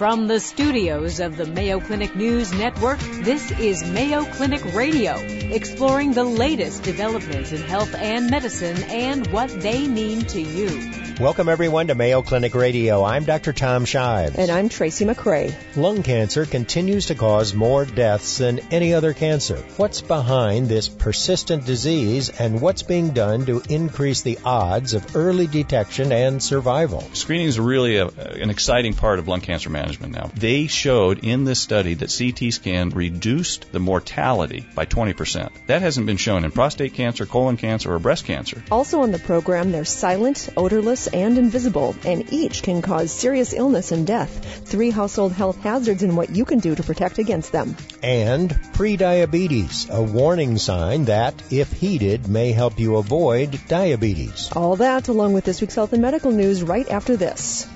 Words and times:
From 0.00 0.28
the 0.28 0.40
studios 0.40 1.20
of 1.20 1.36
the 1.36 1.44
Mayo 1.44 1.78
Clinic 1.78 2.16
News 2.16 2.54
Network, 2.54 2.98
this 3.22 3.50
is 3.50 3.84
Mayo 3.84 4.24
Clinic 4.24 4.64
Radio, 4.72 5.16
exploring 5.52 6.14
the 6.14 6.24
latest 6.24 6.84
developments 6.84 7.52
in 7.52 7.60
health 7.60 7.94
and 7.94 8.30
medicine 8.30 8.82
and 8.84 9.26
what 9.26 9.50
they 9.60 9.86
mean 9.86 10.22
to 10.22 10.40
you. 10.40 11.09
Welcome 11.18 11.50
everyone 11.50 11.88
to 11.88 11.94
Mayo 11.94 12.22
Clinic 12.22 12.54
Radio. 12.54 13.04
I'm 13.04 13.24
Dr. 13.24 13.52
Tom 13.52 13.84
Shives. 13.84 14.36
And 14.36 14.50
I'm 14.50 14.70
Tracy 14.70 15.04
McCray. 15.04 15.54
Lung 15.76 16.02
cancer 16.02 16.46
continues 16.46 17.06
to 17.06 17.14
cause 17.14 17.52
more 17.52 17.84
deaths 17.84 18.38
than 18.38 18.60
any 18.70 18.94
other 18.94 19.12
cancer. 19.12 19.56
What's 19.76 20.00
behind 20.00 20.68
this 20.68 20.88
persistent 20.88 21.66
disease 21.66 22.30
and 22.30 22.62
what's 22.62 22.82
being 22.82 23.10
done 23.10 23.44
to 23.46 23.62
increase 23.68 24.22
the 24.22 24.38
odds 24.46 24.94
of 24.94 25.14
early 25.14 25.46
detection 25.46 26.10
and 26.10 26.42
survival? 26.42 27.02
Screening 27.12 27.48
is 27.48 27.60
really 27.60 27.96
a, 27.96 28.06
an 28.06 28.48
exciting 28.48 28.94
part 28.94 29.18
of 29.18 29.28
lung 29.28 29.42
cancer 29.42 29.68
management 29.68 30.14
now. 30.14 30.30
They 30.34 30.68
showed 30.68 31.22
in 31.22 31.44
this 31.44 31.60
study 31.60 31.94
that 31.94 32.16
CT 32.16 32.54
scan 32.54 32.90
reduced 32.90 33.70
the 33.72 33.80
mortality 33.80 34.66
by 34.74 34.86
20%. 34.86 35.50
That 35.66 35.82
hasn't 35.82 36.06
been 36.06 36.16
shown 36.16 36.44
in 36.44 36.50
prostate 36.50 36.94
cancer, 36.94 37.26
colon 37.26 37.58
cancer, 37.58 37.92
or 37.92 37.98
breast 37.98 38.24
cancer. 38.24 38.62
Also 38.70 39.02
on 39.02 39.12
the 39.12 39.18
program, 39.18 39.70
they're 39.70 39.84
silent, 39.84 40.48
odorless, 40.56 41.09
and 41.12 41.38
invisible, 41.38 41.94
and 42.04 42.32
each 42.32 42.62
can 42.62 42.82
cause 42.82 43.12
serious 43.12 43.52
illness 43.52 43.92
and 43.92 44.06
death. 44.06 44.66
Three 44.66 44.90
household 44.90 45.32
health 45.32 45.60
hazards 45.60 46.02
and 46.02 46.16
what 46.16 46.30
you 46.30 46.44
can 46.44 46.58
do 46.58 46.74
to 46.74 46.82
protect 46.82 47.18
against 47.18 47.52
them. 47.52 47.76
And 48.02 48.50
prediabetes, 48.50 49.90
a 49.90 50.02
warning 50.02 50.58
sign 50.58 51.06
that, 51.06 51.34
if 51.50 51.72
heeded, 51.72 52.28
may 52.28 52.52
help 52.52 52.78
you 52.78 52.96
avoid 52.96 53.60
diabetes. 53.68 54.50
All 54.52 54.76
that 54.76 55.08
along 55.08 55.32
with 55.32 55.44
this 55.44 55.60
week's 55.60 55.74
health 55.74 55.92
and 55.92 56.02
medical 56.02 56.30
news 56.30 56.62
right 56.62 56.88
after 56.88 57.16
this. 57.16 57.66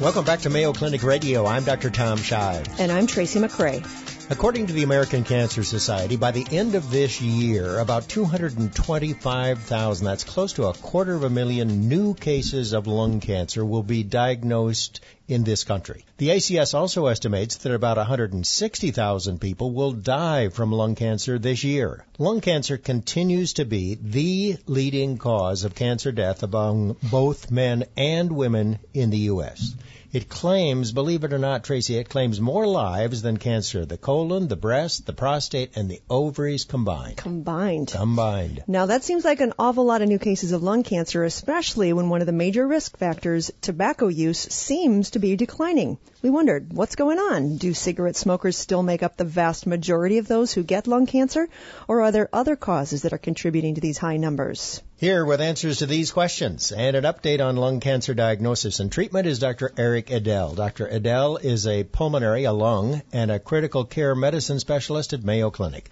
Welcome 0.00 0.24
back 0.24 0.40
to 0.40 0.50
Mayo 0.50 0.72
Clinic 0.72 1.02
Radio. 1.02 1.44
I'm 1.44 1.64
Dr. 1.64 1.90
Tom 1.90 2.18
Shives. 2.18 2.78
And 2.78 2.92
I'm 2.92 3.08
Tracy 3.08 3.40
McCray. 3.40 4.07
According 4.30 4.66
to 4.66 4.74
the 4.74 4.82
American 4.82 5.24
Cancer 5.24 5.64
Society, 5.64 6.16
by 6.16 6.32
the 6.32 6.46
end 6.50 6.74
of 6.74 6.90
this 6.90 7.22
year, 7.22 7.78
about 7.78 8.10
225,000, 8.10 10.04
that's 10.04 10.24
close 10.24 10.52
to 10.52 10.66
a 10.66 10.74
quarter 10.74 11.14
of 11.14 11.24
a 11.24 11.30
million 11.30 11.88
new 11.88 12.12
cases 12.12 12.74
of 12.74 12.86
lung 12.86 13.20
cancer 13.20 13.64
will 13.64 13.82
be 13.82 14.02
diagnosed 14.02 15.00
in 15.28 15.44
this 15.44 15.64
country. 15.64 16.04
The 16.18 16.28
ACS 16.28 16.74
also 16.74 17.06
estimates 17.06 17.56
that 17.56 17.72
about 17.72 17.96
160,000 17.96 19.40
people 19.40 19.70
will 19.70 19.92
die 19.92 20.50
from 20.50 20.72
lung 20.72 20.94
cancer 20.94 21.38
this 21.38 21.64
year. 21.64 22.04
Lung 22.18 22.42
cancer 22.42 22.76
continues 22.76 23.54
to 23.54 23.64
be 23.64 23.94
the 23.94 24.58
leading 24.66 25.16
cause 25.16 25.64
of 25.64 25.74
cancer 25.74 26.12
death 26.12 26.42
among 26.42 26.96
both 27.02 27.50
men 27.50 27.86
and 27.96 28.30
women 28.30 28.78
in 28.92 29.08
the 29.08 29.30
U.S. 29.32 29.74
It 30.10 30.30
claims, 30.30 30.92
believe 30.92 31.22
it 31.24 31.34
or 31.34 31.38
not, 31.38 31.64
Tracy, 31.64 31.98
it 31.98 32.08
claims 32.08 32.40
more 32.40 32.66
lives 32.66 33.20
than 33.20 33.36
cancer, 33.36 33.84
the 33.84 33.98
colon, 33.98 34.48
the 34.48 34.56
breast, 34.56 35.04
the 35.04 35.12
prostate, 35.12 35.76
and 35.76 35.90
the 35.90 36.00
ovaries 36.08 36.64
combined. 36.64 37.18
Combined. 37.18 37.88
Combined. 37.88 38.64
Now 38.66 38.86
that 38.86 39.04
seems 39.04 39.26
like 39.26 39.42
an 39.42 39.52
awful 39.58 39.84
lot 39.84 40.00
of 40.00 40.08
new 40.08 40.18
cases 40.18 40.52
of 40.52 40.62
lung 40.62 40.82
cancer, 40.82 41.24
especially 41.24 41.92
when 41.92 42.08
one 42.08 42.22
of 42.22 42.26
the 42.26 42.32
major 42.32 42.66
risk 42.66 42.96
factors, 42.96 43.50
tobacco 43.60 44.08
use, 44.08 44.38
seems 44.38 45.10
to 45.10 45.18
be 45.18 45.36
declining. 45.36 45.98
We 46.22 46.30
wondered, 46.30 46.72
what's 46.72 46.96
going 46.96 47.18
on? 47.18 47.58
Do 47.58 47.74
cigarette 47.74 48.16
smokers 48.16 48.56
still 48.56 48.82
make 48.82 49.02
up 49.02 49.18
the 49.18 49.26
vast 49.26 49.66
majority 49.66 50.16
of 50.16 50.26
those 50.26 50.54
who 50.54 50.62
get 50.62 50.86
lung 50.86 51.04
cancer? 51.04 51.50
Or 51.86 52.00
are 52.00 52.12
there 52.12 52.30
other 52.32 52.56
causes 52.56 53.02
that 53.02 53.12
are 53.12 53.18
contributing 53.18 53.74
to 53.74 53.82
these 53.82 53.98
high 53.98 54.16
numbers? 54.16 54.80
Here 54.98 55.24
with 55.24 55.40
answers 55.40 55.78
to 55.78 55.86
these 55.86 56.10
questions 56.10 56.72
and 56.72 56.96
an 56.96 57.04
update 57.04 57.40
on 57.40 57.54
lung 57.54 57.78
cancer 57.78 58.14
diagnosis 58.14 58.80
and 58.80 58.90
treatment 58.90 59.28
is 59.28 59.38
Dr. 59.38 59.70
Eric 59.76 60.08
Edell. 60.08 60.56
Dr. 60.56 60.88
Edell 60.88 61.40
is 61.40 61.68
a 61.68 61.84
pulmonary, 61.84 62.42
a 62.42 62.52
lung, 62.52 63.00
and 63.12 63.30
a 63.30 63.38
critical 63.38 63.84
care 63.84 64.16
medicine 64.16 64.58
specialist 64.58 65.12
at 65.12 65.22
Mayo 65.22 65.52
Clinic. 65.52 65.88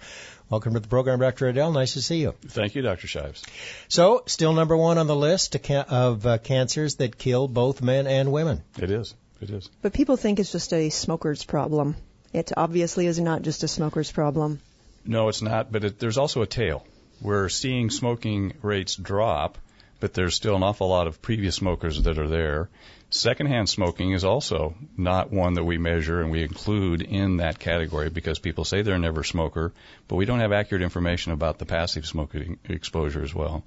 Welcome 0.49 0.73
to 0.73 0.81
the 0.81 0.89
program, 0.89 1.21
Dr. 1.21 1.53
Edell. 1.53 1.73
Nice 1.73 1.93
to 1.93 2.01
see 2.01 2.17
you. 2.17 2.33
Thank 2.47 2.75
you, 2.75 2.81
Dr. 2.81 3.07
Shives. 3.07 3.45
So, 3.87 4.23
still 4.25 4.51
number 4.51 4.75
one 4.75 4.97
on 4.97 5.07
the 5.07 5.15
list 5.15 5.55
of 5.69 6.25
uh, 6.25 6.37
cancers 6.39 6.95
that 6.95 7.17
kill 7.17 7.47
both 7.47 7.81
men 7.81 8.07
and 8.07 8.33
women. 8.33 8.61
It 8.77 8.91
is. 8.91 9.15
It 9.39 9.49
is. 9.49 9.69
But 9.81 9.93
people 9.93 10.17
think 10.17 10.37
it's 10.37 10.51
just 10.51 10.73
a 10.73 10.89
smoker's 10.89 11.45
problem. 11.45 11.95
It 12.33 12.51
obviously 12.57 13.07
is 13.07 13.21
not 13.21 13.41
just 13.41 13.63
a 13.63 13.69
smoker's 13.69 14.11
problem. 14.11 14.59
No, 15.05 15.29
it's 15.29 15.41
not, 15.41 15.71
but 15.71 15.85
it, 15.85 15.97
there's 15.97 16.17
also 16.17 16.41
a 16.41 16.45
tail. 16.45 16.85
We're 17.21 17.49
seeing 17.49 17.89
smoking 17.89 18.53
rates 18.61 18.95
drop, 18.95 19.57
but 19.99 20.13
there's 20.13 20.35
still 20.35 20.55
an 20.55 20.63
awful 20.63 20.87
lot 20.89 21.07
of 21.07 21.21
previous 21.21 21.55
smokers 21.55 22.01
that 22.03 22.17
are 22.19 22.27
there. 22.27 22.69
Secondhand 23.09 23.69
smoking 23.69 24.11
is 24.11 24.25
also 24.25 24.75
not 24.97 25.31
one 25.31 25.53
that 25.53 25.63
we 25.63 25.77
measure 25.77 26.21
and 26.21 26.29
we 26.29 26.43
include 26.43 27.01
in 27.01 27.37
that 27.37 27.57
category 27.57 28.09
because 28.09 28.37
people 28.37 28.65
say 28.65 28.81
they're 28.81 28.95
a 28.95 28.99
never 28.99 29.23
smoker, 29.23 29.73
but 30.07 30.17
we 30.17 30.25
don't 30.25 30.41
have 30.41 30.51
accurate 30.51 30.83
information 30.83 31.31
about 31.31 31.57
the 31.57 31.65
passive 31.65 32.05
smoking 32.05 32.59
exposure 32.65 33.23
as 33.23 33.33
well. 33.33 33.63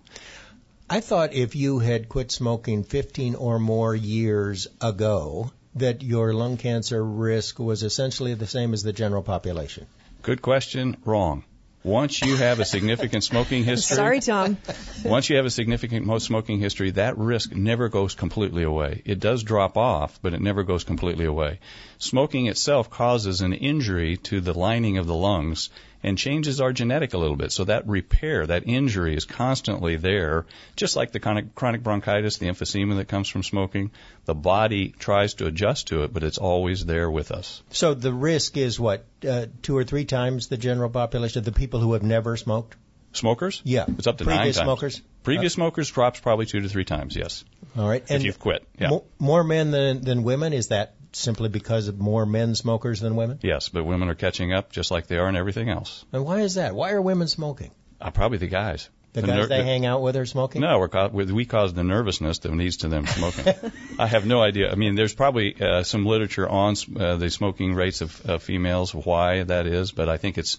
I 0.89 1.01
thought 1.01 1.33
if 1.33 1.57
you 1.57 1.79
had 1.79 2.09
quit 2.09 2.31
smoking 2.31 2.85
15 2.85 3.35
or 3.37 3.59
more 3.59 3.95
years 3.95 4.67
ago, 4.81 5.51
that 5.77 6.03
your 6.03 6.35
lung 6.35 6.57
cancer 6.57 7.03
risk 7.03 7.59
was 7.59 7.83
essentially 7.83 8.35
the 8.35 8.47
same 8.47 8.75
as 8.75 8.83
the 8.83 8.93
general 8.93 9.23
population. 9.23 9.87
Good 10.23 10.43
question. 10.43 10.97
Wrong. 11.05 11.45
Once 11.83 12.21
you 12.21 12.37
have 12.37 12.61
a 12.61 12.65
significant 12.65 13.25
smoking 13.25 13.65
history, 13.65 13.97
sorry, 13.97 14.21
Tom. 14.21 14.59
once 15.03 15.31
you 15.31 15.37
have 15.37 15.47
a 15.47 15.51
significant 15.51 16.07
smoking 16.21 16.59
history, 16.59 16.91
that 16.91 17.17
risk 17.17 17.55
never 17.55 17.89
goes 17.89 18.15
completely 18.15 18.63
away. 18.63 19.01
It 19.07 19.19
does 19.19 19.43
drop 19.43 19.79
off, 19.79 20.19
but 20.21 20.35
it 20.35 20.43
never 20.43 20.63
goes 20.63 20.85
completely 20.85 21.25
away. 21.25 21.59
Smoking 21.97 22.47
itself 22.49 22.91
causes 22.91 23.41
an 23.41 23.55
injury 23.55 24.19
to 24.19 24.43
the 24.43 24.53
lining 24.53 24.99
of 24.99 25.07
the 25.07 25.15
lungs 25.15 25.71
and 26.03 26.17
changes 26.17 26.61
our 26.61 26.73
genetic 26.73 27.15
a 27.15 27.19
little 27.19 27.37
bit. 27.37 27.53
So 27.53 27.65
that 27.65 27.87
repair, 27.87 28.47
that 28.47 28.65
injury 28.67 29.15
is 29.15 29.25
constantly 29.25 29.97
there, 29.97 30.47
just 30.77 30.97
like 30.97 31.13
the 31.13 31.21
chronic, 31.21 31.55
chronic 31.55 31.83
bronchitis, 31.83 32.39
the 32.39 32.47
emphysema 32.47 32.97
that 32.97 33.09
comes 33.09 33.29
from 33.29 33.43
smoking. 33.43 33.91
The 34.25 34.35
body 34.35 34.95
tries 34.99 35.35
to 35.35 35.47
adjust 35.47 35.89
to 35.89 36.05
it, 36.05 36.13
but 36.13 36.23
it's 36.23 36.39
always 36.39 36.85
there 36.85 37.11
with 37.11 37.31
us. 37.31 37.63
So 37.71 37.95
the 37.95 38.13
risk 38.13 38.57
is 38.57 38.81
what, 38.81 39.05
uh, 39.29 39.47
two 39.63 39.77
or 39.77 39.85
three 39.85 40.05
times 40.05 40.49
the 40.49 40.57
general 40.57 40.91
population 40.91 41.39
of 41.39 41.45
the 41.45 41.53
people 41.53 41.81
who 41.81 41.93
have 41.93 42.03
never 42.03 42.37
smoked? 42.37 42.77
Smokers? 43.13 43.61
Yeah. 43.65 43.87
It's 43.99 44.07
up 44.07 44.19
to 44.19 44.25
Previous 44.25 44.39
nine 44.39 44.53
times. 44.53 44.57
smokers? 44.57 45.03
Previous 45.25 45.55
uh, 45.55 45.57
smokers 45.57 45.91
drops 45.91 46.21
probably 46.21 46.47
two 46.47 46.61
to 46.61 46.69
three 46.69 46.85
times, 46.85 47.17
yes. 47.17 47.45
All 47.77 47.89
right. 47.89 48.05
And 48.09 48.19
if 48.19 48.25
you've 48.25 48.39
quit. 48.39 48.67
Yeah. 48.79 48.89
More, 48.89 49.05
more 49.19 49.45
men 49.45 49.71
than, 49.73 50.01
than 50.03 50.23
women, 50.23 50.53
is 50.53 50.69
that 50.69 50.95
simply 51.13 51.49
because 51.49 51.89
of 51.89 51.99
more 51.99 52.27
men 52.27 52.55
smokers 52.55 53.01
than 53.01 53.17
women? 53.17 53.39
Yes, 53.43 53.69
but 53.69 53.85
women 53.85 54.09
are 54.09 54.15
catching 54.15 54.53
up 54.53 54.73
just 54.73 54.91
like 54.91 55.07
they 55.07 55.19
are 55.19 55.29
in 55.29 55.37
everything 55.37 55.69
else. 55.69 56.05
And 56.13 56.25
why 56.25 56.41
is 56.41 56.55
that? 56.55 56.75
Why 56.75 56.93
are 56.93 57.03
women 57.03 57.29
smoking? 57.29 57.71
Uh, 58.01 58.11
probably 58.11 58.39
the 58.39 58.47
guys. 58.47 58.89
The, 59.13 59.23
the 59.23 59.27
guys 59.27 59.37
ner- 59.37 59.47
they 59.47 59.59
the, 59.59 59.65
hang 59.65 59.87
out 59.87 60.03
with 60.03 60.17
are 60.17 60.25
smoking? 60.25 60.61
No, 60.61 60.79
we're 60.79 60.89
ca- 60.89 61.09
we 61.09 61.45
cause 61.45 61.75
the 61.75 61.83
nervousness 61.83 62.39
that 62.41 62.53
leads 62.53 62.79
to 62.79 62.89
them 62.89 63.07
smoking. 63.07 63.55
I 63.99 64.07
have 64.07 64.25
no 64.25 64.41
idea. 64.41 64.71
I 64.71 64.77
mean, 64.77 64.95
there's 64.95 65.15
probably 65.15 65.61
uh, 65.61 65.83
some 65.83 66.07
literature 66.07 66.49
on 66.49 66.77
uh, 66.97 67.17
the 67.17 67.29
smoking 67.29 67.75
rates 67.75 68.03
of 68.03 68.31
uh, 68.31 68.39
females, 68.39 68.95
why 68.95 69.43
that 69.43 69.67
is, 69.67 69.91
but 69.91 70.09
I 70.09 70.17
think 70.17 70.39
it's 70.39 70.59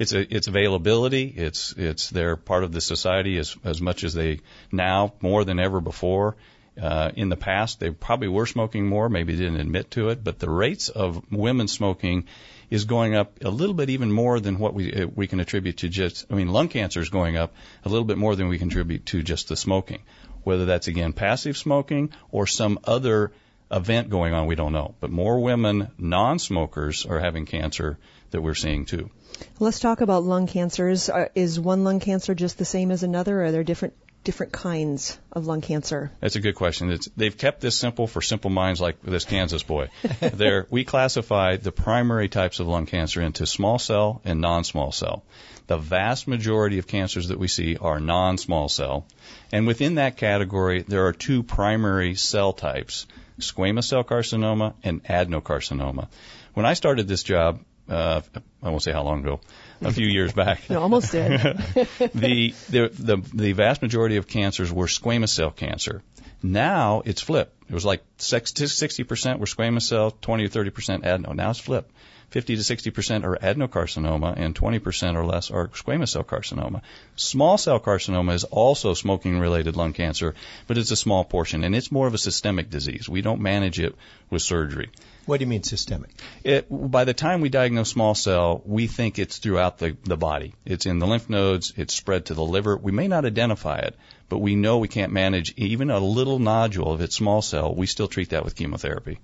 it's 0.00 0.12
a, 0.12 0.36
it's 0.36 0.48
availability. 0.48 1.26
It's 1.28 1.74
it's 1.76 2.10
they're 2.10 2.34
part 2.36 2.64
of 2.64 2.72
the 2.72 2.80
society 2.80 3.38
as 3.38 3.56
as 3.62 3.80
much 3.80 4.02
as 4.02 4.14
they 4.14 4.40
now 4.72 5.14
more 5.20 5.44
than 5.44 5.60
ever 5.60 5.80
before. 5.80 6.36
Uh, 6.80 7.10
in 7.14 7.28
the 7.28 7.36
past, 7.36 7.80
they 7.80 7.90
probably 7.90 8.28
were 8.28 8.46
smoking 8.46 8.86
more, 8.86 9.08
maybe 9.10 9.36
didn't 9.36 9.60
admit 9.60 9.90
to 9.90 10.08
it, 10.08 10.24
but 10.24 10.38
the 10.38 10.48
rates 10.48 10.88
of 10.88 11.22
women 11.30 11.68
smoking 11.68 12.24
is 12.70 12.86
going 12.86 13.14
up 13.14 13.44
a 13.44 13.50
little 13.50 13.74
bit 13.74 13.90
even 13.90 14.10
more 14.10 14.40
than 14.40 14.58
what 14.58 14.72
we 14.72 14.90
uh, 14.94 15.06
we 15.06 15.26
can 15.26 15.40
attribute 15.40 15.76
to 15.78 15.90
just. 15.90 16.24
I 16.30 16.34
mean, 16.34 16.48
lung 16.48 16.68
cancer 16.68 17.00
is 17.00 17.10
going 17.10 17.36
up 17.36 17.54
a 17.84 17.90
little 17.90 18.06
bit 18.06 18.16
more 18.16 18.34
than 18.34 18.48
we 18.48 18.58
contribute 18.58 19.04
to 19.06 19.22
just 19.22 19.48
the 19.48 19.56
smoking. 19.56 20.02
Whether 20.44 20.64
that's 20.64 20.88
again 20.88 21.12
passive 21.12 21.58
smoking 21.58 22.10
or 22.30 22.46
some 22.46 22.78
other 22.84 23.32
event 23.70 24.08
going 24.08 24.32
on, 24.32 24.46
we 24.46 24.54
don't 24.54 24.72
know. 24.72 24.94
But 25.00 25.10
more 25.10 25.40
women, 25.40 25.90
non-smokers, 25.98 27.04
are 27.04 27.20
having 27.20 27.44
cancer 27.44 27.98
that 28.30 28.40
we're 28.40 28.54
seeing 28.54 28.86
too. 28.86 29.10
Let's 29.58 29.78
talk 29.78 30.00
about 30.00 30.24
lung 30.24 30.46
cancers. 30.46 31.10
Uh, 31.10 31.28
is 31.34 31.60
one 31.60 31.84
lung 31.84 32.00
cancer 32.00 32.34
just 32.34 32.56
the 32.56 32.64
same 32.64 32.90
as 32.90 33.02
another? 33.02 33.44
Are 33.44 33.52
there 33.52 33.64
different 33.64 33.94
different 34.24 34.52
kinds 34.52 35.18
of 35.32 35.46
lung 35.46 35.60
cancer? 35.60 36.12
That's 36.20 36.36
a 36.36 36.40
good 36.40 36.54
question. 36.54 36.90
It's, 36.90 37.08
they've 37.16 37.36
kept 37.36 37.60
this 37.60 37.76
simple 37.76 38.06
for 38.06 38.22
simple 38.22 38.50
minds 38.50 38.80
like 38.80 39.02
this 39.02 39.24
Kansas 39.24 39.62
boy. 39.62 39.88
there, 40.20 40.66
we 40.70 40.84
classify 40.84 41.56
the 41.56 41.72
primary 41.72 42.28
types 42.28 42.60
of 42.60 42.68
lung 42.68 42.86
cancer 42.86 43.20
into 43.20 43.46
small 43.46 43.78
cell 43.78 44.20
and 44.24 44.40
non-small 44.40 44.92
cell. 44.92 45.24
The 45.66 45.78
vast 45.78 46.28
majority 46.28 46.78
of 46.78 46.86
cancers 46.86 47.28
that 47.28 47.38
we 47.38 47.48
see 47.48 47.76
are 47.76 48.00
non-small 48.00 48.68
cell, 48.68 49.06
and 49.52 49.66
within 49.66 49.94
that 49.94 50.16
category, 50.16 50.82
there 50.82 51.06
are 51.06 51.12
two 51.12 51.42
primary 51.42 52.14
cell 52.14 52.52
types: 52.52 53.06
squamous 53.38 53.84
cell 53.84 54.04
carcinoma 54.04 54.74
and 54.82 55.02
adenocarcinoma. 55.04 56.08
When 56.54 56.66
I 56.66 56.74
started 56.74 57.08
this 57.08 57.22
job, 57.22 57.60
uh, 57.88 58.20
I 58.62 58.70
won't 58.70 58.82
say 58.82 58.92
how 58.92 59.02
long 59.02 59.20
ago, 59.20 59.40
a 59.84 59.92
few 59.92 60.06
years 60.06 60.32
back. 60.32 60.60
you 60.70 60.78
almost 60.78 61.12
did. 61.12 61.40
the, 62.14 62.54
the, 62.70 62.88
the, 62.88 63.22
the 63.34 63.52
vast 63.52 63.82
majority 63.82 64.16
of 64.16 64.26
cancers 64.26 64.72
were 64.72 64.86
squamous 64.86 65.30
cell 65.30 65.50
cancer. 65.50 66.02
Now 66.42 67.02
it's 67.04 67.20
flipped. 67.20 67.62
It 67.68 67.74
was 67.74 67.84
like 67.84 68.02
60% 68.18 69.38
were 69.38 69.46
squamous 69.46 69.82
cell, 69.82 70.10
20 70.10 70.44
or 70.44 70.48
30% 70.48 71.04
adeno. 71.04 71.32
Now 71.32 71.50
it's 71.50 71.60
flipped. 71.60 71.90
50 72.32 72.56
to 72.56 72.62
60% 72.62 73.24
are 73.24 73.36
adenocarcinoma 73.36 74.34
and 74.38 74.54
20% 74.54 75.16
or 75.16 75.24
less 75.26 75.50
are 75.50 75.68
squamous 75.68 76.08
cell 76.08 76.24
carcinoma. 76.24 76.80
Small 77.14 77.58
cell 77.58 77.78
carcinoma 77.78 78.32
is 78.32 78.44
also 78.44 78.94
smoking 78.94 79.38
related 79.38 79.76
lung 79.76 79.92
cancer, 79.92 80.34
but 80.66 80.78
it's 80.78 80.90
a 80.90 80.96
small 80.96 81.24
portion 81.24 81.62
and 81.62 81.76
it's 81.76 81.92
more 81.92 82.06
of 82.06 82.14
a 82.14 82.18
systemic 82.18 82.70
disease. 82.70 83.06
We 83.06 83.20
don't 83.20 83.42
manage 83.42 83.78
it 83.78 83.94
with 84.30 84.40
surgery. 84.40 84.88
What 85.26 85.38
do 85.38 85.44
you 85.44 85.46
mean 85.46 85.62
systemic? 85.62 86.10
It, 86.42 86.66
by 86.70 87.04
the 87.04 87.12
time 87.12 87.42
we 87.42 87.50
diagnose 87.50 87.90
small 87.90 88.14
cell, 88.14 88.62
we 88.64 88.86
think 88.86 89.18
it's 89.18 89.36
throughout 89.36 89.76
the, 89.76 89.94
the 90.04 90.16
body. 90.16 90.54
It's 90.64 90.86
in 90.86 91.00
the 91.00 91.06
lymph 91.06 91.28
nodes, 91.28 91.74
it's 91.76 91.94
spread 91.94 92.26
to 92.26 92.34
the 92.34 92.42
liver. 92.42 92.78
We 92.78 92.92
may 92.92 93.08
not 93.08 93.26
identify 93.26 93.80
it, 93.80 93.94
but 94.30 94.38
we 94.38 94.56
know 94.56 94.78
we 94.78 94.88
can't 94.88 95.12
manage 95.12 95.52
even 95.58 95.90
a 95.90 95.98
little 95.98 96.38
nodule 96.38 96.92
of 96.92 97.02
its 97.02 97.14
small 97.14 97.42
cell. 97.42 97.74
We 97.74 97.86
still 97.86 98.08
treat 98.08 98.30
that 98.30 98.42
with 98.42 98.56
chemotherapy 98.56 99.18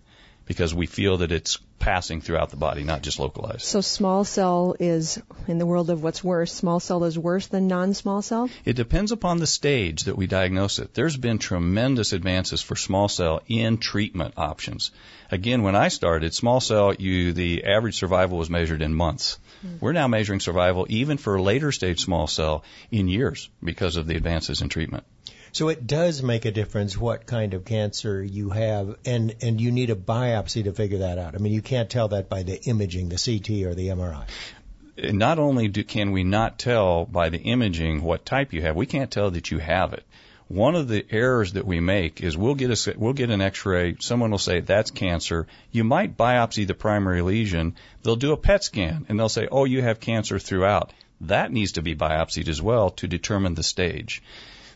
because 0.48 0.74
we 0.74 0.86
feel 0.86 1.18
that 1.18 1.30
it's 1.30 1.58
passing 1.78 2.20
throughout 2.20 2.50
the 2.50 2.56
body, 2.56 2.82
not 2.82 3.02
just 3.02 3.20
localized. 3.20 3.62
So 3.62 3.80
small 3.82 4.24
cell 4.24 4.74
is, 4.80 5.22
in 5.46 5.58
the 5.58 5.66
world 5.66 5.90
of 5.90 6.02
what's 6.02 6.24
worse, 6.24 6.52
small 6.52 6.80
cell 6.80 7.04
is 7.04 7.18
worse 7.18 7.46
than 7.46 7.68
non-small 7.68 8.22
cell? 8.22 8.50
It 8.64 8.74
depends 8.74 9.12
upon 9.12 9.38
the 9.38 9.46
stage 9.46 10.04
that 10.04 10.16
we 10.16 10.26
diagnose 10.26 10.78
it. 10.78 10.94
There's 10.94 11.16
been 11.16 11.38
tremendous 11.38 12.12
advances 12.12 12.62
for 12.62 12.76
small 12.76 13.08
cell 13.08 13.42
in 13.46 13.78
treatment 13.78 14.34
options. 14.36 14.90
Again, 15.30 15.62
when 15.62 15.76
I 15.76 15.88
started, 15.88 16.34
small 16.34 16.60
cell, 16.60 16.94
you, 16.94 17.32
the 17.32 17.64
average 17.64 17.96
survival 17.96 18.38
was 18.38 18.50
measured 18.50 18.82
in 18.82 18.94
months. 18.94 19.38
Mm-hmm. 19.64 19.76
We're 19.80 19.92
now 19.92 20.08
measuring 20.08 20.40
survival 20.40 20.86
even 20.88 21.18
for 21.18 21.40
later 21.40 21.72
stage 21.72 22.00
small 22.00 22.26
cell 22.26 22.64
in 22.90 23.08
years 23.08 23.50
because 23.62 23.96
of 23.96 24.06
the 24.06 24.16
advances 24.16 24.62
in 24.62 24.70
treatment. 24.70 25.04
So 25.52 25.68
it 25.68 25.86
does 25.86 26.22
make 26.22 26.44
a 26.44 26.50
difference 26.50 26.96
what 26.96 27.26
kind 27.26 27.54
of 27.54 27.64
cancer 27.64 28.22
you 28.22 28.50
have, 28.50 28.96
and 29.04 29.34
and 29.40 29.60
you 29.60 29.70
need 29.70 29.90
a 29.90 29.96
biopsy 29.96 30.64
to 30.64 30.72
figure 30.72 30.98
that 30.98 31.18
out. 31.18 31.34
I 31.34 31.38
mean, 31.38 31.52
you 31.52 31.62
can't 31.62 31.88
tell 31.90 32.08
that 32.08 32.28
by 32.28 32.42
the 32.42 32.60
imaging, 32.62 33.08
the 33.08 33.16
CT 33.16 33.66
or 33.66 33.74
the 33.74 33.88
MRI. 33.88 34.24
Not 35.12 35.38
only 35.38 35.68
do, 35.68 35.84
can 35.84 36.10
we 36.10 36.24
not 36.24 36.58
tell 36.58 37.04
by 37.04 37.28
the 37.28 37.38
imaging 37.38 38.02
what 38.02 38.26
type 38.26 38.52
you 38.52 38.62
have, 38.62 38.74
we 38.74 38.86
can't 38.86 39.10
tell 39.10 39.30
that 39.30 39.50
you 39.50 39.58
have 39.58 39.92
it. 39.92 40.04
One 40.48 40.74
of 40.74 40.88
the 40.88 41.04
errors 41.10 41.52
that 41.52 41.66
we 41.66 41.78
make 41.78 42.22
is 42.22 42.36
we'll 42.36 42.54
get 42.54 42.70
a 42.70 42.94
we'll 42.96 43.12
get 43.12 43.30
an 43.30 43.42
X-ray. 43.42 43.96
Someone 44.00 44.30
will 44.30 44.38
say 44.38 44.60
that's 44.60 44.90
cancer. 44.90 45.46
You 45.70 45.84
might 45.84 46.16
biopsy 46.16 46.66
the 46.66 46.74
primary 46.74 47.22
lesion. 47.22 47.74
They'll 48.02 48.16
do 48.16 48.32
a 48.32 48.36
PET 48.36 48.64
scan 48.64 49.06
and 49.08 49.18
they'll 49.18 49.28
say, 49.28 49.46
oh, 49.52 49.66
you 49.66 49.82
have 49.82 50.00
cancer 50.00 50.38
throughout. 50.38 50.92
That 51.20 51.52
needs 51.52 51.72
to 51.72 51.82
be 51.82 51.94
biopsied 51.94 52.48
as 52.48 52.62
well 52.62 52.90
to 52.90 53.06
determine 53.06 53.54
the 53.54 53.62
stage. 53.62 54.22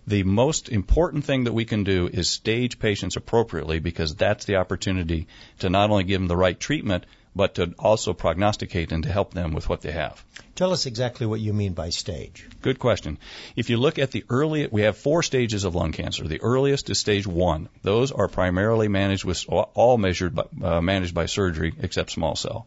The 0.07 0.25
most 0.25 0.69
important 0.69 1.25
thing 1.25 1.45
that 1.45 1.53
we 1.53 1.65
can 1.65 1.85
do 1.85 2.09
is 2.13 2.29
stage 2.29 2.79
patients 2.79 3.17
appropriately 3.17 3.79
because 3.79 4.15
that's 4.15 4.45
the 4.45 4.57
opportunity 4.57 5.29
to 5.61 5.71
not 5.71 5.91
only 5.91 6.05
give 6.05 6.21
them 6.21 6.29
the 6.29 6.37
right 6.37 6.59
treatment, 6.59 7.05
but 7.35 7.55
to 7.55 7.75
also 7.79 8.13
prognosticate 8.13 8.93
and 8.93 9.05
to 9.05 9.09
help 9.11 9.33
them 9.33 9.53
with 9.53 9.69
what 9.69 9.81
they 9.81 9.93
have. 9.93 10.23
Tell 10.55 10.73
us 10.73 10.87
exactly 10.87 11.27
what 11.27 11.41
you 11.41 11.53
mean 11.53 11.73
by 11.73 11.91
stage. 11.91 12.47
Good 12.61 12.79
question. 12.79 13.17
If 13.57 13.71
you 13.71 13.79
look 13.79 13.99
at 13.99 14.11
the 14.11 14.25
early, 14.29 14.67
we 14.67 14.83
have 14.83 14.99
four 14.99 15.23
stages 15.23 15.65
of 15.65 15.75
lung 15.75 15.93
cancer. 15.93 16.29
The 16.29 16.43
earliest 16.43 16.91
is 16.91 16.99
stage 16.99 17.27
one. 17.27 17.69
Those 17.83 18.13
are 18.13 18.29
primarily 18.29 18.89
managed 18.89 19.25
with, 19.25 19.47
all 19.49 19.97
measured, 19.97 20.35
by, 20.35 20.45
uh, 20.63 20.81
managed 20.83 21.15
by 21.15 21.27
surgery 21.27 21.73
except 21.81 22.11
small 22.11 22.37
cell. 22.37 22.67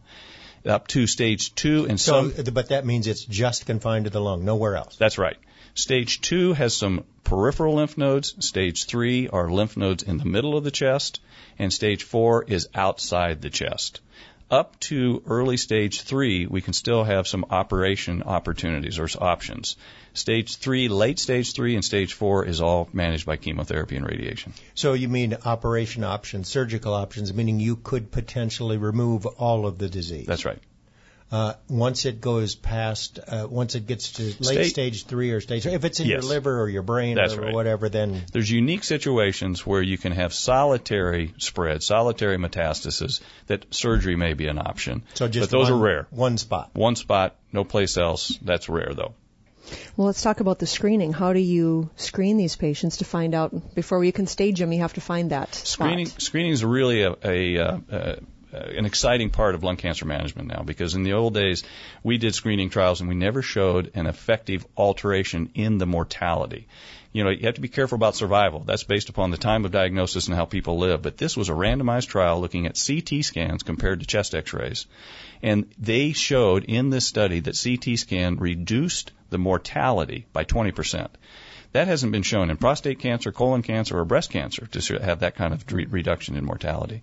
Up 0.64 0.88
to 0.88 1.06
stage 1.06 1.54
two 1.54 1.86
and 1.86 2.00
so, 2.00 2.30
some. 2.30 2.52
But 2.52 2.70
that 2.70 2.84
means 2.84 3.06
it's 3.06 3.24
just 3.24 3.66
confined 3.66 4.06
to 4.06 4.10
the 4.10 4.20
lung, 4.20 4.44
nowhere 4.44 4.74
else. 4.74 4.96
That's 4.96 5.16
right. 5.16 5.36
Stage 5.76 6.22
two 6.22 6.54
has 6.54 6.74
some 6.74 7.04
peripheral 7.22 7.74
lymph 7.74 7.98
nodes. 7.98 8.34
Stage 8.38 8.86
three 8.86 9.28
are 9.28 9.50
lymph 9.50 9.76
nodes 9.76 10.02
in 10.02 10.16
the 10.16 10.24
middle 10.24 10.56
of 10.56 10.64
the 10.64 10.70
chest. 10.70 11.20
And 11.58 11.70
stage 11.70 12.02
four 12.02 12.44
is 12.44 12.68
outside 12.74 13.42
the 13.42 13.50
chest. 13.50 14.00
Up 14.50 14.80
to 14.80 15.22
early 15.26 15.58
stage 15.58 16.00
three, 16.00 16.46
we 16.46 16.62
can 16.62 16.72
still 16.72 17.04
have 17.04 17.28
some 17.28 17.44
operation 17.50 18.22
opportunities 18.22 18.98
or 18.98 19.08
options. 19.20 19.76
Stage 20.14 20.56
three, 20.56 20.88
late 20.88 21.18
stage 21.18 21.52
three, 21.52 21.74
and 21.74 21.84
stage 21.84 22.14
four 22.14 22.46
is 22.46 22.62
all 22.62 22.88
managed 22.94 23.26
by 23.26 23.36
chemotherapy 23.36 23.96
and 23.96 24.06
radiation. 24.06 24.54
So 24.74 24.94
you 24.94 25.10
mean 25.10 25.36
operation 25.44 26.04
options, 26.04 26.48
surgical 26.48 26.94
options, 26.94 27.34
meaning 27.34 27.60
you 27.60 27.76
could 27.76 28.10
potentially 28.10 28.78
remove 28.78 29.26
all 29.26 29.66
of 29.66 29.76
the 29.76 29.90
disease? 29.90 30.26
That's 30.26 30.46
right 30.46 30.62
uh, 31.30 31.54
once 31.68 32.04
it 32.04 32.20
goes 32.20 32.54
past, 32.54 33.18
uh, 33.26 33.46
once 33.50 33.74
it 33.74 33.86
gets 33.86 34.12
to 34.12 34.22
late 34.22 34.34
State, 34.42 34.68
stage 34.68 35.06
three 35.06 35.32
or 35.32 35.40
stage, 35.40 35.66
if 35.66 35.84
it's 35.84 35.98
in 35.98 36.06
yes, 36.06 36.22
your 36.22 36.30
liver 36.30 36.60
or 36.60 36.68
your 36.68 36.82
brain 36.82 37.18
or 37.18 37.26
right. 37.26 37.54
whatever, 37.54 37.88
then 37.88 38.22
there's 38.32 38.50
unique 38.50 38.84
situations 38.84 39.66
where 39.66 39.82
you 39.82 39.98
can 39.98 40.12
have 40.12 40.32
solitary 40.32 41.34
spread, 41.38 41.82
solitary 41.82 42.36
metastasis 42.36 43.20
that 43.48 43.74
surgery 43.74 44.14
may 44.14 44.34
be 44.34 44.46
an 44.46 44.58
option. 44.58 45.02
So 45.14 45.26
just 45.26 45.50
but 45.50 45.58
those 45.58 45.70
one, 45.70 45.80
are 45.80 45.82
rare. 45.82 46.06
One 46.10 46.38
spot. 46.38 46.70
One 46.74 46.94
spot, 46.94 47.34
no 47.52 47.64
place 47.64 47.96
else. 47.96 48.38
That's 48.42 48.68
rare 48.68 48.92
though. 48.94 49.14
Well, 49.96 50.06
let's 50.06 50.22
talk 50.22 50.38
about 50.38 50.60
the 50.60 50.66
screening. 50.66 51.12
How 51.12 51.32
do 51.32 51.40
you 51.40 51.90
screen 51.96 52.36
these 52.36 52.54
patients 52.54 52.98
to 52.98 53.04
find 53.04 53.34
out 53.34 53.74
before 53.74 54.04
you 54.04 54.12
can 54.12 54.28
stage 54.28 54.60
them? 54.60 54.72
You 54.72 54.80
have 54.80 54.94
to 54.94 55.00
find 55.00 55.30
that 55.30 55.54
screening. 55.56 56.06
Spot. 56.06 56.22
Screening 56.22 56.52
is 56.52 56.64
really 56.64 57.02
a, 57.02 57.16
a, 57.24 57.56
a, 57.56 57.82
a 57.90 57.96
uh, 57.96 58.16
Uh, 58.54 58.58
an 58.58 58.86
exciting 58.86 59.30
part 59.30 59.56
of 59.56 59.64
lung 59.64 59.76
cancer 59.76 60.04
management 60.04 60.46
now 60.46 60.62
because 60.62 60.94
in 60.94 61.02
the 61.02 61.14
old 61.14 61.34
days 61.34 61.64
we 62.04 62.16
did 62.16 62.32
screening 62.32 62.70
trials 62.70 63.00
and 63.00 63.08
we 63.08 63.14
never 63.16 63.42
showed 63.42 63.90
an 63.94 64.06
effective 64.06 64.64
alteration 64.76 65.50
in 65.54 65.78
the 65.78 65.86
mortality. 65.86 66.68
You 67.12 67.24
know, 67.24 67.30
you 67.30 67.46
have 67.46 67.54
to 67.54 67.60
be 67.60 67.68
careful 67.68 67.96
about 67.96 68.14
survival. 68.14 68.60
That's 68.60 68.84
based 68.84 69.08
upon 69.08 69.30
the 69.30 69.36
time 69.36 69.64
of 69.64 69.72
diagnosis 69.72 70.26
and 70.28 70.36
how 70.36 70.44
people 70.44 70.78
live. 70.78 71.02
But 71.02 71.16
this 71.16 71.36
was 71.36 71.48
a 71.48 71.54
randomized 71.54 72.08
trial 72.08 72.40
looking 72.40 72.66
at 72.66 72.80
CT 72.86 73.24
scans 73.24 73.62
compared 73.62 74.00
to 74.00 74.06
chest 74.06 74.34
x-rays. 74.34 74.86
And 75.42 75.66
they 75.78 76.12
showed 76.12 76.64
in 76.64 76.90
this 76.90 77.06
study 77.06 77.40
that 77.40 77.60
CT 77.60 77.98
scan 77.98 78.36
reduced 78.36 79.12
the 79.30 79.38
mortality 79.38 80.26
by 80.32 80.44
20%. 80.44 81.08
That 81.72 81.88
hasn't 81.88 82.12
been 82.12 82.22
shown 82.22 82.50
in 82.50 82.58
prostate 82.58 83.00
cancer, 83.00 83.32
colon 83.32 83.62
cancer, 83.62 83.98
or 83.98 84.04
breast 84.04 84.30
cancer 84.30 84.66
to 84.66 85.02
have 85.02 85.20
that 85.20 85.34
kind 85.34 85.52
of 85.52 85.64
reduction 85.72 86.36
in 86.36 86.44
mortality. 86.44 87.02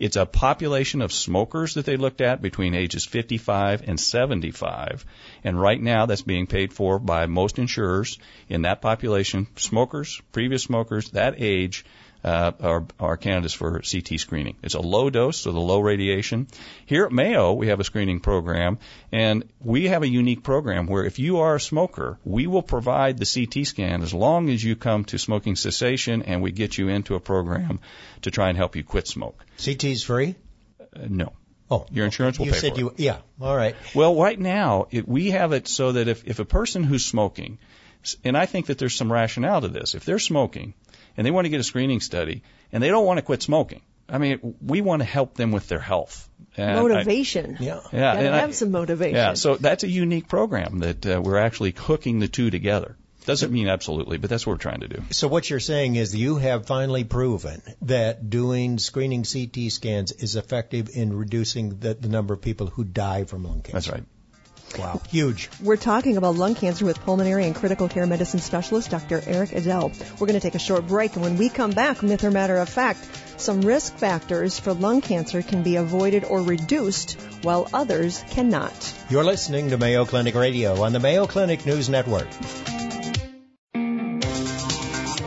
It's 0.00 0.16
a 0.16 0.24
population 0.24 1.02
of 1.02 1.12
smokers 1.12 1.74
that 1.74 1.84
they 1.84 1.98
looked 1.98 2.22
at 2.22 2.40
between 2.40 2.74
ages 2.74 3.04
55 3.04 3.86
and 3.86 4.00
75. 4.00 5.04
And 5.44 5.60
right 5.60 5.80
now 5.80 6.06
that's 6.06 6.22
being 6.22 6.46
paid 6.46 6.72
for 6.72 6.98
by 6.98 7.26
most 7.26 7.58
insurers 7.58 8.18
in 8.48 8.62
that 8.62 8.80
population. 8.80 9.46
Smokers, 9.56 10.22
previous 10.32 10.62
smokers, 10.62 11.10
that 11.10 11.34
age, 11.36 11.84
uh, 12.22 12.52
are, 12.60 12.86
are 12.98 13.16
candidates 13.16 13.54
for 13.54 13.80
CT 13.80 14.20
screening. 14.20 14.56
It's 14.62 14.74
a 14.74 14.80
low 14.80 15.10
dose, 15.10 15.38
so 15.38 15.52
the 15.52 15.60
low 15.60 15.80
radiation. 15.80 16.48
Here 16.86 17.04
at 17.04 17.12
Mayo, 17.12 17.52
we 17.52 17.68
have 17.68 17.80
a 17.80 17.84
screening 17.84 18.20
program, 18.20 18.78
and 19.12 19.44
we 19.60 19.88
have 19.88 20.02
a 20.02 20.08
unique 20.08 20.42
program 20.42 20.86
where 20.86 21.04
if 21.04 21.18
you 21.18 21.38
are 21.38 21.56
a 21.56 21.60
smoker, 21.60 22.18
we 22.24 22.46
will 22.46 22.62
provide 22.62 23.18
the 23.18 23.26
CT 23.26 23.66
scan 23.66 24.02
as 24.02 24.12
long 24.12 24.50
as 24.50 24.62
you 24.62 24.76
come 24.76 25.04
to 25.06 25.18
smoking 25.18 25.56
cessation, 25.56 26.22
and 26.22 26.42
we 26.42 26.52
get 26.52 26.76
you 26.76 26.88
into 26.88 27.14
a 27.14 27.20
program 27.20 27.80
to 28.22 28.30
try 28.30 28.48
and 28.48 28.56
help 28.56 28.76
you 28.76 28.84
quit 28.84 29.06
smoke. 29.06 29.44
CT 29.62 29.84
is 29.84 30.02
free? 30.02 30.34
Uh, 30.80 31.06
no. 31.08 31.32
Oh, 31.70 31.86
your 31.92 32.04
insurance 32.04 32.38
will 32.38 32.46
you 32.46 32.52
pay 32.52 32.58
said 32.58 32.72
for 32.74 32.80
you, 32.80 32.88
it. 32.88 32.98
Yeah, 32.98 33.18
all 33.40 33.56
right. 33.56 33.76
Well, 33.94 34.20
right 34.20 34.38
now 34.38 34.88
it, 34.90 35.06
we 35.06 35.30
have 35.30 35.52
it 35.52 35.68
so 35.68 35.92
that 35.92 36.08
if, 36.08 36.26
if 36.26 36.40
a 36.40 36.44
person 36.44 36.82
who's 36.82 37.06
smoking, 37.06 37.58
and 38.24 38.36
I 38.36 38.46
think 38.46 38.66
that 38.66 38.78
there's 38.78 38.96
some 38.96 39.12
rationale 39.12 39.60
to 39.60 39.68
this, 39.68 39.94
if 39.94 40.04
they're 40.04 40.18
smoking 40.18 40.74
and 41.16 41.26
they 41.26 41.30
want 41.30 41.44
to 41.44 41.48
get 41.48 41.60
a 41.60 41.64
screening 41.64 42.00
study 42.00 42.42
and 42.72 42.82
they 42.82 42.88
don't 42.88 43.06
want 43.06 43.18
to 43.18 43.22
quit 43.22 43.42
smoking. 43.42 43.82
I 44.08 44.18
mean, 44.18 44.56
we 44.60 44.80
want 44.80 45.02
to 45.02 45.06
help 45.06 45.34
them 45.34 45.52
with 45.52 45.68
their 45.68 45.78
health. 45.78 46.28
And 46.56 46.80
motivation. 46.80 47.56
I, 47.60 47.62
yeah. 47.62 47.80
Yeah. 47.92 48.14
Gotta 48.14 48.32
have 48.32 48.48
I, 48.50 48.52
some 48.52 48.72
motivation. 48.72 49.14
Yeah. 49.14 49.34
So 49.34 49.54
that's 49.54 49.84
a 49.84 49.88
unique 49.88 50.28
program 50.28 50.80
that 50.80 51.06
uh, 51.06 51.20
we're 51.22 51.38
actually 51.38 51.74
hooking 51.76 52.18
the 52.18 52.28
two 52.28 52.50
together. 52.50 52.96
Doesn't 53.26 53.52
mean 53.52 53.68
absolutely, 53.68 54.16
but 54.16 54.30
that's 54.30 54.46
what 54.46 54.54
we're 54.54 54.58
trying 54.58 54.80
to 54.80 54.88
do. 54.88 55.02
So 55.10 55.28
what 55.28 55.48
you're 55.48 55.60
saying 55.60 55.94
is 55.96 56.16
you 56.16 56.36
have 56.36 56.66
finally 56.66 57.04
proven 57.04 57.62
that 57.82 58.30
doing 58.30 58.78
screening 58.78 59.24
CT 59.24 59.70
scans 59.70 60.10
is 60.10 60.36
effective 60.36 60.88
in 60.94 61.16
reducing 61.16 61.78
the, 61.78 61.94
the 61.94 62.08
number 62.08 62.34
of 62.34 62.40
people 62.40 62.66
who 62.66 62.82
die 62.82 63.24
from 63.24 63.44
lung 63.44 63.62
cancer. 63.62 63.72
That's 63.72 63.88
right. 63.90 64.04
Wow, 64.78 65.00
huge. 65.08 65.50
We're 65.62 65.76
talking 65.76 66.16
about 66.16 66.36
lung 66.36 66.54
cancer 66.54 66.84
with 66.84 67.00
pulmonary 67.00 67.44
and 67.46 67.54
critical 67.54 67.88
care 67.88 68.06
medicine 68.06 68.40
specialist 68.40 68.90
Dr. 68.90 69.22
Eric 69.26 69.50
Edell. 69.50 69.98
We're 70.20 70.26
going 70.26 70.38
to 70.38 70.40
take 70.40 70.54
a 70.54 70.60
short 70.60 70.86
break, 70.86 71.14
and 71.14 71.22
when 71.22 71.36
we 71.36 71.48
come 71.48 71.72
back, 71.72 72.02
myth 72.02 72.24
or 72.24 72.30
matter 72.30 72.56
of 72.56 72.68
fact, 72.68 73.06
some 73.36 73.62
risk 73.62 73.96
factors 73.96 74.58
for 74.58 74.72
lung 74.72 75.00
cancer 75.00 75.42
can 75.42 75.62
be 75.62 75.76
avoided 75.76 76.24
or 76.24 76.42
reduced, 76.42 77.20
while 77.42 77.68
others 77.72 78.22
cannot. 78.30 78.94
You're 79.08 79.24
listening 79.24 79.70
to 79.70 79.78
Mayo 79.78 80.04
Clinic 80.04 80.34
Radio 80.34 80.82
on 80.82 80.92
the 80.92 81.00
Mayo 81.00 81.26
Clinic 81.26 81.66
News 81.66 81.88
Network. 81.88 82.28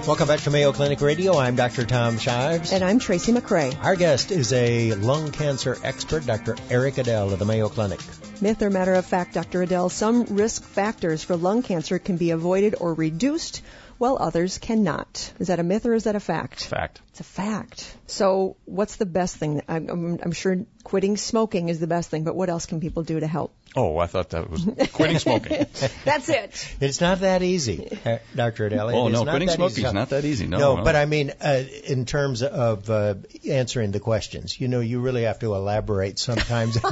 Welcome 0.06 0.28
back 0.28 0.42
to 0.42 0.52
Mayo 0.52 0.74
Clinic 0.74 1.00
Radio. 1.00 1.38
I'm 1.38 1.56
Dr. 1.56 1.86
Tom 1.86 2.18
Shives. 2.18 2.74
And 2.74 2.84
I'm 2.84 3.00
Tracy 3.00 3.32
McCray. 3.32 3.82
Our 3.82 3.96
guest 3.96 4.32
is 4.32 4.52
a 4.52 4.94
lung 4.96 5.32
cancer 5.32 5.78
expert, 5.82 6.26
Dr. 6.26 6.58
Eric 6.70 6.96
Edell 6.96 7.32
of 7.32 7.40
the 7.40 7.46
Mayo 7.46 7.70
Clinic. 7.70 8.02
Myth 8.44 8.62
or 8.62 8.70
matter 8.70 8.94
of 8.96 9.06
fact, 9.06 9.36
Dr. 9.36 9.66
Edell, 9.66 9.90
some 9.90 10.26
risk 10.26 10.64
factors 10.64 11.24
for 11.24 11.38
lung 11.38 11.64
cancer 11.64 11.98
can 11.98 12.18
be 12.18 12.32
avoided 12.32 12.76
or 12.78 12.94
reduced, 12.94 13.62
while 13.98 14.18
others 14.20 14.58
cannot. 14.58 15.32
Is 15.40 15.48
that 15.48 15.62
a 15.62 15.64
myth 15.64 15.86
or 15.86 15.94
is 15.94 16.04
that 16.04 16.18
a 16.18 16.20
fact? 16.20 16.66
Fact. 16.66 17.00
It's 17.12 17.22
a 17.22 17.24
fact. 17.24 17.96
So, 18.13 18.58
what's 18.65 18.98
the 18.98 19.08
best 19.08 19.38
thing? 19.38 19.62
I'm, 19.67 19.89
I'm, 19.89 20.20
I'm 20.24 20.32
sure 20.34 20.55
quitting 20.84 21.17
smoking 21.17 21.70
is 21.70 21.79
the 21.79 21.88
best 21.88 22.12
thing, 22.12 22.24
but 22.24 22.36
what 22.36 22.48
else 22.50 22.67
can 22.67 22.79
people 22.79 23.01
do 23.01 23.20
to 23.20 23.25
help? 23.25 23.55
Oh, 23.75 23.98
I 23.98 24.05
thought 24.05 24.29
that 24.32 24.51
was 24.51 24.67
quitting 24.93 25.17
smoking. 25.17 25.65
That's 26.05 26.29
it. 26.29 26.75
It's 26.79 27.01
not 27.01 27.22
that 27.22 27.41
easy, 27.41 27.98
uh, 28.05 28.20
Dr. 28.36 28.70
Adeli. 28.70 28.93
Oh 28.93 29.08
no, 29.08 29.24
quitting 29.24 29.50
smoking 29.50 29.79
easy. 29.79 29.88
is 29.88 29.93
not 29.93 30.10
that 30.10 30.25
easy. 30.25 30.46
No, 30.46 30.60
No, 30.60 30.75
no. 30.75 30.84
but 30.84 30.96
I 30.96 31.05
mean, 31.05 31.32
uh, 31.41 31.63
in 31.86 32.05
terms 32.05 32.43
of 32.43 32.88
uh, 32.91 33.15
answering 33.50 33.89
the 33.91 34.00
questions, 34.00 34.60
you 34.62 34.67
know, 34.67 34.79
you 34.79 35.00
really 35.00 35.24
have 35.24 35.39
to 35.39 35.55
elaborate 35.55 36.20
sometimes. 36.20 36.77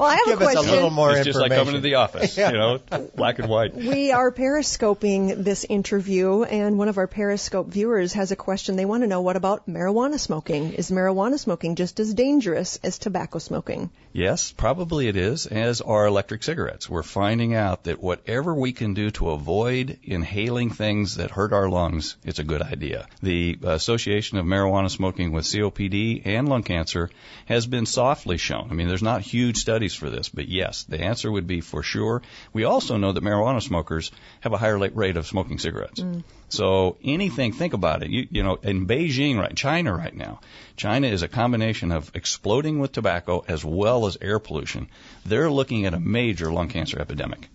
Well, 0.00 0.08
I 0.08 0.16
have 0.16 0.26
Give 0.26 0.40
a 0.40 0.44
us 0.46 0.52
question. 0.54 0.68
a 0.70 0.72
little 0.72 0.90
more 0.90 1.12
it's 1.14 1.24
just 1.26 1.38
like 1.38 1.52
coming 1.52 1.74
to 1.74 1.80
the 1.80 1.96
office, 1.96 2.36
Yeah. 2.36 2.50
you 2.50 2.58
know, 2.58 2.78
black 3.14 3.38
and 3.38 3.48
white. 3.48 3.74
We 3.74 4.10
are 4.12 4.30
periscoping 4.32 5.42
this 5.44 5.64
interview, 5.68 6.42
and 6.42 6.78
one 6.78 6.88
of 6.88 6.98
our 6.98 7.06
Periscope 7.06 7.68
viewers 7.68 8.14
has 8.14 8.30
a 8.32 8.36
question. 8.36 8.76
They 8.76 8.84
want 8.86 9.02
to 9.02 9.06
know 9.06 9.20
what 9.20 9.36
about 9.36 9.68
marijuana 9.68 9.99
smoking? 10.18 10.72
Is 10.72 10.90
marijuana 10.90 11.38
smoking 11.38 11.74
just 11.76 12.00
as 12.00 12.14
dangerous 12.14 12.78
as 12.82 12.98
tobacco 12.98 13.38
smoking? 13.38 13.90
Yes, 14.12 14.50
probably 14.50 15.08
it 15.08 15.16
is, 15.16 15.46
as 15.46 15.80
are 15.80 16.06
electric 16.06 16.42
cigarettes. 16.42 16.88
We're 16.88 17.02
finding 17.02 17.54
out 17.54 17.84
that 17.84 18.02
whatever 18.02 18.54
we 18.54 18.72
can 18.72 18.94
do 18.94 19.10
to 19.12 19.30
avoid 19.30 19.98
inhaling 20.02 20.70
things 20.70 21.16
that 21.16 21.30
hurt 21.30 21.52
our 21.52 21.68
lungs, 21.68 22.16
it's 22.24 22.38
a 22.38 22.44
good 22.44 22.62
idea. 22.62 23.06
The 23.22 23.58
Association 23.62 24.38
of 24.38 24.46
Marijuana 24.46 24.90
Smoking 24.90 25.32
with 25.32 25.44
COPD 25.44 26.22
and 26.24 26.48
lung 26.48 26.62
cancer 26.62 27.10
has 27.44 27.66
been 27.66 27.86
softly 27.86 28.38
shown. 28.38 28.68
I 28.70 28.74
mean, 28.74 28.88
there's 28.88 29.02
not 29.02 29.20
huge 29.20 29.58
studies 29.58 29.94
for 29.94 30.08
this, 30.08 30.28
but 30.28 30.48
yes, 30.48 30.84
the 30.84 31.00
answer 31.00 31.30
would 31.30 31.46
be 31.46 31.60
for 31.60 31.82
sure. 31.82 32.22
We 32.52 32.64
also 32.64 32.96
know 32.96 33.12
that 33.12 33.22
marijuana 33.22 33.62
smokers 33.62 34.10
have 34.40 34.52
a 34.52 34.58
higher 34.58 34.78
rate 34.78 35.16
of 35.16 35.26
smoking 35.26 35.58
cigarettes. 35.58 36.00
Mm. 36.00 36.24
So 36.50 36.96
anything, 37.02 37.52
think 37.52 37.74
about 37.74 38.02
it. 38.02 38.10
You, 38.10 38.26
you 38.30 38.42
know, 38.42 38.56
in 38.56 38.86
Beijing, 38.86 39.38
right, 39.38 39.54
China 39.56 39.96
right 39.96 40.14
now, 40.14 40.40
China 40.76 41.06
is 41.06 41.22
a 41.22 41.28
combination 41.28 41.92
of 41.92 42.10
exploding 42.14 42.80
with 42.80 42.92
tobacco 42.92 43.44
as 43.46 43.64
well 43.64 44.06
as 44.06 44.18
air 44.20 44.38
pollution. 44.38 44.88
They're 45.24 45.50
looking 45.50 45.86
at 45.86 45.94
a 45.94 46.00
major 46.00 46.52
lung 46.52 46.68
cancer 46.68 46.98
epidemic. 46.98 47.48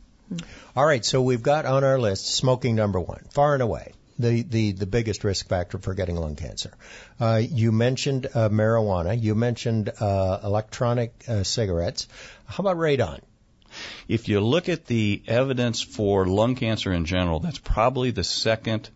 All 0.76 0.86
right, 0.86 1.06
so 1.06 1.22
we've 1.22 1.44
got 1.44 1.66
on 1.66 1.84
our 1.84 2.00
list 2.00 2.34
smoking 2.34 2.76
number 2.76 3.00
one, 3.00 3.24
far 3.32 3.54
and 3.54 3.62
away. 3.62 3.94
The, 4.18 4.44
the, 4.44 4.72
the 4.72 4.86
biggest 4.86 5.26
risk 5.26 5.50
factor 5.50 5.78
for 5.78 5.94
getting 5.94 6.16
lung 6.16 6.38
cancer. 6.38 6.72
Uh, 7.20 7.42
you 7.44 7.74
mentioned 7.74 8.28
uh, 8.28 8.48
marijuana. 8.48 9.22
You 9.22 9.36
mentioned 9.36 9.92
uh, 10.00 10.40
electronic 10.42 11.14
uh, 11.28 11.44
cigarettes. 11.44 12.08
How 12.46 12.62
about 12.62 12.78
radon? 12.78 13.20
If 14.08 14.30
you 14.30 14.40
look 14.42 14.70
at 14.70 14.86
the 14.86 15.22
evidence 15.28 15.82
for 15.82 16.26
lung 16.26 16.56
cancer 16.56 16.92
in 16.92 17.06
general, 17.06 17.40
that's 17.40 17.60
probably 17.60 18.12
the 18.12 18.24
second 18.24 18.90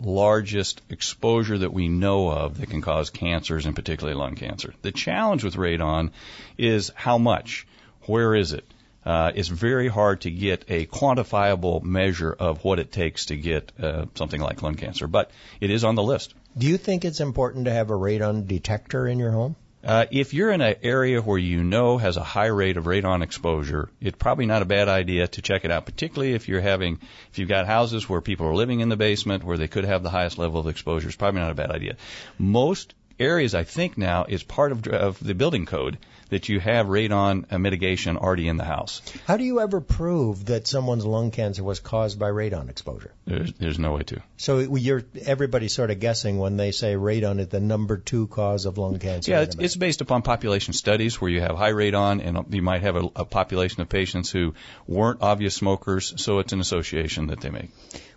largest 0.00 0.80
exposure 0.90 1.58
that 1.58 1.72
we 1.72 1.88
know 1.88 2.30
of 2.30 2.58
that 2.58 2.70
can 2.70 2.80
cause 2.80 3.10
cancers, 3.10 3.66
and 3.66 3.74
particularly 3.74 4.18
lung 4.18 4.36
cancer. 4.36 4.74
The 4.82 4.92
challenge 4.92 5.44
with 5.44 5.56
radon 5.56 6.10
is 6.56 6.92
how 6.94 7.18
much, 7.18 7.66
where 8.02 8.34
is 8.34 8.52
it? 8.52 8.64
Uh, 9.04 9.32
it's 9.34 9.48
very 9.48 9.88
hard 9.88 10.20
to 10.22 10.30
get 10.30 10.64
a 10.68 10.86
quantifiable 10.86 11.82
measure 11.82 12.32
of 12.32 12.62
what 12.62 12.78
it 12.78 12.92
takes 12.92 13.26
to 13.26 13.36
get 13.36 13.72
uh, 13.80 14.06
something 14.14 14.40
like 14.40 14.62
lung 14.62 14.74
cancer, 14.74 15.06
but 15.06 15.30
it 15.60 15.70
is 15.70 15.84
on 15.84 15.94
the 15.94 16.02
list. 16.02 16.34
Do 16.56 16.66
you 16.66 16.76
think 16.76 17.04
it's 17.04 17.20
important 17.20 17.64
to 17.64 17.72
have 17.72 17.90
a 17.90 17.94
radon 17.94 18.46
detector 18.46 19.06
in 19.08 19.18
your 19.18 19.30
home? 19.30 19.56
Uh, 19.84 20.06
if 20.10 20.34
you're 20.34 20.50
in 20.50 20.60
an 20.60 20.74
area 20.82 21.22
where 21.22 21.38
you 21.38 21.62
know 21.62 21.98
has 21.98 22.16
a 22.16 22.22
high 22.22 22.46
rate 22.46 22.76
of 22.76 22.84
radon 22.84 23.22
exposure, 23.22 23.88
it's 24.00 24.16
probably 24.18 24.46
not 24.46 24.60
a 24.60 24.64
bad 24.64 24.88
idea 24.88 25.28
to 25.28 25.40
check 25.40 25.64
it 25.64 25.70
out. 25.70 25.86
Particularly 25.86 26.34
if 26.34 26.48
you're 26.48 26.60
having, 26.60 26.98
if 27.30 27.38
you've 27.38 27.48
got 27.48 27.66
houses 27.66 28.08
where 28.08 28.20
people 28.20 28.46
are 28.46 28.54
living 28.54 28.80
in 28.80 28.88
the 28.88 28.96
basement 28.96 29.44
where 29.44 29.56
they 29.56 29.68
could 29.68 29.84
have 29.84 30.02
the 30.02 30.10
highest 30.10 30.36
level 30.36 30.60
of 30.60 30.66
exposure, 30.66 31.06
it's 31.06 31.16
probably 31.16 31.40
not 31.40 31.52
a 31.52 31.54
bad 31.54 31.70
idea. 31.70 31.96
Most 32.38 32.94
areas, 33.20 33.54
I 33.54 33.64
think 33.64 33.96
now, 33.96 34.24
is 34.28 34.42
part 34.42 34.72
of, 34.72 34.86
of 34.88 35.22
the 35.22 35.34
building 35.34 35.64
code 35.64 35.98
that 36.30 36.48
you 36.48 36.60
have 36.60 36.86
radon 36.86 37.44
uh, 37.50 37.58
mitigation 37.58 38.16
already 38.16 38.48
in 38.48 38.56
the 38.56 38.64
house. 38.64 39.02
How 39.26 39.36
do 39.36 39.44
you 39.44 39.60
ever 39.60 39.80
prove 39.80 40.46
that 40.46 40.66
someone's 40.66 41.04
lung 41.04 41.30
cancer 41.30 41.64
was 41.64 41.80
caused 41.80 42.18
by 42.18 42.30
radon 42.30 42.68
exposure? 42.68 43.12
There's, 43.26 43.52
there's 43.54 43.78
no 43.78 43.94
way 43.94 44.02
to. 44.04 44.22
So 44.36 44.58
you're 44.58 45.04
everybody's 45.24 45.74
sort 45.74 45.90
of 45.90 46.00
guessing 46.00 46.38
when 46.38 46.56
they 46.56 46.72
say 46.72 46.94
radon 46.94 47.38
is 47.38 47.48
the 47.48 47.60
number 47.60 47.96
two 47.96 48.26
cause 48.26 48.66
of 48.66 48.78
lung 48.78 48.98
cancer. 48.98 49.32
Yeah, 49.32 49.40
it's, 49.40 49.56
it's 49.56 49.76
based 49.76 50.00
upon 50.00 50.22
population 50.22 50.74
studies 50.74 51.20
where 51.20 51.30
you 51.30 51.40
have 51.40 51.56
high 51.56 51.72
radon 51.72 52.24
and 52.24 52.54
you 52.54 52.62
might 52.62 52.82
have 52.82 52.96
a, 52.96 53.08
a 53.16 53.24
population 53.24 53.82
of 53.82 53.88
patients 53.88 54.30
who 54.30 54.54
weren't 54.86 55.22
obvious 55.22 55.54
smokers, 55.54 56.14
so 56.16 56.38
it's 56.38 56.52
an 56.52 56.60
association 56.60 57.28
that 57.28 57.40
they 57.40 57.50
make. 57.50 57.70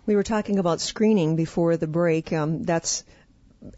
We 0.04 0.16
were 0.16 0.24
talking 0.24 0.58
about 0.58 0.80
screening 0.80 1.36
before 1.36 1.76
the 1.76 1.86
break. 1.86 2.32
Um, 2.32 2.64
that's 2.64 3.04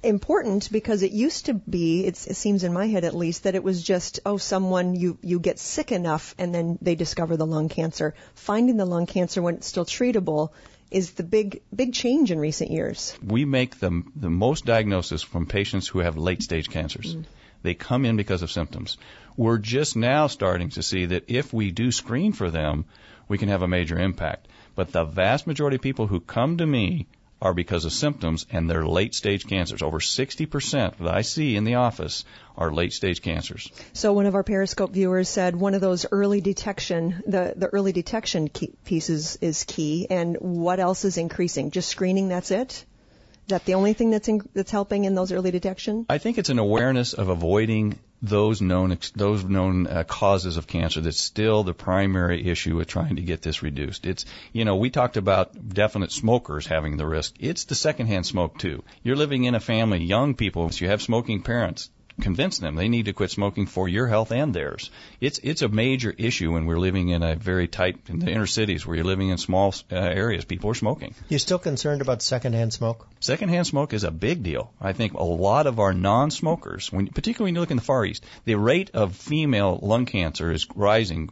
important 0.03 0.71
because 0.71 1.03
it 1.03 1.13
used 1.13 1.47
to 1.47 1.55
be, 1.55 2.07
it's, 2.07 2.27
it 2.27 2.37
seems 2.37 2.65
in 2.65 2.73
my 2.73 2.87
head 2.87 3.05
at 3.05 3.15
least, 3.15 3.45
that 3.45 3.55
it 3.55 3.63
was 3.63 3.83
just, 3.83 4.21
oh, 4.25 4.37
someone, 4.37 4.95
you, 4.95 5.19
you 5.23 5.39
get 5.39 5.59
sick 5.59 5.93
enough 5.93 6.35
and 6.39 6.55
then 6.55 6.79
they 6.81 6.95
discover 6.95 7.37
the 7.37 7.47
lung 7.47 7.69
cancer. 7.69 8.15
Finding 8.35 8.77
the 8.77 8.87
lung 8.87 9.07
cancer 9.07 9.43
when 9.43 9.57
it's 9.57 9.67
still 9.67 9.85
treatable 9.85 10.51
is 10.91 11.13
the 11.13 11.23
big, 11.23 11.63
big 11.75 11.93
change 11.93 12.31
in 12.31 12.39
recent 12.39 12.71
years. 12.71 13.17
we 13.23 13.45
make 13.45 13.79
the, 13.81 14.03
the 14.15 14.31
most 14.31 14.65
diagnosis 14.65 15.23
from 15.23 15.47
patients 15.47 15.89
who 15.89 15.99
have 15.99 16.17
late 16.17 16.43
stage 16.43 16.69
cancers. 16.71 17.17
Mm. 17.17 17.25
They 17.63 17.75
come 17.75 18.05
in 18.05 18.17
because 18.17 18.43
of 18.43 18.53
symptoms. 18.53 18.99
We're 19.37 19.59
just 19.59 19.97
now 19.97 20.27
starting 20.27 20.69
to 20.71 20.83
see 20.83 21.07
that 21.07 21.25
if 21.29 21.53
we 21.53 21.71
do 21.71 21.91
screen 21.91 22.33
for 22.33 22.51
them, 22.51 22.85
we 23.27 23.39
can 23.39 23.49
have 23.49 23.63
a 23.63 23.69
major 23.69 23.99
impact. 23.99 24.49
But 24.75 24.93
the 24.93 25.05
vast 25.05 25.47
majority 25.47 25.77
of 25.77 25.83
people 25.83 26.07
who 26.07 26.21
come 26.21 26.59
to 26.59 26.67
me 26.67 27.07
are 27.45 27.55
because 27.55 27.85
of 27.85 27.93
symptoms 27.93 28.47
and 28.51 28.69
they're 28.69 28.87
late 28.87 29.15
stage 29.15 29.47
cancers. 29.47 29.83
Over 29.83 30.01
60% 30.01 30.97
that 30.99 31.15
I 31.15 31.21
see 31.21 31.57
in 31.57 31.65
the 31.65 31.75
office 31.75 32.25
are 32.57 32.73
late 32.73 32.95
stage 32.95 33.21
cancers. 33.21 33.71
So 33.93 34.15
one 34.15 34.27
of 34.27 34.35
our 34.35 34.43
Periscope 34.43 34.93
viewers 34.93 35.29
said 35.29 35.55
one 35.55 35.75
of 35.75 35.83
those 35.83 36.07
early 36.11 36.41
detection, 36.41 37.23
the, 37.27 37.53
the 37.55 37.69
early 37.69 37.93
detection 37.93 38.49
key, 38.49 38.73
pieces 38.85 39.37
is 39.43 39.65
key. 39.65 40.07
And 40.09 40.37
what 40.41 40.81
else 40.81 41.05
is 41.05 41.19
increasing? 41.19 41.71
Just 41.71 41.91
screening, 41.91 42.29
that's 42.29 42.51
it? 42.51 42.73
Is 42.73 43.49
that 43.49 43.67
the 43.67 43.75
only 43.75 43.93
thing 43.93 44.11
that's 44.11 44.27
in, 44.27 44.41
that's 44.55 44.71
helping 44.71 45.05
in 45.05 45.15
those 45.15 45.31
early 45.31 45.51
detection? 45.51 46.07
I 46.09 46.17
think 46.17 46.39
it's 46.39 46.49
an 46.49 46.59
awareness 46.59 47.13
of 47.13 47.29
avoiding 47.29 47.99
those 48.25 48.63
known 48.63 48.97
those 49.15 49.45
known 49.45 49.87
uh, 49.87 50.05
causes 50.05 50.57
of 50.57 50.67
cancer 50.67 51.01
that's 51.01 51.21
still 51.21 51.63
the 51.63 51.75
primary 51.75 52.47
issue 52.47 52.77
with 52.77 52.89
trying 52.89 53.17
to 53.17 53.23
get 53.23 53.43
this 53.43 53.63
reduced. 53.63 54.07
It's 54.07 54.25
you 54.53 54.65
know 54.65 54.77
we 54.77 54.91
talked 54.91 55.17
about 55.17 55.69
definite 55.69 56.11
smokers 56.11 56.67
having 56.67 56.97
the 56.97 57.07
risk. 57.07 57.35
It's 57.39 57.65
the 57.65 57.75
secondhand 57.75 58.27
smoke 58.27 58.59
too. 58.59 58.83
You're 59.03 59.17
living 59.17 59.45
in 59.45 59.55
a 59.55 59.61
family, 59.61 60.03
young 60.03 60.35
people, 60.35 60.71
you 60.73 60.89
have 60.89 61.03
smoking 61.03 61.43
parents. 61.43 61.91
Convince 62.21 62.59
them 62.59 62.77
they 62.77 62.89
need 62.89 63.07
to 63.07 63.13
quit 63.13 63.33
smoking 63.33 63.67
for 63.67 63.89
your 63.89 64.07
health 64.07 64.31
and 64.31 64.55
theirs. 64.55 64.91
It's 65.21 65.41
it's 65.43 65.63
a 65.63 65.69
major 65.69 66.15
issue 66.17 66.53
when 66.53 66.67
we're 66.67 66.79
living 66.79 67.09
in 67.09 67.25
a 67.25 67.35
very 67.35 67.67
tight 67.67 67.99
in 68.09 68.21
the 68.21 68.31
inner 68.31 68.47
cities 68.47 68.87
where 68.87 68.95
you're 68.95 69.05
living 69.05 69.31
in 69.31 69.39
small 69.39 69.75
uh, 69.91 69.97
areas. 69.97 70.45
People 70.45 70.71
are 70.71 70.75
smoking. 70.75 71.15
You're 71.29 71.41
still 71.41 71.59
concerned 71.59 72.03
about 72.03 72.23
secondhand 72.23 72.73
smoke? 72.73 73.09
Secondhand 73.19 73.67
smoke 73.67 73.93
is 73.93 74.05
a 74.05 74.13
big 74.13 74.45
deal. 74.45 74.73
I 74.81 74.93
think 74.93 75.15
a 75.15 75.25
lot 75.25 75.67
of 75.67 75.81
our 75.81 75.93
non-smokers, 75.93 76.93
when, 76.93 77.09
particularly 77.09 77.49
when 77.49 77.55
you 77.57 77.61
look 77.63 77.71
in 77.73 77.79
the 77.79 77.83
Far 77.83 78.05
East, 78.05 78.25
the 78.45 78.55
rate 78.55 78.91
of 78.95 79.17
female 79.17 79.81
lung 79.83 80.07
cancer 80.07 80.53
is 80.53 80.67
rising 80.77 81.31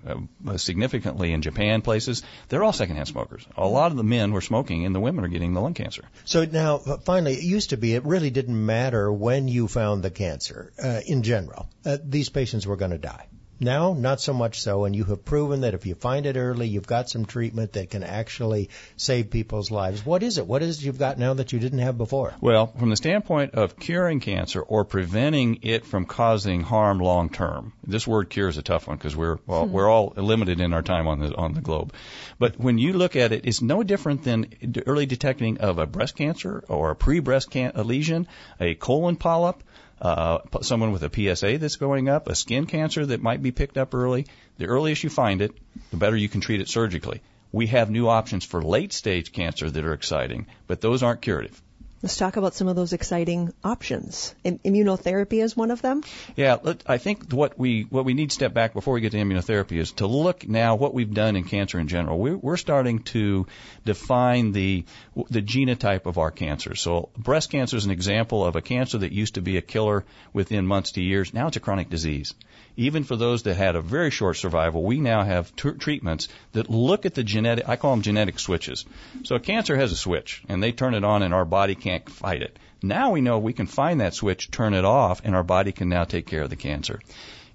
uh, 0.49 0.57
significantly 0.57 1.33
in 1.33 1.43
Japan 1.43 1.83
places. 1.83 2.25
They're 2.49 2.65
all 2.65 2.73
secondhand 2.73 3.09
smokers. 3.09 3.47
A 3.57 3.69
lot 3.69 3.93
of 3.93 3.97
the 3.97 4.05
men 4.05 4.33
were 4.33 4.41
smoking, 4.41 4.85
and 4.85 4.95
the 4.95 5.01
women 5.01 5.25
are 5.25 5.29
getting 5.29 5.55
the 5.55 5.61
lung 5.61 5.75
cancer. 5.75 6.03
So 6.25 6.45
now, 6.45 6.81
uh, 6.85 6.97
finally, 6.99 7.35
it 7.35 7.45
used 7.45 7.71
to 7.71 7.77
be 7.77 7.95
it 7.95 8.05
really 8.05 8.31
didn't 8.31 8.67
matter 8.67 9.13
when 9.13 9.47
you 9.47 9.69
found 9.69 10.03
the 10.03 10.11
cancer 10.11 10.72
uh, 10.83 11.01
in 11.07 11.23
general. 11.23 11.69
Uh, 11.85 11.99
these 12.05 12.29
patients 12.29 12.67
were 12.67 12.77
going 12.77 12.93
to 12.93 12.99
die. 12.99 13.27
Now, 13.63 13.93
not 13.93 14.21
so 14.21 14.33
much 14.33 14.61
so, 14.61 14.87
and 14.87 14.97
you 14.97 15.05
have 15.05 15.25
proven 15.25 15.61
that 15.61 15.73
if 15.73 15.87
you 15.87 15.95
find 15.95 16.27
it 16.27 16.37
early, 16.37 16.67
you've 16.67 16.89
got 16.89 17.09
some 17.09 17.27
treatment 17.27 17.75
that 17.75 17.91
can 17.91 18.03
actually 18.03 18.71
save 18.97 19.31
people's 19.31 19.71
lives. 19.71 20.05
What 20.05 20.25
is 20.25 20.39
it? 20.39 20.49
What 20.49 20.65
is 20.65 20.79
it 20.79 20.85
you've 20.85 20.99
got 20.99 21.17
now 21.17 21.35
that 21.35 21.53
you 21.53 21.61
didn't 21.61 21.79
have 21.79 21.97
before? 21.97 22.35
Well, 22.41 22.67
from 22.77 22.91
the 22.91 22.97
standpoint 22.97 23.55
of 23.55 23.79
curing 23.79 24.19
cancer 24.19 24.61
or 24.61 24.85
preventing 24.85 25.61
it 25.63 25.87
from 25.87 26.07
causing 26.07 26.63
harm 26.63 26.99
long 26.99 27.29
term, 27.29 27.73
this 27.87 28.05
word 28.05 28.31
cure 28.31 28.49
is 28.49 28.59
a 28.59 28.63
tough 28.63 28.89
one 28.89 28.97
because 28.97 29.15
we're 29.15 29.39
well, 29.47 29.65
we're 29.65 29.89
all 29.89 30.13
limited 30.17 30.61
in 30.61 30.73
our 30.73 30.83
time 30.83 31.07
on 31.07 31.21
the 31.21 31.33
on 31.37 31.55
the 31.55 31.61
globe. 31.61 31.93
But 32.41 32.59
when 32.59 32.79
you 32.79 32.95
look 32.95 33.15
at 33.15 33.31
it, 33.31 33.47
it's 33.47 33.63
no 33.63 33.85
different 33.85 34.25
than 34.25 34.49
early 34.87 35.07
detecting 35.07 35.59
of 35.59 35.79
a 35.79 35.87
breast 35.87 36.17
cancer 36.17 36.65
or 36.67 36.91
a 36.91 36.97
pre-breast 36.97 37.53
can- 37.53 37.75
lesion, 37.77 38.27
a 38.59 38.75
colon 38.75 39.15
polyp. 39.15 39.63
Uh, 40.03 40.41
someone 40.63 40.91
with 40.91 41.05
a 41.05 41.11
PSA 41.37 41.59
that's 41.59 41.77
going 41.77 42.09
up, 42.09 42.29
a 42.29 42.35
skin 42.35 42.67
cancer 42.67 43.07
that 43.07 43.23
might 43.23 43.41
be 43.41 43.53
picked 43.53 43.79
up 43.79 43.95
early. 43.95 44.27
The 44.59 44.67
earliest 44.67 45.05
you 45.05 45.11
find 45.11 45.41
it, 45.41 45.53
the 45.93 45.97
better 45.97 46.17
you 46.17 46.29
can 46.29 46.41
treat 46.41 46.61
it 46.61 46.69
surgically. 46.69 47.23
We 47.53 47.69
have 47.69 47.89
new 47.89 48.09
options 48.09 48.45
for 48.45 48.61
late 48.61 48.93
stage 48.93 49.31
cancer 49.31 49.71
that 49.71 49.85
are 49.85 49.93
exciting, 49.93 50.47
but 50.67 50.81
those 50.81 51.05
aren't 51.05 51.23
curative. 51.23 51.63
Let's 52.03 52.17
talk 52.17 52.37
about 52.37 52.55
some 52.55 52.67
of 52.67 52.75
those 52.75 52.93
exciting 52.93 53.55
options. 53.63 54.35
immunotherapy 54.45 55.41
is 55.41 55.57
one 55.57 55.71
of 55.71 55.83
them. 55.83 56.03
Yeah, 56.35 56.59
I 56.85 56.99
think 56.99 57.33
what 57.33 57.57
we 57.57 57.83
what 57.83 58.05
we 58.05 58.15
need 58.15 58.31
to 58.31 58.35
step 58.35 58.53
back 58.53 58.73
before 58.73 58.95
we 58.95 59.01
get 59.01 59.13
to 59.13 59.19
immunotherapy 59.19 59.79
is 59.79 59.93
to 59.93 60.09
look 60.09 60.49
now 60.49 60.75
what 60.75 60.95
we've 60.95 61.15
done 61.15 61.37
in 61.37 61.45
cancer 61.45 61.79
in 61.79 61.87
general. 61.87 62.19
We're, 62.19 62.37
we're 62.37 62.57
starting 62.57 63.05
to 63.15 63.47
define 63.85 64.51
the 64.51 64.85
the 65.31 65.43
genotype 65.43 66.07
of 66.07 66.19
our 66.19 66.33
cancer. 66.33 66.75
So 66.75 67.11
breast 67.17 67.51
cancer 67.51 67.77
is 67.77 67.85
an 67.85 67.93
example 67.93 68.45
of 68.45 68.57
a 68.57 68.63
cancer 68.63 68.99
that 68.99 69.13
used 69.13 69.35
to 69.35 69.41
be 69.41 69.57
a 69.57 69.63
killer 69.63 70.05
within 70.33 70.67
months 70.67 70.93
to 70.93 71.03
years. 71.03 71.33
Now 71.33 71.47
it's 71.47 71.57
a 71.57 71.61
chronic 71.61 71.89
disease 71.89 72.35
even 72.77 73.05
for 73.05 73.17
those 73.17 73.43
that 73.43 73.55
had 73.55 73.77
a 73.77 73.83
very 73.83 74.11
short 74.11 74.37
survival, 74.37 74.83
we 74.83 74.99
now 74.99 75.23
have 75.23 75.55
t- 75.57 75.73
treatments 75.73 76.29
that 76.53 76.71
look 76.71 77.05
at 77.05 77.15
the 77.15 77.23
genetic, 77.23 77.69
I 77.69 77.77
call 77.77 77.93
them 77.93 78.03
genetic 78.03 78.39
switches. 78.39 78.85
So 79.25 79.39
cancer 79.39 79.77
has 79.77 79.93
a 79.93 79.97
switch, 79.97 80.43
and 80.49 80.63
they 80.63 80.73
turn 80.73 80.95
it 80.95 81.05
on, 81.05 81.23
and 81.23 81.35
our 81.35 81.45
body 81.45 81.75
can't 81.93 82.11
fight 82.11 82.43
it. 82.43 82.59
Now 82.83 83.11
we 83.11 83.21
know 83.21 83.39
we 83.39 83.53
can 83.53 83.67
find 83.67 84.01
that 84.01 84.15
switch, 84.15 84.51
turn 84.51 84.75
it 84.75 84.85
off, 84.85 85.21
and 85.25 85.37
our 85.37 85.45
body 85.45 85.73
can 85.73 85.89
now 85.89 86.05
take 86.05 86.27
care 86.27 86.43
of 86.43 86.51
the 86.51 86.57
cancer. 86.57 87.01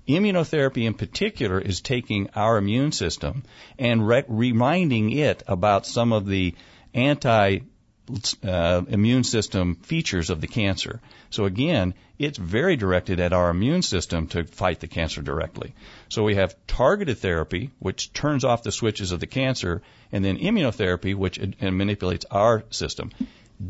Immunotherapy 0.07 0.85
in 0.85 0.93
particular 0.93 1.59
is 1.59 1.81
taking 1.81 2.29
our 2.35 2.57
immune 2.57 2.91
system 2.91 3.43
and 3.77 4.07
re- 4.07 4.23
reminding 4.27 5.11
it 5.11 5.43
about 5.47 5.85
some 5.85 6.13
of 6.13 6.25
the 6.27 6.55
anti 6.93 7.59
uh, 8.41 8.81
immune 8.87 9.25
system 9.25 9.75
features 9.75 10.29
of 10.29 10.39
the 10.39 10.47
cancer. 10.47 11.01
So 11.29 11.43
again, 11.43 11.93
it's 12.17 12.37
very 12.37 12.77
directed 12.77 13.19
at 13.19 13.33
our 13.33 13.49
immune 13.49 13.81
system 13.81 14.27
to 14.27 14.45
fight 14.45 14.79
the 14.79 14.87
cancer 14.87 15.21
directly. 15.21 15.73
So 16.07 16.23
we 16.23 16.35
have 16.35 16.55
targeted 16.67 17.17
therapy, 17.17 17.71
which 17.79 18.13
turns 18.13 18.45
off 18.45 18.63
the 18.63 18.71
switches 18.71 19.11
of 19.11 19.19
the 19.19 19.27
cancer, 19.27 19.81
and 20.11 20.23
then 20.23 20.37
immunotherapy, 20.37 21.15
which 21.15 21.37
manipulates 21.61 22.25
our 22.31 22.63
system. 22.69 23.11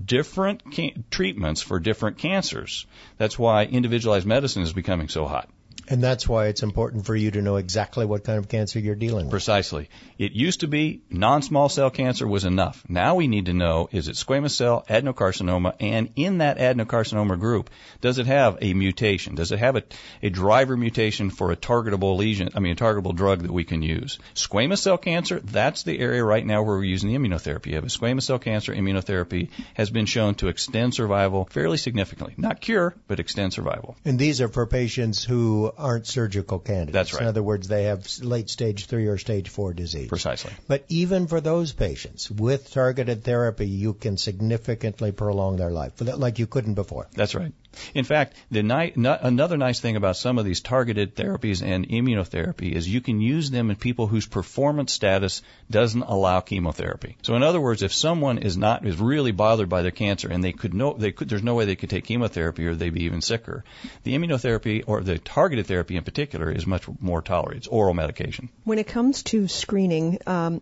Different 0.05 0.73
ca- 0.73 0.95
treatments 1.09 1.61
for 1.61 1.79
different 1.79 2.17
cancers. 2.17 2.85
That's 3.17 3.39
why 3.39 3.65
individualized 3.65 4.25
medicine 4.25 4.63
is 4.63 4.73
becoming 4.73 5.07
so 5.07 5.25
hot. 5.25 5.49
And 5.89 6.03
that's 6.03 6.27
why 6.27 6.47
it's 6.47 6.63
important 6.63 7.05
for 7.05 7.15
you 7.15 7.31
to 7.31 7.41
know 7.41 7.55
exactly 7.55 8.05
what 8.05 8.23
kind 8.23 8.37
of 8.37 8.49
cancer 8.49 8.79
you're 8.79 8.95
dealing 8.95 9.25
with. 9.25 9.31
Precisely. 9.31 9.89
It 10.17 10.33
used 10.33 10.61
to 10.61 10.67
be 10.67 11.01
non-small 11.09 11.69
cell 11.69 11.89
cancer 11.89 12.27
was 12.27 12.43
enough. 12.43 12.83
Now 12.89 13.15
we 13.15 13.27
need 13.27 13.45
to 13.45 13.53
know 13.53 13.87
is 13.91 14.07
it 14.07 14.15
squamous 14.15 14.51
cell 14.51 14.83
adenocarcinoma 14.89 15.75
and 15.79 16.11
in 16.15 16.39
that 16.39 16.57
adenocarcinoma 16.57 17.39
group 17.39 17.69
does 18.01 18.17
it 18.17 18.25
have 18.25 18.57
a 18.61 18.73
mutation? 18.73 19.35
Does 19.35 19.51
it 19.51 19.59
have 19.59 19.75
a, 19.75 19.83
a 20.21 20.29
driver 20.29 20.75
mutation 20.75 21.29
for 21.29 21.51
a 21.51 21.55
targetable 21.55 22.17
lesion, 22.17 22.49
I 22.55 22.59
mean 22.59 22.73
a 22.73 22.75
targetable 22.75 23.15
drug 23.15 23.43
that 23.43 23.51
we 23.51 23.63
can 23.63 23.81
use? 23.81 24.19
Squamous 24.35 24.79
cell 24.79 24.97
cancer, 24.97 25.39
that's 25.39 25.83
the 25.83 25.97
area 25.99 26.23
right 26.23 26.45
now 26.45 26.63
where 26.63 26.77
we're 26.77 26.83
using 26.83 27.09
the 27.09 27.17
immunotherapy. 27.17 27.77
A 27.77 27.81
squamous 27.83 28.23
cell 28.23 28.39
cancer 28.39 28.73
immunotherapy 28.73 29.49
has 29.75 29.89
been 29.89 30.05
shown 30.05 30.35
to 30.35 30.47
extend 30.47 30.93
survival 30.93 31.47
fairly 31.49 31.77
significantly. 31.77 32.33
Not 32.37 32.61
cure, 32.61 32.95
but 33.07 33.19
extend 33.19 33.53
survival. 33.53 33.95
And 34.03 34.19
these 34.19 34.41
are 34.41 34.49
for 34.49 34.65
patients 34.65 35.23
who 35.23 35.66
aren't 35.77 36.07
surgical 36.07 36.59
candidates. 36.59 36.93
That's 36.93 37.13
right. 37.13 37.23
In 37.23 37.27
other 37.27 37.43
words, 37.43 37.67
they 37.67 37.83
have 37.83 38.07
late 38.21 38.49
stage 38.49 38.85
three 38.85 39.07
or 39.07 39.17
stage 39.17 39.49
four 39.49 39.73
disease. 39.73 40.07
Precisely. 40.07 40.51
But 40.67 40.85
even 40.89 41.27
for 41.27 41.41
those 41.41 41.73
patients, 41.73 42.29
with 42.29 42.71
targeted 42.71 43.23
therapy, 43.23 43.67
you 43.67 43.93
can 43.93 44.17
significantly 44.17 45.11
prolong 45.11 45.57
their 45.57 45.71
life, 45.71 45.93
like 45.99 46.39
you 46.39 46.47
couldn't 46.47 46.75
before. 46.75 47.07
That's 47.13 47.35
right. 47.35 47.53
In 47.93 48.05
fact, 48.05 48.35
the 48.51 48.63
ni- 48.63 48.93
another 48.95 49.57
nice 49.57 49.79
thing 49.79 49.95
about 49.95 50.17
some 50.17 50.37
of 50.37 50.45
these 50.45 50.61
targeted 50.61 51.15
therapies 51.15 51.61
and 51.61 51.87
immunotherapy 51.87 52.71
is 52.71 52.87
you 52.87 53.01
can 53.01 53.21
use 53.21 53.49
them 53.49 53.69
in 53.69 53.75
people 53.75 54.07
whose 54.07 54.25
performance 54.25 54.93
status 54.93 55.41
doesn't 55.69 56.03
allow 56.03 56.39
chemotherapy. 56.39 57.17
So 57.21 57.35
in 57.35 57.43
other 57.43 57.61
words, 57.61 57.83
if 57.83 57.93
someone 57.93 58.37
is 58.37 58.57
not 58.57 58.85
is 58.85 58.97
really 58.97 59.31
bothered 59.31 59.69
by 59.69 59.81
their 59.81 59.91
cancer 59.91 60.29
and 60.29 60.43
they 60.43 60.53
could 60.53 60.73
no 60.73 60.93
they 60.93 61.11
could 61.11 61.29
there's 61.29 61.43
no 61.43 61.55
way 61.55 61.65
they 61.65 61.75
could 61.75 61.89
take 61.89 62.05
chemotherapy 62.05 62.65
or 62.67 62.75
they'd 62.75 62.93
be 62.93 63.03
even 63.03 63.21
sicker. 63.21 63.63
The 64.03 64.15
immunotherapy 64.15 64.83
or 64.87 65.01
the 65.01 65.17
targeted 65.17 65.67
therapy 65.67 65.95
in 65.95 66.03
particular 66.03 66.51
is 66.51 66.65
much 66.65 66.87
more 66.99 67.21
tolerated. 67.21 67.57
It's 67.57 67.67
oral 67.67 67.93
medication. 67.93 68.49
When 68.63 68.79
it 68.79 68.87
comes 68.87 69.23
to 69.23 69.47
screening, 69.47 70.19
um, 70.27 70.61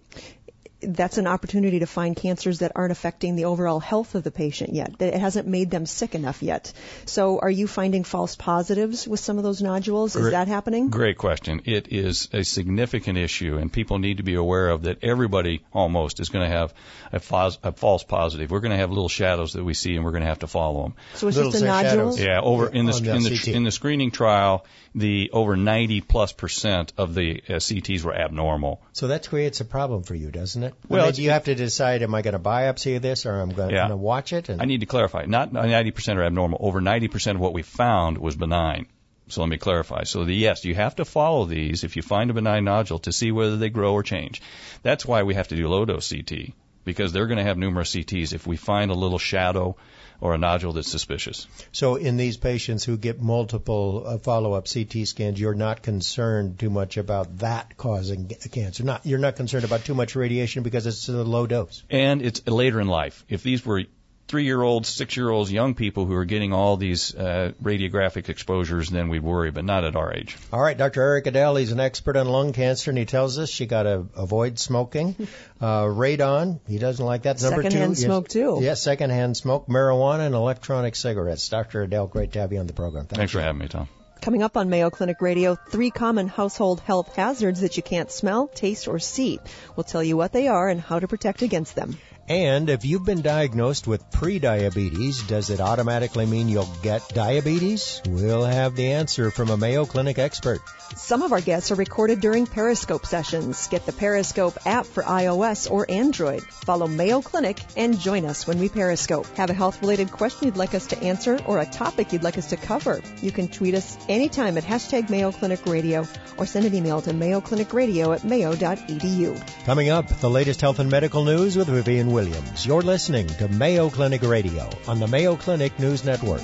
that's 0.81 1.17
an 1.17 1.27
opportunity 1.27 1.79
to 1.79 1.85
find 1.85 2.15
cancers 2.15 2.59
that 2.59 2.73
aren't 2.75 2.91
affecting 2.91 3.35
the 3.35 3.45
overall 3.45 3.79
health 3.79 4.15
of 4.15 4.23
the 4.23 4.31
patient 4.31 4.73
yet. 4.73 4.97
That 4.99 5.13
it 5.13 5.19
hasn't 5.19 5.47
made 5.47 5.71
them 5.71 5.85
sick 5.85 6.15
enough 6.15 6.43
yet. 6.43 6.73
So, 7.05 7.39
are 7.39 7.49
you 7.49 7.67
finding 7.67 8.03
false 8.03 8.35
positives 8.35 9.07
with 9.07 9.19
some 9.19 9.37
of 9.37 9.43
those 9.43 9.61
nodules? 9.61 10.15
Great, 10.15 10.25
is 10.25 10.31
that 10.31 10.47
happening? 10.47 10.89
Great 10.89 11.17
question. 11.17 11.61
It 11.65 11.91
is 11.91 12.29
a 12.33 12.43
significant 12.43 13.17
issue, 13.17 13.57
and 13.57 13.71
people 13.71 13.99
need 13.99 14.17
to 14.17 14.23
be 14.23 14.35
aware 14.35 14.69
of 14.69 14.83
that. 14.83 15.03
Everybody 15.03 15.63
almost 15.71 16.19
is 16.19 16.29
going 16.29 16.49
to 16.49 16.55
have 16.55 16.73
a, 17.11 17.19
false, 17.19 17.57
a 17.63 17.71
false 17.71 18.03
positive. 18.03 18.51
We're 18.51 18.59
going 18.59 18.71
to 18.71 18.77
have 18.77 18.89
little 18.89 19.09
shadows 19.09 19.53
that 19.53 19.63
we 19.63 19.73
see, 19.73 19.95
and 19.95 20.03
we're 20.03 20.11
going 20.11 20.23
to 20.23 20.29
have 20.29 20.39
to 20.39 20.47
follow 20.47 20.83
them. 20.83 20.93
So 21.15 21.27
it's 21.27 21.37
little 21.37 21.51
just 21.51 21.63
a 21.63 21.67
nodule. 21.67 22.17
Yeah, 22.17 22.41
over 22.41 22.67
in 22.67 22.85
the, 22.85 22.97
in 22.97 23.23
the 23.23 23.51
in 23.53 23.63
the 23.63 23.71
screening 23.71 24.11
trial, 24.11 24.65
the 24.93 25.29
over 25.33 25.55
90 25.55 26.01
plus 26.01 26.31
percent 26.31 26.93
of 26.97 27.13
the 27.13 27.41
uh, 27.47 27.53
CTs 27.53 28.03
were 28.03 28.15
abnormal. 28.15 28.81
So 28.93 29.07
that 29.07 29.27
creates 29.27 29.61
a 29.61 29.65
problem 29.65 30.03
for 30.03 30.15
you, 30.15 30.31
doesn't 30.31 30.63
it? 30.63 30.64
Well, 30.87 31.05
I 31.05 31.11
mean, 31.11 31.21
you 31.21 31.29
have 31.31 31.45
to 31.45 31.55
decide: 31.55 32.01
am 32.01 32.15
I 32.15 32.21
going 32.21 32.33
to 32.33 32.39
biopsy 32.39 33.01
this, 33.01 33.25
or 33.25 33.41
am 33.41 33.51
I 33.51 33.53
going 33.53 33.69
yeah. 33.71 33.87
to 33.87 33.95
watch 33.95 34.33
it? 34.33 34.49
And... 34.49 34.61
I 34.61 34.65
need 34.65 34.81
to 34.81 34.85
clarify: 34.85 35.25
not 35.25 35.51
90 35.53 35.91
percent 35.91 36.19
are 36.19 36.23
abnormal. 36.23 36.57
Over 36.61 36.81
90 36.81 37.07
percent 37.07 37.35
of 37.35 37.41
what 37.41 37.53
we 37.53 37.61
found 37.61 38.17
was 38.17 38.35
benign. 38.35 38.87
So 39.27 39.41
let 39.41 39.49
me 39.49 39.57
clarify. 39.57 40.03
So 40.03 40.23
the, 40.23 40.35
yes, 40.35 40.65
you 40.65 40.75
have 40.75 40.97
to 40.97 41.05
follow 41.05 41.45
these 41.45 41.83
if 41.83 41.95
you 41.95 42.03
find 42.03 42.29
a 42.29 42.33
benign 42.33 42.65
nodule 42.65 42.99
to 42.99 43.11
see 43.11 43.31
whether 43.31 43.57
they 43.57 43.69
grow 43.69 43.93
or 43.93 44.03
change. 44.03 44.41
That's 44.83 45.05
why 45.05 45.23
we 45.23 45.33
have 45.33 45.47
to 45.47 45.55
do 45.55 45.67
low 45.67 45.83
dose 45.85 46.11
CT 46.11 46.53
because 46.83 47.11
they're 47.11 47.25
going 47.25 47.39
to 47.39 47.43
have 47.43 47.57
numerous 47.57 47.93
CTs. 47.93 48.33
If 48.33 48.45
we 48.45 48.55
find 48.55 48.91
a 48.91 48.95
little 48.95 49.17
shadow 49.17 49.77
or 50.21 50.33
a 50.33 50.37
nodule 50.37 50.73
that's 50.73 50.89
suspicious. 50.89 51.47
So 51.71 51.95
in 51.95 52.17
these 52.17 52.37
patients 52.37 52.83
who 52.83 52.97
get 52.97 53.21
multiple 53.21 54.03
uh, 54.05 54.17
follow-up 54.17 54.67
CT 54.71 55.07
scans, 55.07 55.39
you're 55.39 55.53
not 55.53 55.81
concerned 55.81 56.59
too 56.59 56.69
much 56.69 56.97
about 56.97 57.39
that 57.39 57.77
causing 57.77 58.27
cancer. 58.51 58.83
Not 58.83 59.05
you're 59.05 59.19
not 59.19 59.35
concerned 59.35 59.65
about 59.65 59.85
too 59.85 59.95
much 59.95 60.15
radiation 60.15 60.63
because 60.63 60.87
it's 60.87 61.09
a 61.09 61.23
low 61.23 61.47
dose. 61.47 61.83
And 61.89 62.21
it's 62.21 62.45
later 62.47 62.79
in 62.79 62.87
life. 62.87 63.25
If 63.29 63.43
these 63.43 63.65
were 63.65 63.83
three-year-olds, 64.27 64.89
six-year-olds, 64.89 65.51
young 65.51 65.75
people 65.75 66.05
who 66.05 66.13
are 66.15 66.25
getting 66.25 66.51
all 66.53 66.77
these 66.77 67.13
uh, 67.13 67.51
radiographic 67.61 68.29
exposures, 68.29 68.89
then 68.89 69.09
we'd 69.09 69.23
worry, 69.23 69.51
but 69.51 69.63
not 69.63 69.83
at 69.83 69.95
our 69.95 70.13
age. 70.13 70.37
All 70.51 70.61
right, 70.61 70.77
Dr. 70.77 71.01
Eric 71.01 71.25
Edell, 71.25 71.59
he's 71.59 71.71
an 71.71 71.79
expert 71.79 72.17
on 72.17 72.27
lung 72.27 72.53
cancer, 72.53 72.91
and 72.91 72.97
he 72.97 73.05
tells 73.05 73.37
us 73.37 73.59
you 73.59 73.65
got 73.67 73.83
to 73.83 74.07
avoid 74.15 74.59
smoking. 74.59 75.15
Uh, 75.61 75.85
radon, 75.85 76.59
he 76.67 76.77
doesn't 76.77 77.05
like 77.05 77.23
that. 77.23 77.41
Number 77.41 77.63
secondhand 77.63 77.95
two, 77.95 78.01
smoke 78.01 78.27
too. 78.27 78.59
Yes, 78.61 78.83
secondhand 78.83 79.37
smoke, 79.37 79.67
marijuana, 79.67 80.25
and 80.25 80.35
electronic 80.35 80.97
cigarettes. 80.97 81.47
Dr. 81.47 81.87
Edell, 81.87 82.11
great 82.11 82.33
to 82.33 82.39
have 82.39 82.51
you 82.51 82.59
on 82.59 82.67
the 82.67 82.73
program. 82.73 83.05
Thanks, 83.05 83.17
Thanks 83.17 83.31
for 83.31 83.39
having 83.39 83.59
me, 83.59 83.67
Tom. 83.69 83.87
Coming 84.21 84.43
up 84.43 84.57
on 84.57 84.69
Mayo 84.69 84.89
Clinic 84.89 85.21
Radio, 85.21 85.55
three 85.55 85.91
common 85.91 86.27
household 86.27 86.79
health 86.79 87.15
hazards 87.15 87.61
that 87.61 87.77
you 87.77 87.83
can't 87.83 88.11
smell, 88.11 88.47
taste, 88.47 88.87
or 88.87 88.99
see. 88.99 89.39
We'll 89.75 89.83
tell 89.83 90.03
you 90.03 90.17
what 90.17 90.33
they 90.33 90.47
are 90.47 90.67
and 90.67 90.81
how 90.81 90.99
to 90.99 91.07
protect 91.07 91.41
against 91.41 91.75
them. 91.75 91.97
And 92.27 92.71
if 92.71 92.83
you've 92.85 93.05
been 93.05 93.21
diagnosed 93.21 93.85
with 93.85 94.09
prediabetes, 94.09 95.27
does 95.27 95.51
it 95.51 95.59
automatically 95.59 96.25
mean 96.25 96.49
you'll 96.49 96.73
get 96.81 97.07
diabetes? 97.09 98.01
We'll 98.07 98.45
have 98.45 98.75
the 98.75 98.93
answer 98.93 99.29
from 99.29 99.51
a 99.51 99.57
Mayo 99.57 99.85
Clinic 99.85 100.17
expert. 100.17 100.61
Some 100.95 101.21
of 101.21 101.33
our 101.33 101.41
guests 101.41 101.71
are 101.71 101.75
recorded 101.75 102.21
during 102.21 102.47
Periscope 102.47 103.05
sessions. 103.05 103.67
Get 103.67 103.85
the 103.85 103.91
Periscope 103.91 104.57
app 104.65 104.87
for 104.87 105.03
iOS 105.03 105.69
or 105.69 105.85
Android. 105.89 106.41
Follow 106.41 106.87
Mayo 106.87 107.21
Clinic 107.21 107.59
and 107.77 107.99
join 107.99 108.25
us 108.25 108.47
when 108.47 108.57
we 108.57 108.69
Periscope. 108.69 109.27
Have 109.37 109.51
a 109.51 109.53
health 109.53 109.81
related 109.81 110.11
question 110.11 110.47
you'd 110.47 110.57
like 110.57 110.73
us 110.73 110.87
to 110.87 111.03
answer 111.03 111.39
or 111.45 111.59
a 111.59 111.65
topic 111.65 112.11
you'd 112.11 112.23
like 112.23 112.39
us 112.39 112.49
to 112.49 112.57
cover? 112.57 113.01
You 113.21 113.31
can 113.31 113.49
tweet 113.49 113.75
us 113.75 113.97
anytime 114.09 114.57
at 114.57 114.63
hashtag 114.63 115.11
Mayo 115.11 115.31
Clinic 115.31 115.63
Radio 115.67 116.07
or 116.37 116.47
send 116.47 116.65
an 116.65 116.73
email 116.73 117.01
to 117.01 117.11
mayoclinicradio 117.11 118.15
at 118.15 118.23
mayo.edu. 118.23 119.65
Coming 119.65 119.89
up, 119.89 120.07
the 120.07 120.29
latest 120.29 120.61
health 120.61 120.79
and 120.79 120.89
medical 120.89 121.23
news 121.23 121.55
with 121.55 121.67
Vivian 121.67 122.14
Williams. 122.15 122.65
You're 122.65 122.81
listening 122.81 123.27
to 123.27 123.49
Mayo 123.49 123.89
Clinic 123.89 124.21
Radio 124.21 124.69
on 124.87 124.99
the 124.99 125.07
Mayo 125.07 125.35
Clinic 125.35 125.77
News 125.79 126.05
Network. 126.05 126.41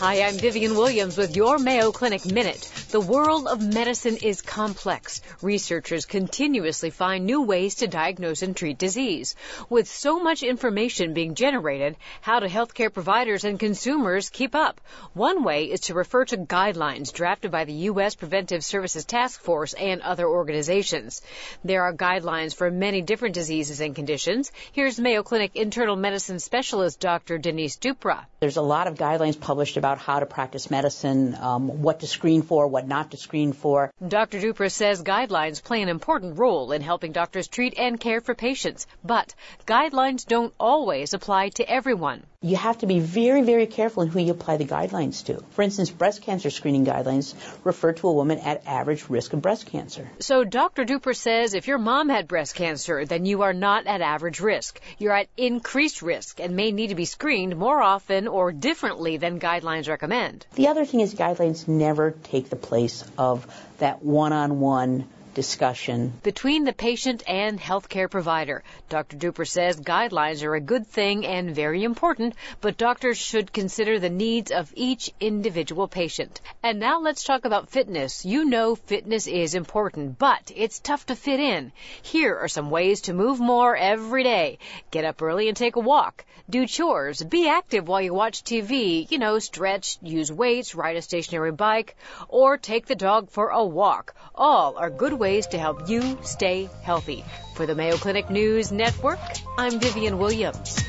Hi, 0.00 0.22
I'm 0.22 0.38
Vivian 0.38 0.74
Williams 0.74 1.18
with 1.18 1.36
your 1.36 1.58
Mayo 1.58 1.92
Clinic 1.92 2.24
Minute. 2.24 2.77
The 2.90 3.00
world 3.02 3.46
of 3.46 3.60
medicine 3.60 4.16
is 4.16 4.40
complex. 4.40 5.20
Researchers 5.42 6.06
continuously 6.06 6.88
find 6.88 7.26
new 7.26 7.42
ways 7.42 7.74
to 7.76 7.86
diagnose 7.86 8.40
and 8.40 8.56
treat 8.56 8.78
disease. 8.78 9.36
With 9.68 9.86
so 9.86 10.20
much 10.20 10.42
information 10.42 11.12
being 11.12 11.34
generated, 11.34 11.96
how 12.22 12.40
do 12.40 12.48
healthcare 12.48 12.90
providers 12.90 13.44
and 13.44 13.60
consumers 13.60 14.30
keep 14.30 14.54
up? 14.54 14.80
One 15.12 15.44
way 15.44 15.64
is 15.64 15.80
to 15.80 15.94
refer 15.94 16.24
to 16.26 16.38
guidelines 16.38 17.12
drafted 17.12 17.50
by 17.50 17.66
the 17.66 17.74
U.S. 17.90 18.14
Preventive 18.14 18.64
Services 18.64 19.04
Task 19.04 19.38
Force 19.38 19.74
and 19.74 20.00
other 20.00 20.26
organizations. 20.26 21.20
There 21.62 21.82
are 21.82 21.92
guidelines 21.92 22.54
for 22.54 22.70
many 22.70 23.02
different 23.02 23.34
diseases 23.34 23.82
and 23.82 23.94
conditions. 23.94 24.50
Here's 24.72 24.98
Mayo 24.98 25.22
Clinic 25.22 25.56
internal 25.56 25.96
medicine 25.96 26.38
specialist 26.38 27.00
Dr. 27.00 27.36
Denise 27.36 27.76
Dupras. 27.76 28.24
There's 28.40 28.56
a 28.56 28.62
lot 28.62 28.86
of 28.86 28.94
guidelines 28.94 29.38
published 29.38 29.76
about 29.76 29.98
how 29.98 30.20
to 30.20 30.26
practice 30.26 30.70
medicine, 30.70 31.34
um, 31.34 31.82
what 31.82 32.00
to 32.00 32.06
screen 32.06 32.40
for, 32.40 32.66
what 32.66 32.77
what 32.78 32.86
not 32.86 33.10
to 33.10 33.16
screen 33.16 33.52
for. 33.52 33.92
Dr. 34.06 34.38
Dupras 34.38 34.72
says 34.72 35.02
guidelines 35.02 35.64
play 35.64 35.82
an 35.82 35.88
important 35.88 36.38
role 36.38 36.70
in 36.70 36.80
helping 36.80 37.10
doctors 37.10 37.48
treat 37.48 37.76
and 37.76 37.98
care 37.98 38.20
for 38.20 38.36
patients, 38.36 38.86
but 39.02 39.34
guidelines 39.66 40.24
don't 40.24 40.54
always 40.60 41.12
apply 41.12 41.48
to 41.48 41.68
everyone. 41.68 42.22
You 42.40 42.54
have 42.54 42.78
to 42.78 42.86
be 42.86 43.00
very, 43.00 43.42
very 43.42 43.66
careful 43.66 44.04
in 44.04 44.10
who 44.10 44.20
you 44.20 44.30
apply 44.30 44.58
the 44.58 44.64
guidelines 44.64 45.24
to. 45.24 45.42
For 45.50 45.62
instance, 45.62 45.90
breast 45.90 46.22
cancer 46.22 46.50
screening 46.50 46.86
guidelines 46.86 47.34
refer 47.64 47.94
to 47.94 48.06
a 48.06 48.12
woman 48.12 48.38
at 48.38 48.64
average 48.64 49.08
risk 49.08 49.32
of 49.32 49.42
breast 49.42 49.66
cancer. 49.66 50.08
So 50.20 50.44
Dr. 50.44 50.84
Dupras 50.84 51.16
says 51.16 51.54
if 51.54 51.66
your 51.66 51.78
mom 51.78 52.08
had 52.08 52.28
breast 52.28 52.54
cancer, 52.54 53.04
then 53.04 53.26
you 53.26 53.42
are 53.42 53.52
not 53.52 53.88
at 53.88 54.02
average 54.02 54.38
risk. 54.38 54.80
You're 54.98 55.16
at 55.16 55.26
increased 55.36 56.00
risk 56.00 56.38
and 56.38 56.54
may 56.54 56.70
need 56.70 56.90
to 56.90 56.94
be 56.94 57.06
screened 57.06 57.56
more 57.56 57.82
often 57.82 58.28
or 58.28 58.52
differently 58.52 59.16
than 59.16 59.40
guidelines 59.40 59.88
recommend. 59.88 60.46
The 60.54 60.68
other 60.68 60.84
thing 60.84 61.00
is 61.00 61.16
guidelines 61.16 61.66
never 61.66 62.12
take 62.12 62.50
the 62.50 62.56
place 62.56 63.02
of 63.18 63.52
that 63.78 64.04
one-on-one 64.04 65.08
discussion. 65.38 66.12
Between 66.24 66.64
the 66.64 66.72
patient 66.72 67.22
and 67.28 67.60
healthcare 67.60 68.10
provider, 68.10 68.64
Dr. 68.88 69.16
Dupras 69.16 69.50
says 69.50 69.80
guidelines 69.80 70.42
are 70.42 70.56
a 70.56 70.60
good 70.72 70.84
thing 70.84 71.24
and 71.24 71.54
very 71.54 71.84
important, 71.84 72.34
but 72.60 72.76
doctors 72.76 73.18
should 73.18 73.52
consider 73.52 74.00
the 74.00 74.10
needs 74.10 74.50
of 74.50 74.72
each 74.74 75.12
individual 75.20 75.86
patient. 75.86 76.40
And 76.64 76.80
now 76.80 76.98
let's 76.98 77.22
talk 77.22 77.44
about 77.44 77.70
fitness. 77.70 78.24
You 78.24 78.46
know 78.46 78.74
fitness 78.74 79.28
is 79.28 79.54
important, 79.54 80.18
but 80.18 80.50
it's 80.56 80.80
tough 80.80 81.06
to 81.06 81.14
fit 81.14 81.38
in. 81.38 81.70
Here 82.02 82.36
are 82.36 82.48
some 82.48 82.68
ways 82.68 83.02
to 83.02 83.12
move 83.12 83.38
more 83.38 83.76
every 83.76 84.24
day. 84.24 84.58
Get 84.90 85.04
up 85.04 85.22
early 85.22 85.46
and 85.46 85.56
take 85.56 85.76
a 85.76 85.80
walk. 85.94 86.24
Do 86.50 86.66
chores. 86.66 87.22
Be 87.22 87.46
active 87.46 87.86
while 87.86 88.00
you 88.00 88.14
watch 88.14 88.42
TV. 88.42 89.08
You 89.08 89.18
know, 89.18 89.38
stretch, 89.38 89.98
use 90.02 90.32
weights, 90.32 90.74
ride 90.74 90.96
a 90.96 91.02
stationary 91.02 91.52
bike, 91.52 91.94
or 92.26 92.56
take 92.56 92.86
the 92.86 92.96
dog 92.96 93.30
for 93.30 93.50
a 93.50 93.62
walk. 93.62 94.14
All 94.34 94.78
are 94.78 94.88
good 94.88 95.12
ways 95.12 95.27
ways 95.28 95.46
to 95.48 95.58
help 95.58 95.90
you 95.90 96.16
stay 96.22 96.70
healthy. 96.82 97.22
For 97.54 97.66
the 97.66 97.74
Mayo 97.74 97.98
Clinic 97.98 98.30
News 98.30 98.72
Network, 98.72 99.18
I'm 99.58 99.78
Vivian 99.78 100.16
Williams. 100.16 100.82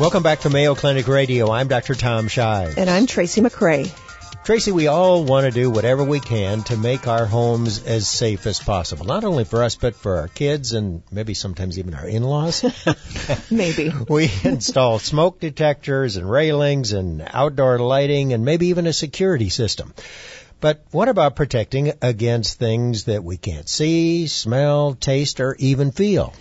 Welcome 0.00 0.22
back 0.22 0.40
to 0.40 0.48
Mayo 0.48 0.74
Clinic 0.74 1.08
Radio. 1.08 1.50
I'm 1.50 1.68
Dr. 1.68 1.94
Tom 1.94 2.28
Shives. 2.28 2.78
And 2.78 2.88
I'm 2.88 3.06
Tracy 3.06 3.42
McCray. 3.42 3.94
Tracy, 4.46 4.72
we 4.72 4.86
all 4.86 5.24
want 5.24 5.44
to 5.44 5.50
do 5.50 5.68
whatever 5.70 6.04
we 6.04 6.20
can 6.20 6.62
to 6.62 6.78
make 6.78 7.06
our 7.06 7.26
homes 7.26 7.82
as 7.84 8.08
safe 8.08 8.46
as 8.46 8.60
possible. 8.60 9.04
Not 9.04 9.24
only 9.24 9.44
for 9.44 9.62
us, 9.62 9.74
but 9.74 9.94
for 9.94 10.16
our 10.20 10.28
kids 10.28 10.72
and 10.72 11.02
maybe 11.12 11.34
sometimes 11.34 11.78
even 11.78 11.92
our 11.92 12.08
in-laws. 12.08 12.64
maybe. 13.50 13.92
we 14.08 14.30
install 14.42 15.00
smoke 15.00 15.38
detectors 15.38 16.16
and 16.16 16.30
railings 16.30 16.92
and 16.92 17.22
outdoor 17.28 17.78
lighting 17.78 18.32
and 18.32 18.42
maybe 18.42 18.68
even 18.68 18.86
a 18.86 18.94
security 18.94 19.50
system. 19.50 19.92
But 20.60 20.84
what 20.90 21.08
about 21.08 21.36
protecting 21.36 21.92
against 22.00 22.58
things 22.58 23.04
that 23.04 23.22
we 23.22 23.36
can't 23.36 23.68
see, 23.68 24.26
smell, 24.26 24.94
taste, 24.94 25.40
or 25.40 25.54
even 25.58 25.92
feel? 25.92 26.32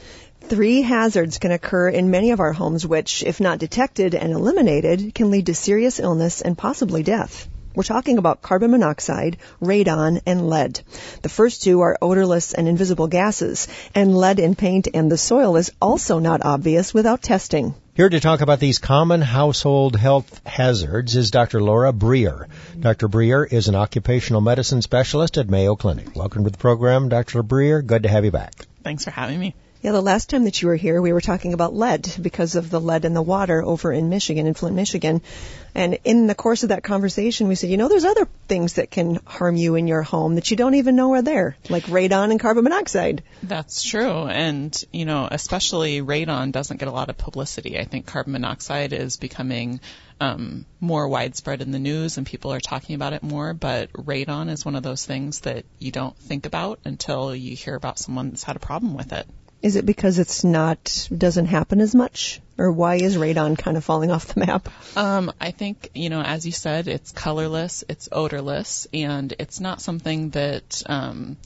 Three 0.42 0.84
hazards 0.84 1.38
can 1.38 1.52
occur 1.52 1.90
in 1.90 2.12
many 2.12 2.32
of 2.32 2.40
our 2.40 2.54
homes 2.54 2.86
which, 2.86 3.24
if 3.24 3.40
not 3.42 3.60
detected 3.60 4.16
and 4.16 4.32
eliminated, 4.32 5.14
can 5.14 5.32
lead 5.32 5.48
to 5.48 5.56
serious 5.56 6.00
illness 6.00 6.42
and 6.42 6.58
possibly 6.58 7.04
death. 7.04 7.48
We're 7.76 7.84
talking 7.84 8.18
about 8.18 8.42
carbon 8.42 8.72
monoxide, 8.72 9.38
radon, 9.62 10.22
and 10.26 10.50
lead. 10.50 10.80
The 11.22 11.30
first 11.30 11.62
two 11.64 11.82
are 11.82 11.98
odorless 12.02 12.54
and 12.54 12.70
invisible 12.70 13.08
gases, 13.08 13.68
and 13.94 14.16
lead 14.16 14.40
in 14.40 14.56
paint 14.56 14.88
and 14.94 15.12
the 15.12 15.18
soil 15.18 15.58
is 15.58 15.72
also 15.82 16.20
not 16.20 16.46
obvious 16.46 16.94
without 16.94 17.22
testing. 17.22 17.76
Here 17.94 18.10
to 18.10 18.20
talk 18.20 18.42
about 18.42 18.60
these 18.60 18.80
common 18.80 19.22
household 19.22 19.98
health 19.98 20.42
hazards 20.46 21.16
is 21.18 21.32
Dr. 21.32 21.62
Laura 21.62 21.92
Breeher. 21.92 22.48
Dr. 22.80 23.10
Breeher 23.10 23.46
is 23.52 23.68
an 23.68 23.76
occupational 23.76 24.42
medicine 24.42 24.82
specialist 24.82 25.38
at 25.38 25.50
Mayo 25.50 25.76
Clinic. 25.76 26.16
Welcome 26.16 26.46
to 26.46 26.50
the 26.50 26.58
program, 26.58 27.10
Dr. 27.10 27.44
Breeher. 27.44 27.86
Good 27.86 28.04
to 28.04 28.10
have 28.10 28.24
you 28.24 28.32
back. 28.32 28.54
Thanks 28.84 29.04
for 29.04 29.12
having 29.12 29.40
me. 29.40 29.54
Yeah, 29.86 29.92
the 29.92 30.02
last 30.02 30.32
time 30.32 30.46
that 30.46 30.60
you 30.64 30.70
were 30.70 30.76
here, 30.76 31.00
we 31.00 31.14
were 31.14 31.22
talking 31.22 31.54
about 31.54 31.76
lead 31.76 32.12
because 32.20 32.56
of 32.56 32.72
the 32.72 32.82
lead 32.82 33.06
in 33.06 33.14
the 33.14 33.22
water 33.22 33.62
over 33.64 33.94
in 33.94 34.10
Michigan, 34.10 34.48
in 34.48 34.56
Flint, 34.56 34.76
Michigan. 34.76 35.22
And 35.76 36.00
in 36.04 36.26
the 36.26 36.34
course 36.34 36.64
of 36.64 36.70
that 36.70 36.82
conversation, 36.82 37.48
we 37.48 37.54
said, 37.54 37.70
you 37.70 37.78
know, 37.78 37.88
there's 37.88 38.04
other 38.04 38.28
things 38.48 38.74
that 38.74 38.90
can 38.90 39.20
harm 39.28 39.56
you 39.56 39.76
in 39.76 39.88
your 39.88 40.02
home 40.02 40.34
that 40.36 40.50
you 40.50 40.58
don't 40.58 40.74
even 40.74 40.96
know 40.96 41.14
are 41.14 41.22
there, 41.22 41.56
like 41.70 41.84
radon 41.84 42.32
and 42.32 42.40
carbon 42.40 42.64
monoxide. 42.64 43.22
That's 43.44 43.84
true. 43.84 44.26
And, 44.26 44.76
you 44.92 45.06
know, 45.06 45.28
especially 45.30 46.02
radon 46.02 46.52
doesn't 46.52 46.78
get 46.78 46.88
a 46.88 46.92
lot 46.92 47.12
of 47.12 47.20
publicity. 47.20 47.78
I 47.78 47.84
think 47.84 48.08
carbon 48.08 48.32
monoxide 48.32 48.92
is 48.92 49.18
becoming 49.18 49.82
um, 50.20 50.66
more 50.80 51.08
widespread 51.08 51.62
in 51.62 51.70
the 51.70 51.78
news 51.78 52.18
and 52.18 52.26
people 52.26 52.52
are 52.52 52.60
talking 52.60 52.96
about 52.96 53.14
it 53.14 53.22
more, 53.22 53.54
but 53.54 53.94
radon 53.94 54.50
is 54.50 54.66
one 54.66 54.76
of 54.76 54.82
those 54.82 55.06
things 55.06 55.42
that 55.42 55.64
you 55.78 55.92
don't 55.92 56.18
think 56.18 56.48
about 56.48 56.80
until 56.86 57.36
you 57.36 57.56
hear 57.56 57.76
about 57.76 58.00
someone 58.00 58.32
that's 58.32 58.44
had 58.44 58.56
a 58.56 58.60
problem 58.60 58.96
with 58.96 59.14
it. 59.14 59.28
Is 59.66 59.76
it 59.76 59.86
because 59.88 60.20
it's 60.20 60.44
not 60.44 61.10
doesn't 61.18 61.48
happen 61.48 61.82
as 61.82 61.96
much, 61.96 62.40
or 62.56 62.72
why 62.72 62.98
is 62.98 63.18
radon 63.18 63.58
kind 63.58 63.78
of 63.78 63.84
falling 63.84 64.12
off 64.12 64.28
the 64.28 64.46
map? 64.46 64.70
Um, 64.96 65.34
I 65.42 65.50
think 65.50 65.90
you 65.96 66.12
know, 66.12 66.22
as 66.22 66.46
you 66.46 66.52
said, 66.52 66.88
it's 66.88 67.12
colorless, 67.12 67.84
it's 67.90 68.08
odorless, 68.12 68.86
and 68.94 69.34
it's 69.40 69.60
not 69.60 69.82
something 69.82 70.30
that 70.30 70.84
um, 70.86 71.38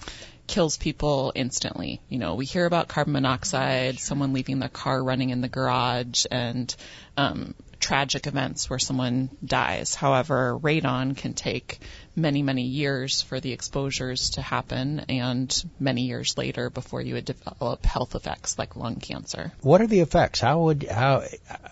kills 0.48 0.76
people 0.76 1.32
instantly. 1.34 2.02
You 2.10 2.20
know, 2.20 2.36
we 2.36 2.44
hear 2.44 2.66
about 2.66 2.90
carbon 2.90 3.14
monoxide, 3.14 4.00
someone 4.00 4.34
leaving 4.34 4.60
their 4.60 4.68
car 4.68 5.02
running 5.02 5.30
in 5.30 5.40
the 5.40 5.48
garage, 5.48 6.26
and 6.30 6.76
um, 7.16 7.56
tragic 7.90 8.28
events 8.28 8.70
where 8.70 8.78
someone 8.78 9.32
dies. 9.44 9.96
However, 9.96 10.60
radon 10.62 11.18
can 11.18 11.34
take 11.34 11.80
many, 12.16 12.44
many 12.44 12.62
years 12.62 13.24
for 13.24 13.40
the 13.40 13.52
exposures 13.52 14.30
to 14.32 14.44
happen 14.44 15.00
and 15.10 15.52
many 15.80 16.04
years 16.04 16.38
later 16.38 16.70
before 16.70 17.02
you 17.02 17.16
would 17.16 17.26
develop 17.26 17.84
health 17.84 18.14
effects 18.14 18.60
like 18.60 18.76
lung 18.76 18.98
cancer. 18.98 19.52
What 19.62 19.82
are 19.82 19.88
the 19.88 20.02
effects? 20.02 20.40
How 20.40 20.60
would 20.66 20.84
how 20.84 21.24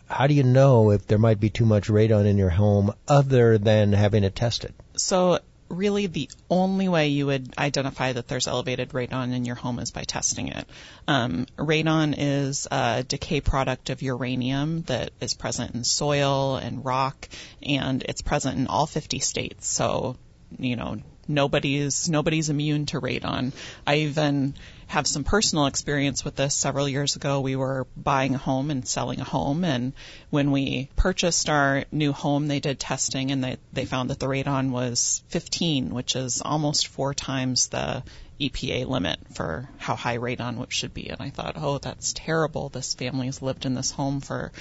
how 0.08 0.26
do 0.26 0.34
you 0.34 0.42
know 0.42 0.90
if 0.90 1.06
there 1.06 1.20
might 1.20 1.40
be 1.40 1.52
too 1.52 1.68
much 1.68 1.88
radon 1.88 2.26
in 2.26 2.40
your 2.40 2.50
home 2.50 2.96
other 3.08 3.60
than 3.60 3.94
having 3.94 4.24
it 4.24 4.36
tested? 4.36 4.74
So 4.96 5.38
really 5.70 6.08
the 6.08 6.30
only 6.50 6.88
way 6.88 7.10
you 7.10 7.26
would 7.26 7.54
identify 7.58 8.14
that 8.14 8.28
there's 8.28 8.48
elevated 8.48 8.90
radon 8.90 9.34
in 9.34 9.46
your 9.46 9.56
home 9.56 9.80
is 9.80 9.92
by 9.92 10.04
testing 10.04 10.50
it. 10.50 10.68
Um, 11.08 11.48
radon 11.58 12.16
is 12.18 12.68
a 12.72 13.04
decay 13.04 13.42
product 13.42 13.90
of 13.90 14.02
uranium 14.02 14.84
that 14.84 15.12
is 15.20 15.34
present 15.34 15.76
in 15.76 15.84
soil 15.84 16.58
and 16.58 16.84
rock, 16.84 17.28
and 17.62 18.04
it's 18.04 18.22
present 18.22 18.58
in 18.58 18.68
all 18.68 18.86
50 18.86 19.20
states. 19.20 19.68
So, 19.68 20.18
you 20.58 20.76
know, 20.76 20.98
nobody's 21.28 22.10
nobody's 22.10 22.50
immune 22.50 22.86
to 22.88 23.02
radon. 23.02 23.52
I 23.86 23.96
even 23.98 24.56
have 24.88 25.06
some 25.06 25.24
personal 25.24 25.66
experience 25.66 26.24
with 26.24 26.36
this. 26.36 26.56
Several 26.56 26.88
years 26.88 27.16
ago, 27.16 27.42
we 27.42 27.56
were 27.56 27.88
buying 27.96 28.36
a 28.36 28.38
home 28.38 28.72
and 28.72 28.88
selling 28.88 29.20
a 29.20 29.26
home, 29.26 29.64
and 29.66 29.94
when 30.30 30.52
we 30.52 30.90
purchased 30.96 31.50
our 31.50 31.86
new 31.92 32.14
home, 32.14 32.48
they 32.48 32.60
did 32.60 32.80
testing 32.80 33.32
and 33.32 33.44
they 33.44 33.58
they 33.74 33.86
found 33.86 34.10
that 34.10 34.20
the 34.20 34.28
radon 34.28 34.72
was 34.72 35.22
15, 35.30 35.94
which 35.94 36.16
is 36.16 36.42
almost 36.42 36.88
four 36.88 37.14
times 37.14 37.68
the 37.68 38.04
EPA 38.40 38.88
limit 38.88 39.20
for 39.34 39.68
how 39.78 39.96
high 39.96 40.18
radon 40.18 40.70
should 40.70 40.94
be. 40.94 41.10
And 41.10 41.20
I 41.20 41.32
thought, 41.32 41.56
oh, 41.58 41.80
that's 41.80 42.14
terrible. 42.14 42.70
This 42.70 42.94
family 42.94 43.26
has 43.26 43.42
lived 43.42 43.66
in 43.66 43.74
this 43.74 43.92
home 43.92 44.22
for 44.22 44.52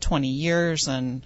20 0.00 0.28
years 0.28 0.88
and 0.88 1.22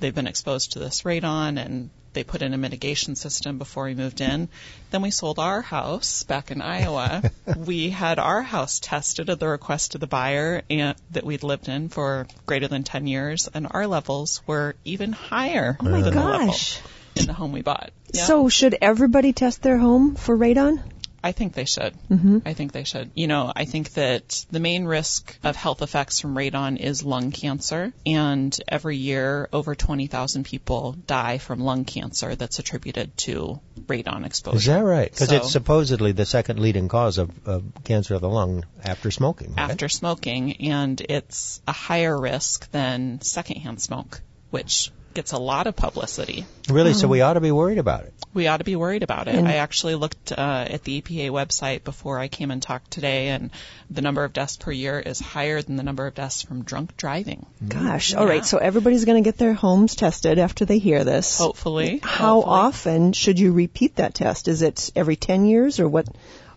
they've 0.00 0.14
been 0.14 0.26
exposed 0.26 0.72
to 0.72 0.78
this 0.78 1.02
radon 1.02 1.64
and 1.64 1.90
they 2.12 2.24
put 2.24 2.42
in 2.42 2.54
a 2.54 2.58
mitigation 2.58 3.14
system 3.14 3.58
before 3.58 3.84
we 3.84 3.94
moved 3.94 4.20
in. 4.20 4.48
Then 4.90 5.02
we 5.02 5.10
sold 5.10 5.38
our 5.38 5.62
house 5.62 6.24
back 6.24 6.50
in 6.50 6.60
Iowa. 6.60 7.22
we 7.56 7.90
had 7.90 8.18
our 8.18 8.42
house 8.42 8.80
tested 8.80 9.30
at 9.30 9.38
the 9.38 9.48
request 9.48 9.94
of 9.94 10.00
the 10.00 10.06
buyer 10.06 10.62
and 10.68 10.96
that 11.12 11.24
we'd 11.24 11.42
lived 11.42 11.68
in 11.68 11.88
for 11.88 12.26
greater 12.46 12.68
than 12.68 12.82
10 12.82 13.06
years, 13.06 13.48
and 13.52 13.68
our 13.70 13.86
levels 13.86 14.42
were 14.46 14.74
even 14.84 15.12
higher 15.12 15.76
oh 15.80 15.84
my 15.84 16.02
than 16.02 16.14
gosh. 16.14 16.74
the 16.74 16.82
level 16.82 16.90
in 17.16 17.26
the 17.26 17.32
home 17.32 17.52
we 17.52 17.62
bought. 17.62 17.90
Yeah. 18.12 18.24
So 18.24 18.48
should 18.48 18.76
everybody 18.80 19.32
test 19.32 19.62
their 19.62 19.78
home 19.78 20.16
for 20.16 20.36
radon? 20.36 20.82
I 21.22 21.32
think 21.32 21.52
they 21.52 21.66
should. 21.66 21.94
Mm-hmm. 22.10 22.38
I 22.46 22.54
think 22.54 22.72
they 22.72 22.84
should. 22.84 23.10
You 23.14 23.26
know, 23.26 23.52
I 23.54 23.66
think 23.66 23.92
that 23.94 24.44
the 24.50 24.60
main 24.60 24.84
risk 24.84 25.36
of 25.44 25.54
health 25.54 25.82
effects 25.82 26.20
from 26.20 26.34
radon 26.34 26.78
is 26.78 27.04
lung 27.04 27.30
cancer, 27.30 27.92
and 28.06 28.58
every 28.66 28.96
year 28.96 29.48
over 29.52 29.74
20,000 29.74 30.44
people 30.44 30.92
die 30.92 31.38
from 31.38 31.60
lung 31.60 31.84
cancer 31.84 32.36
that's 32.36 32.58
attributed 32.58 33.16
to 33.18 33.60
radon 33.86 34.24
exposure. 34.24 34.56
Is 34.56 34.66
that 34.66 34.84
right? 34.84 35.10
Because 35.10 35.28
so, 35.28 35.36
it's 35.36 35.52
supposedly 35.52 36.12
the 36.12 36.26
second 36.26 36.58
leading 36.58 36.88
cause 36.88 37.18
of, 37.18 37.30
of, 37.46 37.64
cancer 37.84 38.14
of 38.14 38.22
the 38.22 38.28
lung 38.28 38.64
after 38.82 39.10
smoking. 39.10 39.54
Right? 39.54 39.70
After 39.70 39.88
smoking, 39.88 40.68
and 40.68 41.00
it's 41.00 41.60
a 41.68 41.72
higher 41.72 42.18
risk 42.18 42.70
than 42.70 43.20
secondhand 43.20 43.82
smoke, 43.82 44.22
which 44.50 44.90
gets 45.14 45.32
a 45.32 45.38
lot 45.38 45.66
of 45.66 45.74
publicity. 45.76 46.46
Really? 46.68 46.94
So 46.94 47.08
we 47.08 47.20
ought 47.20 47.34
to 47.34 47.40
be 47.40 47.50
worried 47.52 47.78
about 47.78 48.04
it. 48.04 48.14
We 48.32 48.46
ought 48.46 48.58
to 48.58 48.64
be 48.64 48.76
worried 48.76 49.02
about 49.02 49.26
it. 49.26 49.34
And- 49.34 49.48
I 49.48 49.54
actually 49.56 49.96
looked 49.96 50.30
uh, 50.32 50.66
at 50.70 50.84
the 50.84 51.00
EPA 51.02 51.30
website 51.30 51.82
before 51.82 52.18
I 52.18 52.28
came 52.28 52.50
and 52.52 52.62
talked 52.62 52.90
today, 52.92 53.28
and 53.28 53.50
the 53.90 54.02
number 54.02 54.22
of 54.22 54.32
deaths 54.32 54.56
per 54.56 54.70
year 54.70 55.00
is 55.00 55.18
higher 55.18 55.60
than 55.62 55.74
the 55.76 55.82
number 55.82 56.06
of 56.06 56.14
deaths 56.14 56.42
from 56.42 56.62
drunk 56.62 56.96
driving. 56.96 57.44
Gosh. 57.66 58.14
All 58.14 58.24
Yeah. 58.24 58.30
right. 58.30 58.44
So 58.46 58.58
everybody's 58.58 59.04
going 59.04 59.22
to 59.22 59.26
get 59.28 59.36
their 59.36 59.52
homes 59.54 59.96
tested 59.96 60.38
after 60.38 60.64
they 60.64 60.78
hear 60.78 61.02
this. 61.02 61.38
Hopefully. 61.38 61.98
How 62.02 62.34
hopefully. 62.36 62.54
often 62.54 63.12
should 63.12 63.40
you 63.40 63.52
repeat 63.52 63.96
that 63.96 64.14
test? 64.14 64.46
Is 64.46 64.62
it 64.62 64.90
every 64.94 65.16
10 65.16 65.46
years 65.46 65.80
or 65.80 65.88
what? 65.88 66.06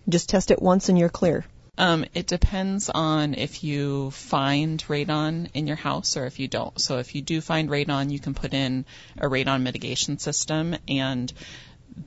Just 0.08 0.30
test 0.30 0.52
it 0.52 0.62
once 0.62 0.90
and 0.90 1.00
you're 1.00 1.10
clear. 1.10 1.46
Um, 1.78 2.06
it 2.14 2.28
depends 2.28 2.90
on 2.90 3.34
if 3.34 3.64
you 3.64 4.12
find 4.12 4.84
radon 4.88 5.50
in 5.56 5.66
your 5.66 5.76
house 5.76 6.18
or 6.18 6.26
if 6.26 6.40
you 6.40 6.48
don't. 6.48 6.80
So 6.80 7.00
if 7.00 7.16
you 7.16 7.22
do 7.22 7.42
find 7.42 7.70
radon, 7.70 8.12
you 8.12 8.20
can 8.20 8.36
put 8.36 8.54
in 8.54 8.86
a 9.18 9.28
radon 9.28 9.64
mitigation 9.64 10.20
system 10.20 10.76
and 10.88 11.34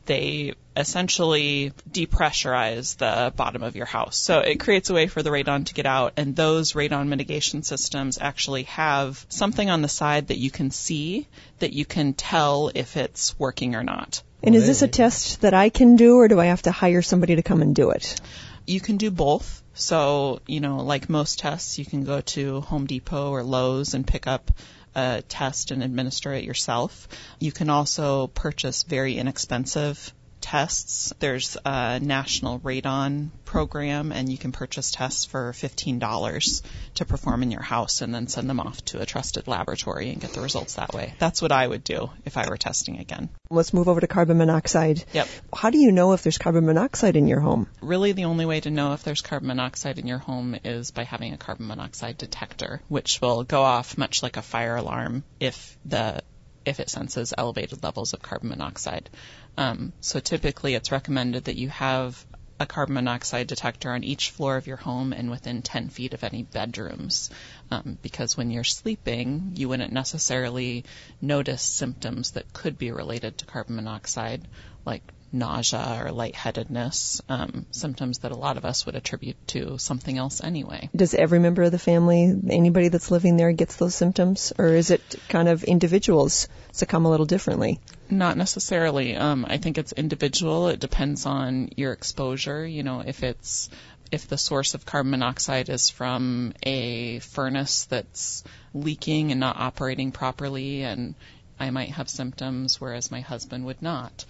they 0.05 0.55
essentially 0.77 1.73
depressurize 1.91 2.97
the 2.97 3.33
bottom 3.35 3.63
of 3.63 3.75
your 3.75 3.87
house. 3.87 4.17
So 4.17 4.41
it 4.41 4.61
creates 4.61 4.91
a 4.91 4.95
way 4.95 5.09
for 5.09 5.23
the 5.23 5.31
radon 5.31 5.67
to 5.67 5.75
get 5.75 5.87
out 5.87 6.13
and 6.17 6.37
those 6.37 6.73
radon 6.75 7.09
mitigation 7.09 7.63
systems 7.63 8.19
actually 8.21 8.65
have 8.65 9.25
something 9.29 9.69
on 9.69 9.83
the 9.83 9.89
side 9.89 10.29
that 10.29 10.39
you 10.39 10.51
can 10.51 10.71
see 10.71 11.27
that 11.59 11.73
you 11.73 11.85
can 11.85 12.13
tell 12.13 12.71
if 12.75 12.97
it's 12.97 13.37
working 13.39 13.75
or 13.75 13.83
not. 13.83 14.23
And 14.43 14.55
is 14.55 14.67
this 14.67 14.83
a 14.83 14.89
test 14.89 15.41
that 15.41 15.55
I 15.55 15.71
can 15.71 15.97
do 15.97 16.17
or 16.17 16.29
do 16.29 16.39
I 16.39 16.47
have 16.47 16.63
to 16.63 16.71
hire 16.71 17.03
somebody 17.03 17.37
to 17.37 17.43
come 17.43 17.63
and 17.63 17.75
do 17.75 17.91
it? 17.91 18.21
You 18.67 18.81
can 18.81 18.97
do 18.97 19.11
both. 19.11 19.63
So, 19.75 20.41
you 20.47 20.61
know, 20.61 20.79
like 20.79 21.09
most 21.09 21.39
tests, 21.39 21.79
you 21.79 21.85
can 21.85 22.05
go 22.05 22.21
to 22.21 22.63
Home 22.63 22.87
Depot 22.87 23.31
or 23.31 23.43
Lowe's 23.43 23.95
and 23.95 24.07
pick 24.07 24.27
up 24.27 24.51
a 24.95 25.23
test 25.29 25.71
and 25.71 25.83
administer 25.83 26.33
it 26.33 26.45
yourself. 26.45 27.09
You 27.39 27.53
can 27.53 27.69
also 27.71 28.27
purchase 28.29 28.83
very 28.83 29.19
inexpensive 29.19 30.13
tests. 30.47 31.13
There's 31.19 31.57
a 31.65 31.99
national 31.99 32.61
radon 32.61 33.31
program 33.45 34.13
and 34.13 34.31
you 34.31 34.39
can 34.39 34.53
purchase 34.53 34.93
tests 34.93 35.25
for 35.25 35.51
$15 35.53 36.63
to 36.95 37.05
perform 37.05 37.43
in 37.43 37.51
your 37.51 37.63
house 37.63 38.01
and 38.01 38.15
then 38.15 38.29
send 38.29 38.49
them 38.49 38.61
off 38.61 38.85
to 38.87 39.01
a 39.01 39.07
trusted 39.07 39.49
laboratory 39.49 40.11
and 40.11 40.21
get 40.21 40.33
the 40.35 40.41
results 40.41 40.75
that 40.75 40.95
way. 40.95 41.15
That's 41.19 41.43
what 41.43 41.51
I 41.51 41.67
would 41.67 41.83
do 41.83 42.11
if 42.25 42.37
I 42.37 42.49
were 42.49 42.57
testing 42.57 43.01
again. 43.01 43.29
Let's 43.51 43.75
move 43.75 43.89
over 43.89 44.01
to 44.01 44.07
carbon 44.07 44.39
monoxide. 44.39 45.05
Yep. 45.13 45.29
How 45.53 45.71
do 45.71 45.79
you 45.79 45.91
know 45.91 46.13
if 46.13 46.23
there's 46.23 46.39
carbon 46.39 46.65
monoxide 46.65 47.17
in 47.17 47.27
your 47.27 47.41
home? 47.41 47.67
Really, 47.81 48.13
the 48.13 48.27
only 48.27 48.47
way 48.47 48.61
to 48.61 48.71
know 48.71 48.93
if 48.93 49.03
there's 49.03 49.23
carbon 49.23 49.49
monoxide 49.49 49.99
in 49.99 50.07
your 50.07 50.19
home 50.19 50.57
is 50.63 50.93
by 50.93 51.03
having 51.03 51.33
a 51.33 51.39
carbon 51.39 51.67
monoxide 51.67 52.19
detector, 52.19 52.81
which 52.87 53.21
will 53.21 53.43
go 53.43 53.63
off 53.63 53.99
much 53.99 54.23
like 54.23 54.37
a 54.37 54.43
fire 54.43 54.77
alarm 54.77 55.25
if 55.41 55.77
the 55.85 56.23
if 56.67 56.81
it 56.81 56.91
senses 56.91 57.33
elevated 57.39 57.83
levels 57.83 58.13
of 58.13 58.21
carbon 58.21 58.49
monoxide. 58.49 59.09
Um, 59.57 59.93
so 60.01 60.21
typically, 60.21 60.75
it's 60.75 60.93
recommended 60.93 61.45
that 61.45 61.57
you 61.57 61.69
have 61.69 62.25
a 62.59 62.67
carbon 62.67 62.95
monoxide 62.95 63.47
detector 63.47 63.91
on 63.91 64.03
each 64.03 64.31
floor 64.31 64.57
of 64.57 64.67
your 64.67 64.77
home 64.79 65.13
and 65.13 65.31
within 65.31 65.63
10 65.63 65.91
feet 65.91 66.15
of 66.15 66.25
any 66.25 66.43
bedrooms. 66.43 67.31
Um, 67.71 67.99
because 68.01 68.37
when 68.37 68.51
you're 68.51 68.65
sleeping, 68.65 69.53
you 69.57 69.69
wouldn't 69.69 69.93
necessarily 69.93 70.85
notice 71.21 71.63
symptoms 71.63 72.33
that 72.33 72.53
could 72.53 72.79
be 72.79 72.93
related 72.93 73.39
to 73.39 73.45
carbon 73.45 73.77
monoxide, 73.77 74.47
like 74.85 75.03
nausea 75.33 76.03
or 76.03 76.13
lightheadedness, 76.13 77.21
um, 77.29 77.67
symptoms 77.73 78.19
that 78.19 78.33
a 78.33 78.37
lot 78.37 78.57
of 78.57 78.65
us 78.65 78.87
would 78.87 78.95
attribute 78.95 79.37
to 79.49 79.77
something 79.77 80.17
else 80.17 80.43
anyway. 80.43 80.89
Does 80.95 81.15
every 81.15 81.41
member 81.41 81.63
of 81.63 81.73
the 81.73 81.79
family, 81.79 82.33
anybody 82.49 82.89
that's 82.89 83.11
living 83.11 83.37
there, 83.37 83.53
gets 83.53 83.77
those 83.77 83.95
symptoms, 83.95 84.53
or 84.57 84.69
is 84.69 84.91
it 84.91 85.03
kind 85.29 85.49
of 85.49 85.65
individuals 85.65 86.49
succumb 86.73 87.05
a 87.05 87.11
little 87.11 87.27
differently? 87.27 87.81
Not 88.11 88.37
necessarily. 88.37 89.17
Um, 89.17 89.45
I 89.49 89.59
think 89.59 89.79
it's 89.79 89.93
individual. 89.93 90.69
It 90.69 90.81
depends 90.81 91.27
on 91.27 91.71
your 91.77 91.93
exposure. 91.93 92.65
You 92.67 92.83
know, 92.83 93.01
if 93.01 93.23
it's 93.23 93.69
if 94.13 94.29
the 94.29 94.39
source 94.39 94.75
of 94.75 94.87
carbon 94.87 95.11
monoxide 95.11 95.69
is 95.69 95.91
from 95.91 96.53
a 96.63 97.19
furnace 97.19 97.87
that's 97.87 98.45
leaking 98.73 99.33
and 99.33 99.41
not 99.41 99.57
operating 99.57 100.13
properly, 100.13 100.83
and 100.83 101.15
I 101.59 101.71
might 101.71 101.91
have 101.91 102.09
symptoms, 102.09 102.81
whereas 102.81 103.11
my 103.11 103.21
husband 103.21 103.65
would 103.67 103.83
not. 103.83 104.25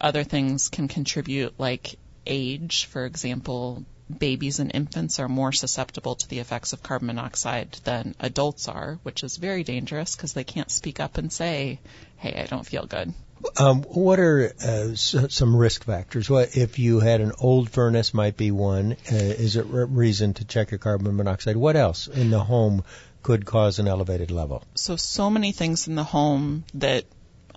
Other 0.00 0.24
things 0.24 0.68
can 0.68 0.88
contribute, 0.88 1.58
like 1.58 1.96
age. 2.26 2.86
For 2.86 3.06
example, 3.06 3.84
babies 4.18 4.58
and 4.58 4.70
infants 4.74 5.18
are 5.18 5.28
more 5.28 5.52
susceptible 5.52 6.14
to 6.16 6.28
the 6.28 6.38
effects 6.38 6.72
of 6.72 6.82
carbon 6.82 7.06
monoxide 7.08 7.72
than 7.84 8.14
adults 8.20 8.68
are, 8.68 8.98
which 9.02 9.22
is 9.22 9.36
very 9.36 9.64
dangerous 9.64 10.16
because 10.16 10.32
they 10.32 10.44
can't 10.44 10.70
speak 10.70 11.00
up 11.00 11.18
and 11.18 11.32
say, 11.32 11.80
hey, 12.16 12.40
I 12.42 12.46
don't 12.46 12.66
feel 12.66 12.86
good. 12.86 13.12
Um, 13.58 13.82
what 13.82 14.20
are 14.20 14.52
uh, 14.64 14.92
s- 14.92 15.16
some 15.30 15.56
risk 15.56 15.84
factors? 15.84 16.30
What 16.30 16.56
if 16.56 16.78
you 16.78 17.00
had 17.00 17.20
an 17.20 17.32
old 17.40 17.70
furnace? 17.70 18.14
Might 18.14 18.36
be 18.36 18.52
one. 18.52 18.92
Uh, 18.92 19.16
is 19.16 19.56
it 19.56 19.66
re- 19.66 19.84
reason 19.84 20.34
to 20.34 20.44
check 20.44 20.70
your 20.70 20.78
carbon 20.78 21.16
monoxide? 21.16 21.56
What 21.56 21.74
else 21.74 22.06
in 22.06 22.30
the 22.30 22.38
home 22.38 22.84
could 23.22 23.44
cause 23.44 23.80
an 23.80 23.88
elevated 23.88 24.30
level? 24.30 24.62
So, 24.76 24.94
so 24.94 25.28
many 25.28 25.50
things 25.50 25.88
in 25.88 25.96
the 25.96 26.04
home 26.04 26.64
that 26.74 27.04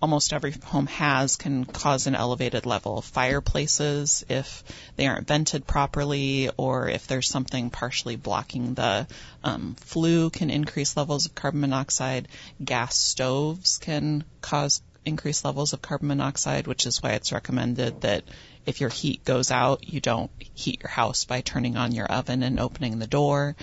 almost 0.05 0.33
every 0.33 0.51
home 0.51 0.85
has 0.85 1.35
can 1.35 1.65
cause 1.65 2.05
an 2.05 2.13
elevated 2.13 2.67
level. 2.67 3.01
Fireplaces, 3.01 4.23
if 4.29 4.63
they 4.97 5.07
aren't 5.07 5.27
vented 5.27 5.65
properly, 5.65 6.47
or 6.57 6.87
if 6.87 7.07
there's 7.07 7.27
something 7.27 7.71
partially 7.71 8.15
blocking 8.15 8.75
the 8.75 9.07
um, 9.43 9.73
flue, 9.79 10.29
can 10.29 10.51
increase 10.51 10.95
levels 10.95 11.25
of 11.25 11.33
carbon 11.33 11.61
monoxide. 11.61 12.27
Gas 12.63 12.95
stoves 12.95 13.79
can 13.79 14.23
cause 14.41 14.83
increased 15.05 15.43
levels 15.43 15.73
of 15.73 15.81
carbon 15.81 16.09
monoxide, 16.09 16.67
which 16.67 16.85
is 16.85 17.01
why 17.01 17.13
it's 17.13 17.31
recommended 17.31 18.01
that 18.01 18.25
if 18.67 18.81
your 18.81 18.91
heat 18.91 19.25
goes 19.25 19.49
out, 19.49 19.91
you 19.91 19.99
don't 20.01 20.29
heat 20.53 20.83
your 20.83 20.91
house 20.91 21.25
by 21.25 21.41
turning 21.41 21.77
on 21.77 21.93
your 21.93 22.05
oven 22.05 22.43
and 22.43 22.59
opening 22.59 22.99
the 22.99 23.07
door. 23.07 23.55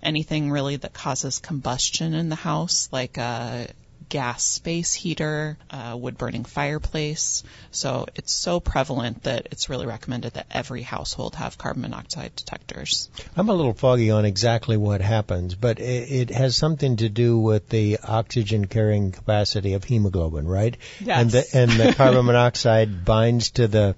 Anything 0.00 0.52
really 0.52 0.76
that 0.76 0.92
causes 0.92 1.40
combustion 1.40 2.14
in 2.14 2.28
the 2.28 2.36
house, 2.36 2.88
like 2.92 3.18
a 3.18 3.66
gas 4.08 4.44
space 4.44 4.94
heater, 4.94 5.58
a 5.70 5.96
wood 5.96 6.18
burning 6.18 6.44
fireplace. 6.44 7.42
So 7.70 8.06
it's 8.14 8.32
so 8.32 8.60
prevalent 8.60 9.24
that 9.24 9.48
it's 9.50 9.68
really 9.68 9.86
recommended 9.86 10.34
that 10.34 10.46
every 10.50 10.82
household 10.82 11.34
have 11.36 11.58
carbon 11.58 11.82
monoxide 11.82 12.34
detectors. 12.36 13.08
I'm 13.36 13.48
a 13.48 13.54
little 13.54 13.74
foggy 13.74 14.10
on 14.10 14.24
exactly 14.24 14.76
what 14.76 15.00
happens, 15.00 15.54
but 15.54 15.78
it, 15.78 16.10
it 16.10 16.30
has 16.30 16.56
something 16.56 16.96
to 16.96 17.08
do 17.08 17.38
with 17.38 17.68
the 17.68 17.98
oxygen 18.02 18.66
carrying 18.66 19.12
capacity 19.12 19.74
of 19.74 19.84
hemoglobin, 19.84 20.46
right? 20.46 20.76
Yes. 21.00 21.20
And 21.20 21.30
the, 21.30 21.46
and 21.54 21.70
the 21.88 21.94
carbon 21.94 22.26
monoxide 22.26 23.04
binds 23.04 23.50
to 23.52 23.68
the 23.68 23.96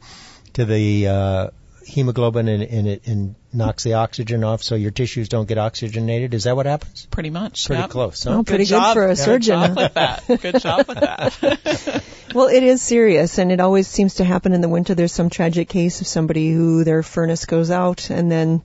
to 0.55 0.65
the 0.65 1.07
uh, 1.07 1.51
hemoglobin 1.85 2.49
and, 2.49 2.63
and 2.63 2.89
it 2.89 3.07
and 3.07 3.35
knocks 3.53 3.85
the 3.85 3.95
oxygen 3.95 4.45
off, 4.45 4.63
so 4.63 4.75
your 4.75 4.91
tissues 4.91 5.29
don't 5.29 5.49
get 5.49 5.59
oxygenated. 5.59 6.35
Is 6.35 6.45
that 6.45 6.57
what 6.57 6.67
happens? 6.67 7.07
Pretty 7.11 7.31
much. 7.31 7.67
Pretty 7.67 7.83
yep. 7.83 7.91
close. 7.91 8.25
Huh? 8.25 8.39
Oh, 8.39 8.43
pretty 8.45 8.65
good 8.65 8.71
job. 8.71 8.95
for 8.95 9.05
a 9.05 9.09
Good 9.09 9.19
surgeon. 9.19 9.75
job 9.75 9.77
with 9.77 9.95
that. 9.95 10.25
Good 10.27 10.61
job 10.61 10.87
with 10.87 11.01
that. 11.01 12.05
Well, 12.33 12.47
it 12.47 12.63
is 12.63 12.81
serious, 12.81 13.39
and 13.39 13.51
it 13.51 13.61
always 13.61 13.89
seems 13.89 14.15
to 14.17 14.25
happen 14.25 14.53
in 14.53 14.61
the 14.61 14.69
winter. 14.69 14.95
There's 14.95 15.11
some 15.11 15.31
tragic 15.31 15.69
case 15.69 16.01
of 16.01 16.07
somebody 16.07 16.53
who 16.53 16.85
their 16.85 17.03
furnace 17.03 17.45
goes 17.45 17.73
out, 17.73 18.09
and 18.09 18.31
then 18.31 18.63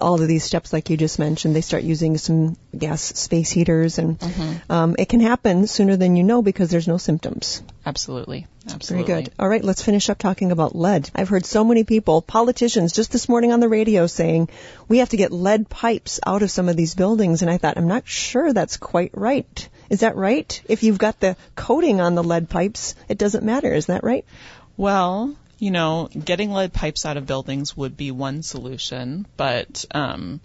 all 0.00 0.20
of 0.20 0.28
these 0.28 0.44
steps, 0.44 0.72
like 0.72 0.90
you 0.90 0.96
just 0.96 1.18
mentioned, 1.18 1.54
they 1.54 1.60
start 1.60 1.82
using 1.82 2.18
some 2.18 2.56
gas 2.76 3.02
space 3.02 3.50
heaters, 3.50 3.98
and 3.98 4.18
um, 4.68 4.96
it 4.98 5.08
can 5.08 5.20
happen 5.20 5.66
sooner 5.66 5.96
than 5.96 6.16
you 6.16 6.22
know 6.22 6.42
because 6.42 6.70
there's 6.70 6.88
no 6.88 6.98
symptoms. 6.98 7.62
Absolutely. 7.84 8.46
Absolutely. 8.70 9.06
Very 9.06 9.22
good. 9.24 9.32
All 9.38 9.48
right, 9.48 9.64
let's 9.64 9.82
finish 9.82 10.08
up 10.08 10.18
talking 10.18 10.52
about 10.52 10.76
lead. 10.76 11.10
I've 11.14 11.28
heard 11.28 11.44
so 11.44 11.64
many 11.64 11.84
people, 11.84 12.22
politicians, 12.22 12.92
just 12.92 13.10
this 13.10 13.28
morning 13.28 13.52
on 13.52 13.60
the 13.60 13.68
radio 13.68 14.06
saying 14.06 14.48
we 14.88 14.98
have 14.98 15.08
to 15.10 15.16
get 15.16 15.32
lead 15.32 15.68
pipes 15.68 16.20
out 16.24 16.42
of 16.42 16.50
some 16.50 16.68
of 16.68 16.76
these 16.76 16.94
buildings, 16.94 17.42
and 17.42 17.50
I 17.50 17.58
thought, 17.58 17.76
I'm 17.76 17.88
not 17.88 18.06
sure 18.06 18.52
that's 18.52 18.76
quite 18.76 19.10
right. 19.14 19.68
Is 19.90 20.00
that 20.00 20.16
right? 20.16 20.60
If 20.68 20.82
you've 20.84 20.98
got 20.98 21.20
the 21.20 21.36
coating 21.54 22.00
on 22.00 22.14
the 22.14 22.22
lead 22.22 22.48
pipes, 22.48 22.94
it 23.08 23.18
doesn't 23.18 23.44
matter. 23.44 23.72
Is 23.72 23.86
that 23.86 24.04
right? 24.04 24.24
Well, 24.76 25.34
you 25.62 25.70
know, 25.70 26.08
getting 26.12 26.50
lead 26.50 26.72
pipes 26.72 27.06
out 27.06 27.16
of 27.16 27.24
buildings 27.24 27.76
would 27.76 27.96
be 27.96 28.10
one 28.10 28.42
solution, 28.42 29.24
but 29.36 29.84
um, 29.92 30.40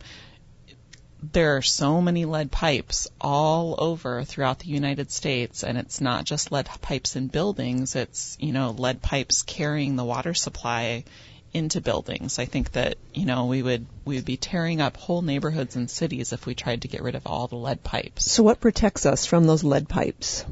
there 1.33 1.57
are 1.57 1.63
so 1.63 1.99
many 1.99 2.25
lead 2.25 2.51
pipes 2.51 3.07
all 3.19 3.73
over 3.79 4.23
throughout 4.23 4.59
the 4.59 4.67
United 4.67 5.09
States, 5.09 5.63
and 5.63 5.75
it's 5.75 6.01
not 6.01 6.23
just 6.23 6.51
lead 6.51 6.69
pipes 6.83 7.15
in 7.15 7.29
buildings, 7.29 7.95
it's, 7.95 8.37
you 8.39 8.51
know, 8.51 8.69
lead 8.69 9.01
pipes 9.01 9.41
carrying 9.41 9.95
the 9.95 10.05
water 10.05 10.35
supply 10.35 11.03
into 11.51 11.81
buildings. 11.81 12.37
I 12.37 12.45
think 12.45 12.73
that, 12.73 12.99
you 13.11 13.25
know, 13.25 13.47
we 13.47 13.63
would 13.63 13.87
we 14.05 14.17
would 14.17 14.25
be 14.25 14.37
tearing 14.37 14.81
up 14.81 14.97
whole 14.97 15.23
neighborhoods 15.23 15.75
and 15.75 15.89
cities 15.89 16.31
if 16.31 16.45
we 16.45 16.53
tried 16.53 16.83
to 16.83 16.87
get 16.87 17.01
rid 17.01 17.15
of 17.15 17.25
all 17.25 17.47
the 17.47 17.55
lead 17.55 17.83
pipes. 17.83 18.31
So 18.31 18.43
what 18.43 18.59
protects 18.59 19.07
us 19.07 19.25
from 19.25 19.45
those 19.45 19.63
lead 19.63 19.89
pipes 19.89 20.45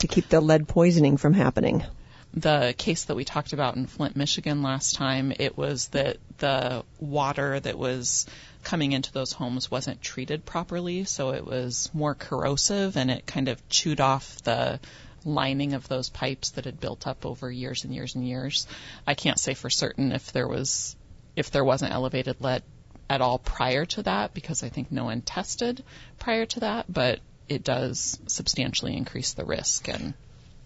to 0.00 0.08
keep 0.08 0.28
the 0.28 0.42
lead 0.42 0.68
poisoning 0.68 1.16
from 1.16 1.32
happening? 1.32 1.84
The 2.32 2.74
case 2.78 3.04
that 3.04 3.16
we 3.16 3.24
talked 3.24 3.52
about 3.52 3.76
in 3.76 3.86
Flint, 3.86 4.16
Michigan 4.16 4.62
last 4.62 4.94
time, 4.94 5.32
it 5.38 5.56
was 5.56 5.88
that 5.88 6.18
the 6.38 6.84
water 6.98 7.58
that 7.58 7.78
was 7.78 8.26
coming 8.62 8.92
into 8.92 9.12
those 9.12 9.32
homes 9.32 9.70
wasn't 9.70 10.00
treated 10.00 10.44
properly, 10.44 11.04
so 11.04 11.30
it 11.30 11.44
was 11.44 11.90
more 11.92 12.14
corrosive 12.14 12.96
and 12.96 13.10
it 13.10 13.26
kind 13.26 13.48
of 13.48 13.68
chewed 13.68 14.00
off 14.00 14.42
the 14.42 14.78
lining 15.24 15.74
of 15.74 15.88
those 15.88 16.08
pipes 16.08 16.50
that 16.50 16.64
had 16.64 16.80
built 16.80 17.06
up 17.06 17.26
over 17.26 17.50
years 17.50 17.84
and 17.84 17.94
years 17.94 18.14
and 18.14 18.26
years. 18.26 18.66
I 19.06 19.14
can't 19.14 19.38
say 19.38 19.54
for 19.54 19.70
certain 19.70 20.12
if 20.12 20.32
there 20.32 20.48
was 20.48 20.96
if 21.36 21.50
there 21.50 21.64
wasn't 21.64 21.92
elevated 21.92 22.40
lead 22.40 22.62
at 23.08 23.20
all 23.20 23.38
prior 23.38 23.84
to 23.84 24.02
that 24.04 24.34
because 24.34 24.62
I 24.62 24.68
think 24.68 24.92
no 24.92 25.04
one 25.04 25.20
tested 25.20 25.82
prior 26.18 26.46
to 26.46 26.60
that, 26.60 26.86
but 26.88 27.20
it 27.48 27.64
does 27.64 28.18
substantially 28.28 28.96
increase 28.96 29.32
the 29.32 29.44
risk 29.44 29.88
and 29.88 30.14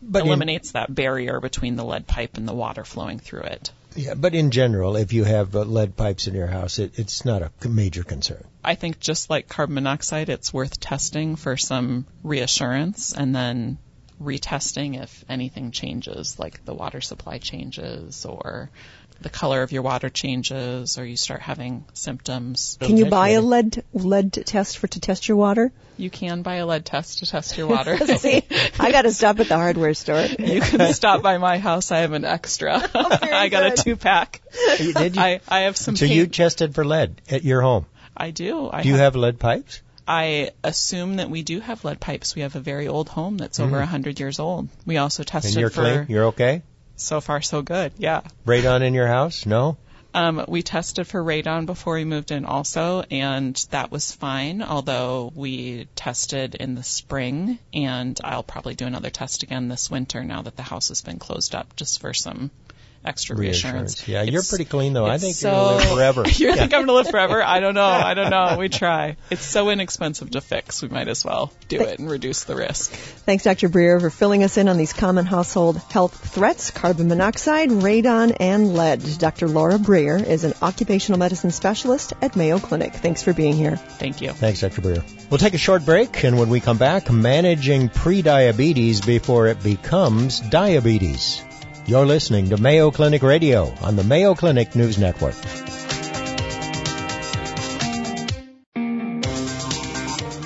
But 0.06 0.22
in- 0.22 0.28
eliminates 0.28 0.72
that 0.72 0.94
barrier 0.94 1.40
between 1.40 1.76
the 1.76 1.84
lead 1.84 2.06
pipe 2.06 2.36
and 2.36 2.46
the 2.46 2.54
water 2.54 2.84
flowing 2.84 3.18
through 3.18 3.42
it. 3.42 3.70
Yeah, 3.96 4.14
but 4.14 4.34
in 4.34 4.50
general, 4.50 4.96
if 4.96 5.12
you 5.12 5.22
have 5.24 5.54
uh, 5.54 5.60
lead 5.60 5.96
pipes 5.96 6.26
in 6.26 6.34
your 6.34 6.48
house, 6.48 6.80
it, 6.80 6.98
it's 6.98 7.24
not 7.24 7.42
a 7.42 7.52
c- 7.62 7.68
major 7.68 8.02
concern. 8.02 8.42
I 8.64 8.74
think 8.74 8.98
just 8.98 9.30
like 9.30 9.48
carbon 9.48 9.74
monoxide, 9.76 10.28
it's 10.28 10.52
worth 10.52 10.80
testing 10.80 11.36
for 11.36 11.56
some 11.56 12.06
reassurance 12.24 13.12
and 13.12 13.34
then 13.34 13.78
retesting 14.22 15.02
if 15.02 15.24
anything 15.28 15.70
changes, 15.70 16.38
like 16.38 16.64
the 16.64 16.74
water 16.74 17.00
supply 17.00 17.38
changes 17.38 18.24
or 18.24 18.70
the 19.20 19.28
color 19.30 19.62
of 19.62 19.72
your 19.72 19.82
water 19.82 20.08
changes 20.10 20.98
or 20.98 21.04
you 21.04 21.16
start 21.16 21.40
having 21.40 21.84
symptoms. 21.94 22.76
Can 22.80 22.96
you 22.96 23.06
buy 23.06 23.30
a 23.30 23.40
lead 23.40 23.84
lead 23.92 24.32
test 24.32 24.78
for 24.78 24.86
to 24.88 25.00
test 25.00 25.28
your 25.28 25.36
water? 25.36 25.72
You 25.96 26.10
can 26.10 26.42
buy 26.42 26.56
a 26.56 26.66
lead 26.66 26.84
test 26.84 27.20
to 27.20 27.26
test 27.26 27.56
your 27.56 27.68
water. 27.68 27.96
See, 28.18 28.42
I 28.78 28.90
got 28.90 29.02
to 29.02 29.12
stop 29.12 29.38
at 29.38 29.48
the 29.48 29.56
hardware 29.56 29.94
store. 29.94 30.22
you 30.22 30.60
can 30.60 30.92
stop 31.00 31.22
by 31.22 31.38
my 31.38 31.58
house. 31.58 31.92
I 31.92 31.98
have 32.00 32.12
an 32.12 32.24
extra. 32.24 32.80
Oh, 32.94 33.18
I 33.22 33.48
got 33.48 33.62
good. 33.62 33.78
a 33.78 33.82
two 33.82 33.96
pack. 33.96 34.42
Did 34.78 35.14
you? 35.16 35.22
I, 35.22 35.40
I 35.48 35.60
have 35.60 35.76
some 35.76 35.94
so 35.96 36.06
paint. 36.06 36.16
you 36.16 36.26
tested 36.26 36.74
for 36.74 36.84
lead 36.84 37.20
at 37.30 37.44
your 37.44 37.62
home. 37.62 37.86
I 38.16 38.30
do. 38.30 38.68
I 38.70 38.82
Do 38.82 38.88
you 38.88 38.96
have 38.96 39.16
lead 39.16 39.38
pipes? 39.38 39.80
I 40.06 40.50
assume 40.62 41.16
that 41.16 41.30
we 41.30 41.42
do 41.42 41.60
have 41.60 41.84
lead 41.84 42.00
pipes. 42.00 42.34
We 42.34 42.42
have 42.42 42.56
a 42.56 42.60
very 42.60 42.88
old 42.88 43.08
home 43.08 43.38
that's 43.38 43.58
over 43.60 43.76
a 43.76 43.80
100 43.80 44.20
years 44.20 44.38
old. 44.38 44.68
We 44.84 44.98
also 44.98 45.22
And 45.22 45.28
tested 45.28 45.60
you're 45.60 45.70
for 45.70 45.82
clean? 45.82 46.06
You're 46.08 46.26
okay? 46.26 46.62
so 46.96 47.20
far 47.20 47.42
so 47.42 47.62
good. 47.62 47.92
Yeah. 47.98 48.22
Radon 48.46 48.82
in 48.82 48.94
your 48.94 49.06
house? 49.08 49.46
No? 49.46 49.76
Um, 50.12 50.44
we 50.46 50.62
tested 50.62 51.08
for 51.08 51.22
radon 51.24 51.66
before 51.66 51.94
we 51.94 52.04
moved 52.04 52.30
in 52.30 52.44
also, 52.44 53.02
and 53.10 53.56
that 53.70 53.90
was 53.90 54.12
fine. 54.12 54.62
Although 54.62 55.32
we 55.34 55.88
tested 55.96 56.54
in 56.54 56.76
the 56.76 56.84
spring, 56.84 57.58
and 57.72 58.18
I'll 58.22 58.44
probably 58.44 58.76
do 58.76 58.86
another 58.86 59.10
test 59.10 59.42
again 59.42 59.66
this 59.68 59.90
winter 59.90 60.22
now 60.22 60.42
that 60.42 60.54
the 60.56 60.62
house 60.62 60.88
has 60.88 61.02
been 61.02 61.18
closed 61.18 61.56
up, 61.56 61.74
just 61.74 62.00
for 62.00 62.14
some 62.14 62.52
extra 63.04 63.36
reassurance. 63.36 64.06
Yeah, 64.08 64.22
you're 64.22 64.42
pretty 64.42 64.64
clean 64.64 64.92
though. 64.92 65.06
I 65.06 65.18
think 65.18 65.34
so, 65.34 65.50
you're 65.50 65.58
gonna 65.58 65.76
live 65.76 65.94
forever. 65.94 66.22
you 66.28 66.54
think 66.54 66.74
I'm 66.74 66.82
gonna 66.82 66.92
live 66.92 67.08
forever? 67.08 67.42
I 67.42 67.60
don't 67.60 67.74
know. 67.74 67.84
I 67.84 68.14
don't 68.14 68.30
know. 68.30 68.56
We 68.58 68.68
try. 68.70 69.16
It's 69.30 69.44
so 69.44 69.68
inexpensive 69.70 70.30
to 70.30 70.40
fix. 70.40 70.82
We 70.82 70.88
might 70.88 71.08
as 71.08 71.24
well 71.24 71.52
do 71.68 71.80
it 71.80 71.98
and 71.98 72.10
reduce 72.10 72.44
the 72.44 72.56
risk. 72.56 72.92
Thanks, 72.92 73.44
Dr. 73.44 73.68
Breeher, 73.68 74.00
for 74.00 74.10
filling 74.10 74.42
us 74.42 74.56
in 74.56 74.68
on 74.68 74.76
these 74.76 74.92
common 74.92 75.26
household 75.26 75.76
health 75.76 76.32
threats 76.34 76.70
carbon 76.70 77.08
monoxide, 77.08 77.70
radon, 77.70 78.36
and 78.40 78.74
lead. 78.74 79.02
Dr. 79.18 79.48
Laura 79.48 79.78
Breeher 79.78 80.24
is 80.24 80.44
an 80.44 80.54
occupational 80.62 81.18
medicine 81.18 81.50
specialist 81.50 82.12
at 82.22 82.36
Mayo 82.36 82.58
Clinic. 82.58 82.94
Thanks 82.94 83.22
for 83.22 83.32
being 83.32 83.54
here. 83.54 83.76
Thank 83.76 84.20
you. 84.20 84.30
Thanks, 84.30 84.60
Dr. 84.60 84.80
Breeher. 84.80 85.30
We'll 85.30 85.38
take 85.38 85.54
a 85.54 85.58
short 85.58 85.84
break, 85.84 86.24
and 86.24 86.38
when 86.38 86.48
we 86.48 86.60
come 86.60 86.78
back, 86.78 87.10
managing 87.10 87.88
prediabetes 87.88 89.04
before 89.04 89.48
it 89.48 89.62
becomes 89.62 90.40
diabetes. 90.40 91.42
You're 91.86 92.06
listening 92.06 92.48
to 92.48 92.56
Mayo 92.56 92.90
Clinic 92.90 93.22
Radio 93.22 93.70
on 93.82 93.96
the 93.96 94.04
Mayo 94.04 94.34
Clinic 94.34 94.74
News 94.74 94.96
Network. 94.96 95.34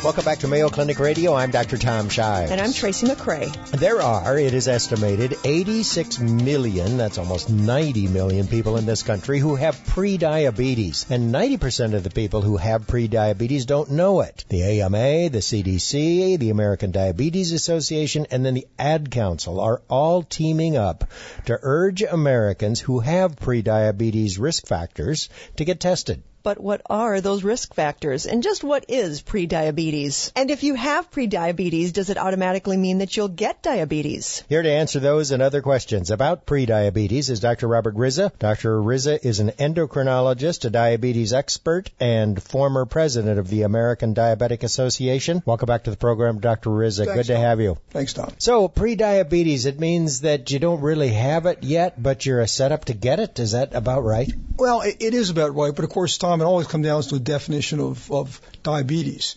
Welcome 0.09 0.25
back 0.25 0.39
to 0.39 0.49
Mayo 0.49 0.71
Clinic 0.71 1.01
Radio. 1.01 1.35
I'm 1.35 1.51
Dr. 1.51 1.77
Tom 1.77 2.09
Shives. 2.09 2.51
And 2.51 2.63
I'm 2.63 2.73
Tracy 2.73 3.07
McCray. 3.07 3.53
There 3.73 4.01
are, 4.01 4.39
it 4.39 4.55
is 4.55 4.67
estimated, 4.67 5.37
86 5.45 6.19
million, 6.21 6.97
that's 6.97 7.19
almost 7.19 7.51
90 7.51 8.09
million 8.09 8.47
people 8.47 8.79
in 8.79 8.87
this 8.87 9.03
country 9.03 9.39
who 9.39 9.55
have 9.57 9.77
prediabetes. 9.77 11.11
And 11.11 11.35
90% 11.35 11.93
of 11.93 12.05
the 12.05 12.11
people 12.11 12.41
who 12.41 12.57
have 12.57 12.87
prediabetes 12.87 13.67
don't 13.67 13.91
know 13.91 14.23
it. 14.23 14.47
The 14.49 14.81
AMA, 14.81 15.29
the 15.29 15.41
CDC, 15.41 16.39
the 16.39 16.49
American 16.49 16.91
Diabetes 16.91 17.53
Association, 17.53 18.29
and 18.31 18.47
then 18.47 18.55
the 18.55 18.67
Ad 18.79 19.11
Council 19.11 19.61
are 19.61 19.83
all 19.91 20.23
teaming 20.23 20.79
up 20.79 21.05
to 21.45 21.59
urge 21.61 22.01
Americans 22.03 22.81
who 22.81 23.01
have 23.01 23.37
prediabetes 23.37 24.41
risk 24.41 24.67
factors 24.67 25.29
to 25.57 25.67
get 25.67 25.81
tested. 25.81 26.23
But 26.43 26.61
what 26.61 26.83
are 26.87 27.21
those 27.21 27.43
risk 27.43 27.75
factors? 27.75 28.27
And 28.27 28.43
just 28.43 28.63
what 28.65 28.85
is 28.89 29.23
prediabetes? 29.23 30.33
And 30.37 30.51
if 30.51 30.63
you 30.63 30.75
have 30.75 31.11
prediabetes, 31.11 31.93
does 31.93 32.11
it 32.11 32.19
automatically 32.19 32.77
mean 32.77 32.99
that 32.99 33.17
you'll 33.17 33.29
get 33.29 33.63
diabetes? 33.63 34.45
Here 34.49 34.63
to 34.63 34.71
answer 34.71 35.01
those 35.01 35.31
and 35.31 35.43
other 35.43 35.63
questions 35.63 36.11
about 36.11 36.47
prediabetes 36.47 37.31
is 37.31 37.41
Dr. 37.41 37.69
Robert 37.69 37.97
Rizza. 37.97 38.31
Dr. 38.39 38.81
Rizza 38.81 39.19
is 39.25 39.41
an 39.41 39.51
endocrinologist, 39.51 40.65
a 40.65 40.71
diabetes 40.71 41.33
expert, 41.33 41.91
and 41.99 42.43
former 42.43 42.85
president 42.87 43.39
of 43.39 43.49
the 43.49 43.63
American 43.63 44.15
Diabetic 44.15 44.63
Association. 44.63 45.43
Welcome 45.45 45.67
back 45.67 45.85
to 45.85 45.91
the 45.91 45.97
program, 45.97 46.39
Dr. 46.41 46.71
Rizza. 46.71 47.05
Thanks, 47.05 47.15
Good 47.15 47.27
to 47.27 47.35
Tom. 47.35 47.43
have 47.43 47.61
you. 47.61 47.79
Thanks, 47.91 48.13
Tom. 48.13 48.31
So, 48.39 48.69
prediabetes, 48.69 49.67
it 49.67 49.81
means 49.81 50.21
that 50.21 50.51
you 50.51 50.59
don't 50.59 50.81
really 50.81 51.09
have 51.09 51.47
it 51.47 51.63
yet, 51.63 52.01
but 52.01 52.25
you're 52.27 52.47
set 52.47 52.73
up 52.73 52.85
to 52.87 52.95
get 52.95 53.19
it. 53.21 53.39
Is 53.39 53.53
that 53.53 53.75
about 53.75 54.05
right? 54.05 54.31
Well, 54.57 54.83
it, 54.83 54.97
it 55.01 55.15
is 55.15 55.31
about 55.31 55.55
right, 55.55 55.75
but 55.75 55.85
of 55.85 55.91
course, 55.91 56.19
Tom, 56.19 56.28
it 56.35 56.45
always 56.45 56.67
comes 56.67 56.87
down 56.87 57.03
to 57.03 57.17
a 57.17 57.19
definition 57.19 57.81
of, 57.81 58.11
of 58.11 58.41
diabetes. 58.63 59.37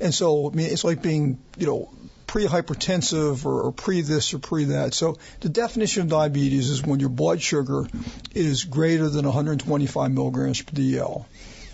And 0.00 0.12
so, 0.12 0.50
I 0.50 0.54
mean, 0.54 0.66
it's 0.66 0.84
like 0.84 1.02
being, 1.02 1.38
you 1.56 1.66
know, 1.66 1.90
pre-hypertensive 2.26 3.46
or, 3.46 3.62
or 3.62 3.72
pre 3.72 4.00
this 4.00 4.34
or 4.34 4.38
pre 4.38 4.64
that. 4.64 4.94
So 4.94 5.18
the 5.40 5.48
definition 5.48 6.02
of 6.02 6.08
diabetes 6.08 6.68
is 6.70 6.82
when 6.82 7.00
your 7.00 7.08
blood 7.08 7.40
sugar 7.40 7.86
is 8.34 8.64
greater 8.64 9.08
than 9.08 9.24
125 9.24 10.10
milligrams 10.10 10.60
per 10.60 10.72
DL. 10.72 11.26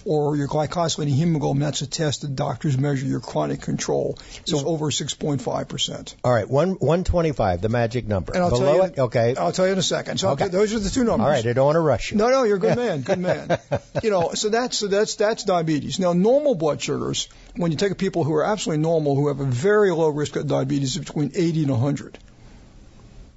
Or 0.05 0.37
your 0.37 0.49
glycosylated 0.49 1.15
hemoglobin, 1.15 1.61
that's 1.61 1.83
a 1.83 1.87
test 1.87 2.23
that 2.23 2.35
doctors 2.35 2.79
measure 2.79 3.07
your 3.07 3.21
chronic 3.21 3.61
control, 3.61 4.19
is 4.47 4.55
over 4.55 4.91
6.5%. 4.91 6.15
All 6.25 6.33
right, 6.33 6.49
one, 6.49 6.71
125, 6.71 7.61
the 7.61 7.69
magic 7.69 8.07
number. 8.07 8.33
And 8.33 8.43
I'll 8.43 8.51
Below 8.51 8.65
tell 8.65 8.77
you, 8.77 8.83
it? 8.85 8.99
Okay. 8.99 9.35
I'll 9.37 9.53
tell 9.53 9.67
you 9.67 9.73
in 9.73 9.79
a 9.79 9.83
second. 9.83 10.19
So 10.19 10.31
Okay. 10.31 10.49
those 10.49 10.73
are 10.75 10.79
the 10.79 10.91
two 10.91 11.05
numbers. 11.05 11.25
All 11.25 11.31
right, 11.31 11.47
I 11.47 11.53
don't 11.53 11.67
want 11.67 11.77
to 11.77 11.81
rush 11.81 12.13
you. 12.13 12.17
No, 12.19 12.31
no, 12.31 12.45
you're 12.45 12.57
a 12.57 12.61
good 12.61 12.77
man, 12.77 13.03
good 13.03 13.19
man. 13.19 13.59
you 14.03 14.11
know, 14.11 14.33
so 14.35 14.49
that's 14.49 14.79
so 14.79 14.87
that's 14.89 15.17
that's 15.17 15.45
diabetes. 15.45 15.99
Now, 15.99 16.13
normal 16.13 16.55
blood 16.55 16.81
sugars, 16.83 17.29
when 17.57 17.71
you 17.71 17.77
take 17.77 17.97
people 17.99 18.25
who 18.25 18.35
are 18.35 18.45
absolutely 18.45 18.83
normal, 18.83 19.15
who 19.17 19.29
have 19.29 19.41
a 19.41 19.45
very 19.45 19.91
low 19.93 20.09
risk 20.09 20.37
of 20.37 20.47
diabetes, 20.47 20.97
is 20.97 20.99
between 20.99 21.33
80 21.35 21.63
and 21.63 21.71
100, 21.73 22.19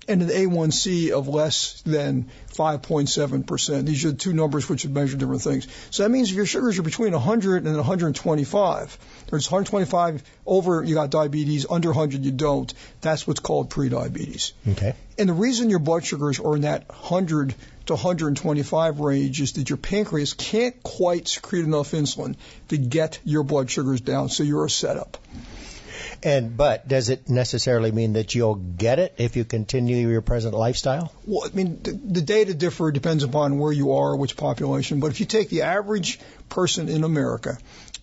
and 0.07 0.21
an 0.21 0.29
A1C 0.29 1.11
of 1.11 1.27
less 1.27 1.81
than 1.81 2.29
5.7 2.53 3.45
percent. 3.47 3.85
These 3.85 4.05
are 4.05 4.11
the 4.11 4.17
two 4.17 4.33
numbers 4.33 4.67
which 4.69 4.83
would 4.83 4.93
measure 4.93 5.17
different 5.17 5.41
things. 5.41 5.67
So 5.91 6.03
that 6.03 6.09
means 6.09 6.29
if 6.29 6.35
your 6.35 6.45
sugars 6.45 6.77
are 6.79 6.83
between 6.83 7.13
100 7.13 7.65
and 7.65 7.75
125, 7.75 8.97
there's 9.29 9.49
125 9.49 10.23
over 10.45 10.83
you 10.83 10.95
got 10.95 11.09
diabetes, 11.09 11.65
under 11.69 11.89
100 11.89 12.23
you 12.23 12.31
don't. 12.31 12.73
That's 13.01 13.25
what's 13.25 13.39
called 13.39 13.69
prediabetes. 13.69 14.53
Okay. 14.67 14.93
And 15.17 15.29
the 15.29 15.33
reason 15.33 15.69
your 15.69 15.79
blood 15.79 16.05
sugars 16.05 16.39
are 16.39 16.55
in 16.55 16.61
that 16.61 16.87
100 16.89 17.55
to 17.85 17.93
125 17.93 18.99
range 18.99 19.41
is 19.41 19.53
that 19.53 19.69
your 19.69 19.77
pancreas 19.77 20.33
can't 20.33 20.81
quite 20.83 21.27
secrete 21.27 21.65
enough 21.65 21.91
insulin 21.91 22.35
to 22.69 22.77
get 22.77 23.19
your 23.23 23.43
blood 23.43 23.69
sugars 23.69 24.01
down, 24.01 24.29
so 24.29 24.43
you're 24.43 24.65
a 24.65 24.69
setup. 24.69 25.17
And 26.23 26.55
but 26.55 26.87
does 26.87 27.09
it 27.09 27.29
necessarily 27.29 27.91
mean 27.91 28.13
that 28.13 28.33
you'll 28.33 28.55
get 28.55 28.97
it 28.99 29.13
if 29.17 29.35
you 29.35 29.43
continue 29.43 30.07
your 30.09 30.21
present 30.21 30.53
lifestyle? 30.53 31.11
Well, 31.25 31.49
I 31.51 31.53
mean, 31.53 31.79
the, 31.83 31.91
the 31.91 32.21
data 32.21 32.53
differ 32.53 32.91
depends 32.91 33.23
upon 33.23 33.59
where 33.59 33.73
you 33.73 33.93
are, 33.93 34.15
which 34.15 34.37
population. 34.37 35.01
But 35.01 35.11
if 35.11 35.19
you 35.19 35.25
take 35.25 35.49
the 35.49 35.63
average 35.63 36.19
person 36.47 36.87
in 36.87 37.03
America, 37.03 37.57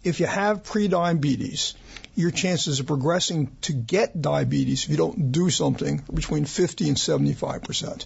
if 0.05 0.21
you 0.21 0.27
have 0.27 0.63
prediabetes, 0.65 1.75
your 2.15 2.31
chances 2.31 2.81
of 2.81 2.87
progressing 2.87 3.57
to 3.63 3.73
get 3.73 4.21
diabetes 4.21 4.85
if 4.85 4.91
you 4.91 4.97
don't 4.99 5.33
do 5.33 5.49
something 5.49 6.03
are 6.09 6.13
between 6.13 6.45
50 6.45 6.89
and 6.89 6.99
75 6.99 7.63
percent. 7.63 8.05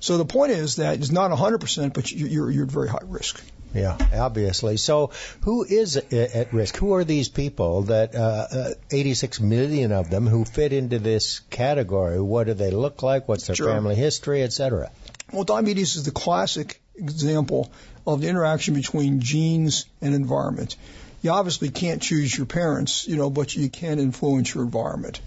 So 0.00 0.18
the 0.18 0.24
point 0.24 0.52
is 0.52 0.76
that 0.76 0.98
it's 1.00 1.10
not 1.10 1.30
100 1.30 1.58
percent, 1.60 1.94
but 1.94 2.12
you- 2.12 2.28
you're 2.28 2.50
you're 2.50 2.64
at 2.64 2.70
very 2.70 2.88
high 2.88 3.02
risk. 3.04 3.42
Yeah, 3.74 3.96
obviously. 4.14 4.76
So, 4.78 5.10
who 5.42 5.64
is 5.64 5.96
at- 5.96 6.52
risk? 6.52 6.76
Who 6.76 6.94
are 6.94 7.04
these 7.04 7.28
people 7.28 7.82
that 7.82 8.14
uh, 8.14 8.46
uh, 8.50 8.70
86 8.90 9.40
million 9.40 9.92
of 9.92 10.08
them 10.10 10.26
who 10.26 10.44
fit 10.44 10.72
into 10.72 10.98
this 10.98 11.40
category? 11.50 12.20
What 12.20 12.46
do 12.46 12.54
they 12.54 12.70
look 12.70 13.02
like? 13.02 13.28
What's 13.28 13.46
their 13.46 13.56
Sure. 13.56 13.72
family 13.72 13.94
history, 13.94 14.42
etc.? 14.42 14.90
Well, 15.32 15.44
diabetes 15.44 15.96
is 15.96 16.04
the 16.04 16.10
classic 16.10 16.80
example 16.96 17.70
of 18.06 18.22
the 18.22 18.28
interaction 18.28 18.74
between 18.74 19.20
genes 19.20 19.84
and 20.00 20.14
environment. 20.14 20.76
You 21.20 21.32
obviously 21.32 21.68
can't 21.68 22.00
choose 22.00 22.34
your 22.36 22.46
parents, 22.46 23.06
you 23.06 23.16
know, 23.16 23.28
but 23.28 23.54
you 23.54 23.68
can 23.68 23.98
influence 23.98 24.54
your 24.54 24.64
environment. 24.64 25.20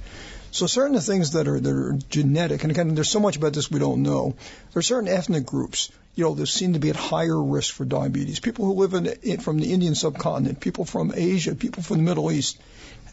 So 0.49 0.65
certain 0.67 0.99
things 0.99 1.31
that 1.31 1.47
are 1.47 1.59
that 1.59 1.71
are 1.71 1.97
genetic, 2.09 2.63
and 2.63 2.71
again, 2.71 2.95
there's 2.95 3.09
so 3.09 3.19
much 3.19 3.37
about 3.37 3.53
this 3.53 3.69
we 3.71 3.79
don't 3.79 4.01
know. 4.01 4.35
There 4.73 4.79
are 4.79 4.81
certain 4.81 5.07
ethnic 5.07 5.45
groups, 5.45 5.89
you 6.15 6.25
know, 6.25 6.33
that 6.35 6.47
seem 6.47 6.73
to 6.73 6.79
be 6.79 6.89
at 6.89 6.95
higher 6.95 7.41
risk 7.41 7.73
for 7.73 7.85
diabetes. 7.85 8.39
People 8.39 8.65
who 8.65 8.73
live 8.73 8.93
in, 8.93 9.05
in 9.07 9.39
from 9.39 9.59
the 9.59 9.71
Indian 9.71 9.95
subcontinent, 9.95 10.59
people 10.59 10.85
from 10.85 11.13
Asia, 11.15 11.55
people 11.55 11.83
from 11.83 11.97
the 11.97 12.03
Middle 12.03 12.31
East 12.31 12.59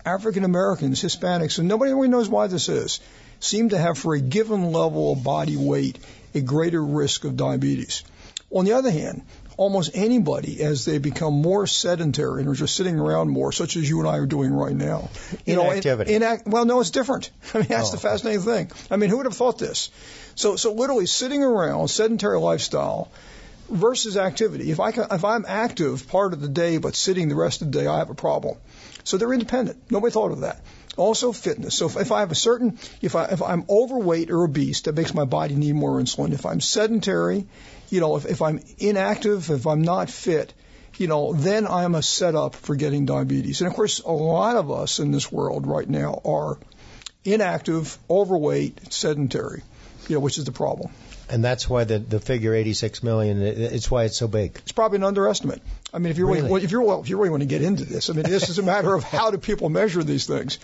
African 0.04 0.44
Americans, 0.44 1.02
Hispanics, 1.02 1.58
and 1.58 1.68
nobody 1.68 1.92
really 1.92 2.08
knows 2.08 2.28
why 2.28 2.46
this 2.46 2.68
is, 2.68 3.00
seem 3.40 3.68
to 3.70 3.78
have 3.78 3.98
for 3.98 4.14
a 4.14 4.20
given 4.20 4.72
level 4.72 5.12
of 5.12 5.22
body 5.22 5.56
weight 5.56 5.98
a 6.34 6.40
greater 6.40 6.82
risk 6.82 7.24
of 7.24 7.36
diabetes. 7.36 8.04
On 8.50 8.64
the 8.64 8.72
other 8.72 8.90
hand, 8.90 9.22
almost 9.58 9.90
anybody 9.94 10.62
as 10.62 10.84
they 10.84 10.98
become 10.98 11.34
more 11.34 11.66
sedentary 11.66 12.40
and 12.40 12.48
are 12.48 12.54
just 12.54 12.76
sitting 12.76 12.98
around 12.98 13.28
more, 13.28 13.50
such 13.52 13.76
as 13.76 13.88
you 13.88 13.98
and 13.98 14.08
I 14.08 14.16
are 14.18 14.26
doing 14.26 14.52
right 14.52 14.74
now. 14.74 15.10
You 15.44 15.60
Inactivity. 15.60 16.16
Know, 16.18 16.32
in, 16.32 16.40
in, 16.40 16.50
well, 16.50 16.64
no, 16.64 16.80
it's 16.80 16.90
different. 16.90 17.30
I 17.54 17.58
mean, 17.58 17.66
that's 17.66 17.88
oh. 17.88 17.92
the 17.92 17.98
fascinating 17.98 18.42
thing. 18.42 18.70
I 18.90 18.96
mean, 18.96 19.10
who 19.10 19.16
would 19.18 19.26
have 19.26 19.36
thought 19.36 19.58
this? 19.58 19.90
So, 20.36 20.54
so 20.54 20.72
literally 20.72 21.06
sitting 21.06 21.42
around, 21.42 21.88
sedentary 21.88 22.38
lifestyle 22.38 23.10
versus 23.68 24.16
activity. 24.16 24.70
If 24.70 24.78
I 24.78 24.92
can, 24.92 25.08
if 25.10 25.24
I'm 25.24 25.44
active 25.46 26.08
part 26.08 26.32
of 26.32 26.40
the 26.40 26.48
day 26.48 26.78
but 26.78 26.94
sitting 26.94 27.28
the 27.28 27.34
rest 27.34 27.60
of 27.60 27.72
the 27.72 27.80
day, 27.80 27.86
I 27.88 27.98
have 27.98 28.10
a 28.10 28.14
problem. 28.14 28.56
So 29.02 29.18
they're 29.18 29.32
independent. 29.32 29.90
Nobody 29.90 30.12
thought 30.12 30.30
of 30.30 30.40
that. 30.40 30.60
Also 30.98 31.32
fitness. 31.32 31.76
So 31.76 31.86
if, 31.86 31.96
if 31.96 32.12
I 32.12 32.20
have 32.20 32.32
a 32.32 32.34
certain, 32.34 32.78
if 33.00 33.14
I 33.14 33.26
if 33.26 33.40
I'm 33.40 33.64
overweight 33.68 34.30
or 34.30 34.44
obese, 34.44 34.82
that 34.82 34.94
makes 34.94 35.14
my 35.14 35.24
body 35.24 35.54
need 35.54 35.74
more 35.74 36.00
insulin. 36.00 36.32
If 36.32 36.44
I'm 36.44 36.60
sedentary, 36.60 37.46
you 37.88 38.00
know, 38.00 38.16
if, 38.16 38.26
if 38.26 38.42
I'm 38.42 38.60
inactive, 38.78 39.50
if 39.50 39.66
I'm 39.66 39.82
not 39.82 40.10
fit, 40.10 40.52
you 40.98 41.06
know, 41.06 41.32
then 41.32 41.66
I'm 41.66 41.94
a 41.94 42.02
setup 42.02 42.56
for 42.56 42.74
getting 42.74 43.06
diabetes. 43.06 43.60
And 43.60 43.68
of 43.68 43.74
course, 43.74 44.00
a 44.00 44.10
lot 44.10 44.56
of 44.56 44.70
us 44.70 44.98
in 44.98 45.12
this 45.12 45.30
world 45.30 45.66
right 45.66 45.88
now 45.88 46.20
are 46.24 46.58
inactive, 47.24 47.96
overweight, 48.10 48.92
sedentary, 48.92 49.62
you 50.08 50.14
know, 50.14 50.20
which 50.20 50.38
is 50.38 50.44
the 50.44 50.52
problem. 50.52 50.90
And 51.30 51.44
that's 51.44 51.68
why 51.68 51.84
the 51.84 51.98
the 51.98 52.20
figure 52.20 52.54
86 52.54 53.02
million. 53.02 53.42
It's 53.42 53.90
why 53.90 54.04
it's 54.04 54.16
so 54.16 54.28
big. 54.28 54.56
It's 54.56 54.72
probably 54.72 54.96
an 54.96 55.04
underestimate. 55.04 55.62
I 55.92 55.98
mean, 55.98 56.10
if 56.10 56.18
you're 56.18 56.26
really? 56.26 56.42
really, 56.42 56.64
if 56.64 56.70
you're 56.70 56.82
well, 56.82 57.00
if 57.00 57.08
you 57.08 57.18
really 57.18 57.30
want 57.30 57.42
to 57.42 57.48
get 57.48 57.62
into 57.62 57.84
this, 57.84 58.08
I 58.08 58.14
mean, 58.14 58.24
this 58.24 58.48
is 58.48 58.58
a 58.58 58.62
matter 58.62 58.94
of 58.94 59.04
how 59.04 59.30
do 59.30 59.38
people 59.38 59.68
measure 59.68 60.02
these 60.02 60.26
things. 60.26 60.58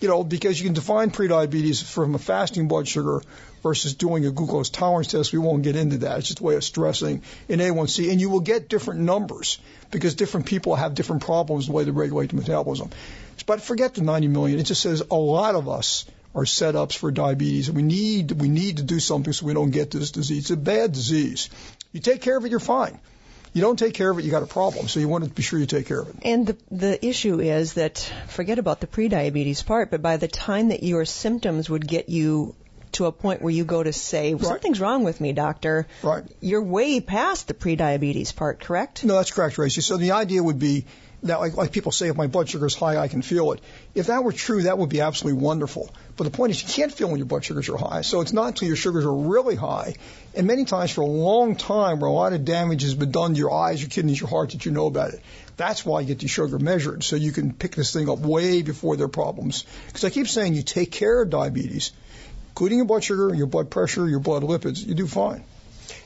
You 0.00 0.08
know, 0.08 0.24
because 0.24 0.58
you 0.58 0.64
can 0.64 0.72
define 0.72 1.10
prediabetes 1.10 1.84
from 1.84 2.14
a 2.14 2.18
fasting 2.18 2.68
blood 2.68 2.88
sugar 2.88 3.20
versus 3.62 3.92
doing 3.94 4.24
a 4.24 4.30
glucose 4.30 4.70
tolerance 4.70 5.08
test. 5.08 5.32
We 5.32 5.38
won't 5.38 5.62
get 5.62 5.76
into 5.76 5.98
that. 5.98 6.18
It's 6.18 6.28
just 6.28 6.40
a 6.40 6.42
way 6.42 6.54
of 6.54 6.64
stressing 6.64 7.22
in 7.48 7.60
A1C, 7.60 8.10
and 8.10 8.18
you 8.18 8.30
will 8.30 8.40
get 8.40 8.70
different 8.70 9.00
numbers 9.00 9.58
because 9.90 10.14
different 10.14 10.46
people 10.46 10.74
have 10.74 10.94
different 10.94 11.22
problems 11.22 11.66
the 11.66 11.72
way 11.72 11.84
they 11.84 11.90
regulate 11.90 12.30
the 12.30 12.36
metabolism. 12.36 12.90
But 13.44 13.60
forget 13.60 13.94
the 13.94 14.02
90 14.02 14.28
million. 14.28 14.58
It 14.58 14.64
just 14.64 14.80
says 14.80 15.02
a 15.10 15.16
lot 15.16 15.54
of 15.54 15.68
us 15.68 16.06
are 16.34 16.44
setups 16.44 16.96
for 16.96 17.10
diabetes, 17.10 17.68
and 17.68 17.76
we 17.76 17.82
need 17.82 18.30
we 18.32 18.48
need 18.48 18.76
to 18.78 18.82
do 18.82 19.00
something 19.00 19.32
so 19.32 19.46
we 19.46 19.54
don't 19.54 19.70
get 19.70 19.90
this 19.90 20.10
disease. 20.12 20.42
It's 20.42 20.50
a 20.50 20.56
bad 20.56 20.92
disease. 20.92 21.48
You 21.92 22.00
take 22.00 22.20
care 22.22 22.36
of 22.36 22.44
it, 22.44 22.50
you're 22.50 22.60
fine. 22.60 23.00
You 23.52 23.62
don't 23.62 23.76
take 23.78 23.94
care 23.94 24.08
of 24.08 24.16
it, 24.18 24.24
you 24.24 24.30
got 24.30 24.44
a 24.44 24.46
problem. 24.46 24.86
So 24.86 25.00
you 25.00 25.08
want 25.08 25.24
to 25.24 25.30
be 25.30 25.42
sure 25.42 25.58
you 25.58 25.66
take 25.66 25.86
care 25.86 26.00
of 26.00 26.08
it. 26.08 26.16
And 26.22 26.46
the 26.46 26.56
the 26.70 27.04
issue 27.04 27.40
is 27.40 27.72
that 27.74 27.98
forget 28.28 28.60
about 28.60 28.80
the 28.80 28.86
prediabetes 28.86 29.66
part, 29.66 29.90
but 29.90 30.02
by 30.02 30.16
the 30.18 30.28
time 30.28 30.68
that 30.68 30.84
your 30.84 31.04
symptoms 31.04 31.68
would 31.68 31.86
get 31.86 32.08
you 32.08 32.54
to 32.92 33.06
a 33.06 33.12
point 33.12 33.40
where 33.42 33.52
you 33.52 33.64
go 33.64 33.82
to 33.82 33.92
say 33.92 34.34
Right. 34.34 34.44
something's 34.44 34.80
wrong 34.80 35.02
with 35.04 35.20
me, 35.20 35.32
doctor, 35.32 35.86
Right. 36.02 36.24
you're 36.40 36.62
way 36.62 37.00
past 37.00 37.46
the 37.48 37.54
prediabetes 37.54 38.34
part, 38.34 38.60
correct? 38.60 39.04
No, 39.04 39.14
that's 39.16 39.30
correct, 39.32 39.54
Tracy. 39.56 39.80
So 39.80 39.96
the 39.96 40.12
idea 40.12 40.42
would 40.42 40.58
be 40.58 40.86
that, 41.24 41.40
like, 41.40 41.54
like 41.56 41.72
people 41.72 41.92
say, 41.92 42.08
if 42.08 42.16
my 42.16 42.26
blood 42.26 42.48
sugar 42.48 42.66
is 42.66 42.74
high, 42.74 42.96
I 42.96 43.08
can 43.08 43.20
feel 43.20 43.52
it. 43.52 43.60
If 43.94 44.06
that 44.06 44.24
were 44.24 44.32
true, 44.32 44.62
that 44.62 44.78
would 44.78 44.88
be 44.88 45.00
absolutely 45.00 45.42
wonderful. 45.42 45.90
But 46.16 46.24
the 46.24 46.30
point 46.30 46.52
is, 46.52 46.62
you 46.62 46.68
can't 46.68 46.92
feel 46.92 47.08
when 47.08 47.18
your 47.18 47.26
blood 47.26 47.44
sugars 47.44 47.68
are 47.68 47.76
high. 47.76 48.00
So 48.02 48.20
it's 48.22 48.32
not 48.32 48.48
until 48.48 48.68
your 48.68 48.76
sugars 48.76 49.04
are 49.04 49.14
really 49.14 49.54
high, 49.54 49.96
and 50.34 50.46
many 50.46 50.64
times 50.64 50.90
for 50.90 51.02
a 51.02 51.06
long 51.06 51.56
time, 51.56 52.00
where 52.00 52.08
a 52.08 52.12
lot 52.12 52.32
of 52.32 52.44
damage 52.44 52.82
has 52.82 52.94
been 52.94 53.10
done 53.10 53.34
to 53.34 53.38
your 53.38 53.52
eyes, 53.52 53.82
your 53.82 53.90
kidneys, 53.90 54.20
your 54.20 54.30
heart, 54.30 54.50
that 54.50 54.64
you 54.64 54.72
know 54.72 54.86
about 54.86 55.12
it. 55.12 55.20
That's 55.56 55.84
why 55.84 56.00
you 56.00 56.06
get 56.06 56.22
your 56.22 56.30
sugar 56.30 56.58
measured, 56.58 57.04
so 57.04 57.16
you 57.16 57.32
can 57.32 57.52
pick 57.52 57.74
this 57.74 57.92
thing 57.92 58.08
up 58.08 58.20
way 58.20 58.62
before 58.62 58.96
there 58.96 59.06
are 59.06 59.08
problems. 59.08 59.66
Because 59.88 60.04
I 60.04 60.10
keep 60.10 60.26
saying, 60.26 60.54
you 60.54 60.62
take 60.62 60.90
care 60.90 61.20
of 61.20 61.28
diabetes, 61.28 61.92
including 62.50 62.78
your 62.78 62.86
blood 62.86 63.04
sugar, 63.04 63.34
your 63.34 63.46
blood 63.46 63.70
pressure, 63.70 64.08
your 64.08 64.20
blood 64.20 64.42
lipids, 64.42 64.86
you 64.86 64.94
do 64.94 65.06
fine. 65.06 65.44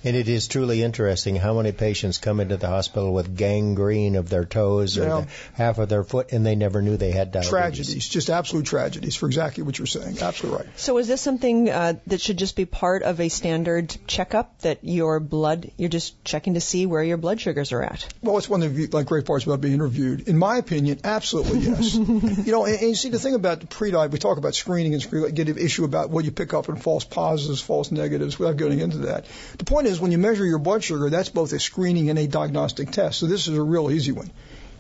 And 0.05 0.17
it 0.17 0.29
is 0.29 0.49
truly 0.49 0.83
interesting 0.83 1.37
how 1.37 1.55
many 1.55 1.73
patients 1.73 2.19
come 2.19 2.41
into 2.41 2.57
the 2.57 2.69
hospital 2.69 3.13
with 3.15 3.37
gangrene 3.37 4.17
of 4.17 4.29
their 4.29 4.45
toes 4.45 4.99
or 4.99 5.05
Yeah. 5.05 5.21
the, 5.23 5.27
half 5.55 5.79
of 5.79 5.89
their 5.89 6.05
foot, 6.05 6.33
and 6.33 6.45
they 6.45 6.55
never 6.55 6.83
knew 6.83 6.97
they 6.97 7.11
had 7.11 7.33
diabetes. 7.33 7.51
Tragedies, 7.51 8.09
just 8.09 8.31
absolute 8.31 8.67
tragedies, 8.67 9.17
for 9.17 9.27
exactly 9.27 9.63
what 9.63 9.79
you're 9.79 9.87
saying. 9.87 10.19
Absolutely 10.21 10.67
right. 10.67 10.79
So 10.79 10.99
is 10.99 11.09
this 11.09 11.21
something 11.21 11.71
uh, 11.71 11.95
that 12.07 12.21
should 12.21 12.37
just 12.37 12.55
be 12.57 12.67
part 12.67 13.03
of 13.03 13.21
a 13.21 13.29
standard 13.29 13.97
checkup 14.07 14.59
that 14.61 14.79
your 14.83 15.21
blood, 15.21 15.71
you're 15.79 15.89
just 15.89 16.23
checking 16.25 16.55
to 16.55 16.61
see 16.61 16.87
where 16.87 17.03
your 17.03 17.17
blood 17.17 17.41
sugars 17.41 17.73
are 17.73 17.83
at? 17.83 18.07
Well, 18.23 18.37
it's 18.39 18.49
one 18.49 18.63
of 18.63 18.75
the 18.75 18.87
like 18.89 19.07
great 19.07 19.25
parts 19.25 19.45
about 19.45 19.61
being 19.61 19.75
interviewed. 19.75 20.29
In 20.29 20.37
my 20.37 20.59
opinion, 20.59 21.01
absolutely 21.05 21.61
yes. 21.61 21.95
you 21.95 22.53
know, 22.53 22.67
and, 22.67 22.75
and 22.75 22.89
you 22.89 22.95
see 22.95 23.09
the 23.09 23.19
thing 23.19 23.35
about 23.35 23.61
the 23.61 23.67
pre-diet, 23.67 24.11
we 24.11 24.19
talk 24.19 24.39
about 24.39 24.55
screening 24.55 24.93
and 24.93 25.03
screening, 25.03 25.35
get 25.35 25.49
an 25.49 25.59
issue 25.59 25.85
about 25.85 26.11
what 26.11 26.25
you 26.25 26.31
pick 26.31 26.53
up 26.53 26.69
in 26.69 26.77
false 26.77 27.05
positives, 27.05 27.61
false 27.61 27.91
negatives, 27.91 28.39
without 28.39 28.57
getting 28.57 28.81
into 28.81 28.99
that. 28.99 29.27
The 29.59 29.65
point 29.65 29.87
is, 29.87 29.94
when 30.01 30.13
you 30.13 30.19
measure 30.19 30.45
your 30.45 30.59
blood 30.59 30.83
sugar, 30.85 31.11
that's 31.11 31.29
both 31.29 31.53
a 31.53 31.61
screening 31.61 32.11
and 32.11 32.19
a 32.19 32.27
diagnostic 32.27 32.91
test. 32.91 33.19
So 33.19 33.27
this 33.27 33.49
is 33.49 33.57
a 33.57 33.63
real 33.63 33.91
easy 33.91 34.13
one. 34.13 34.31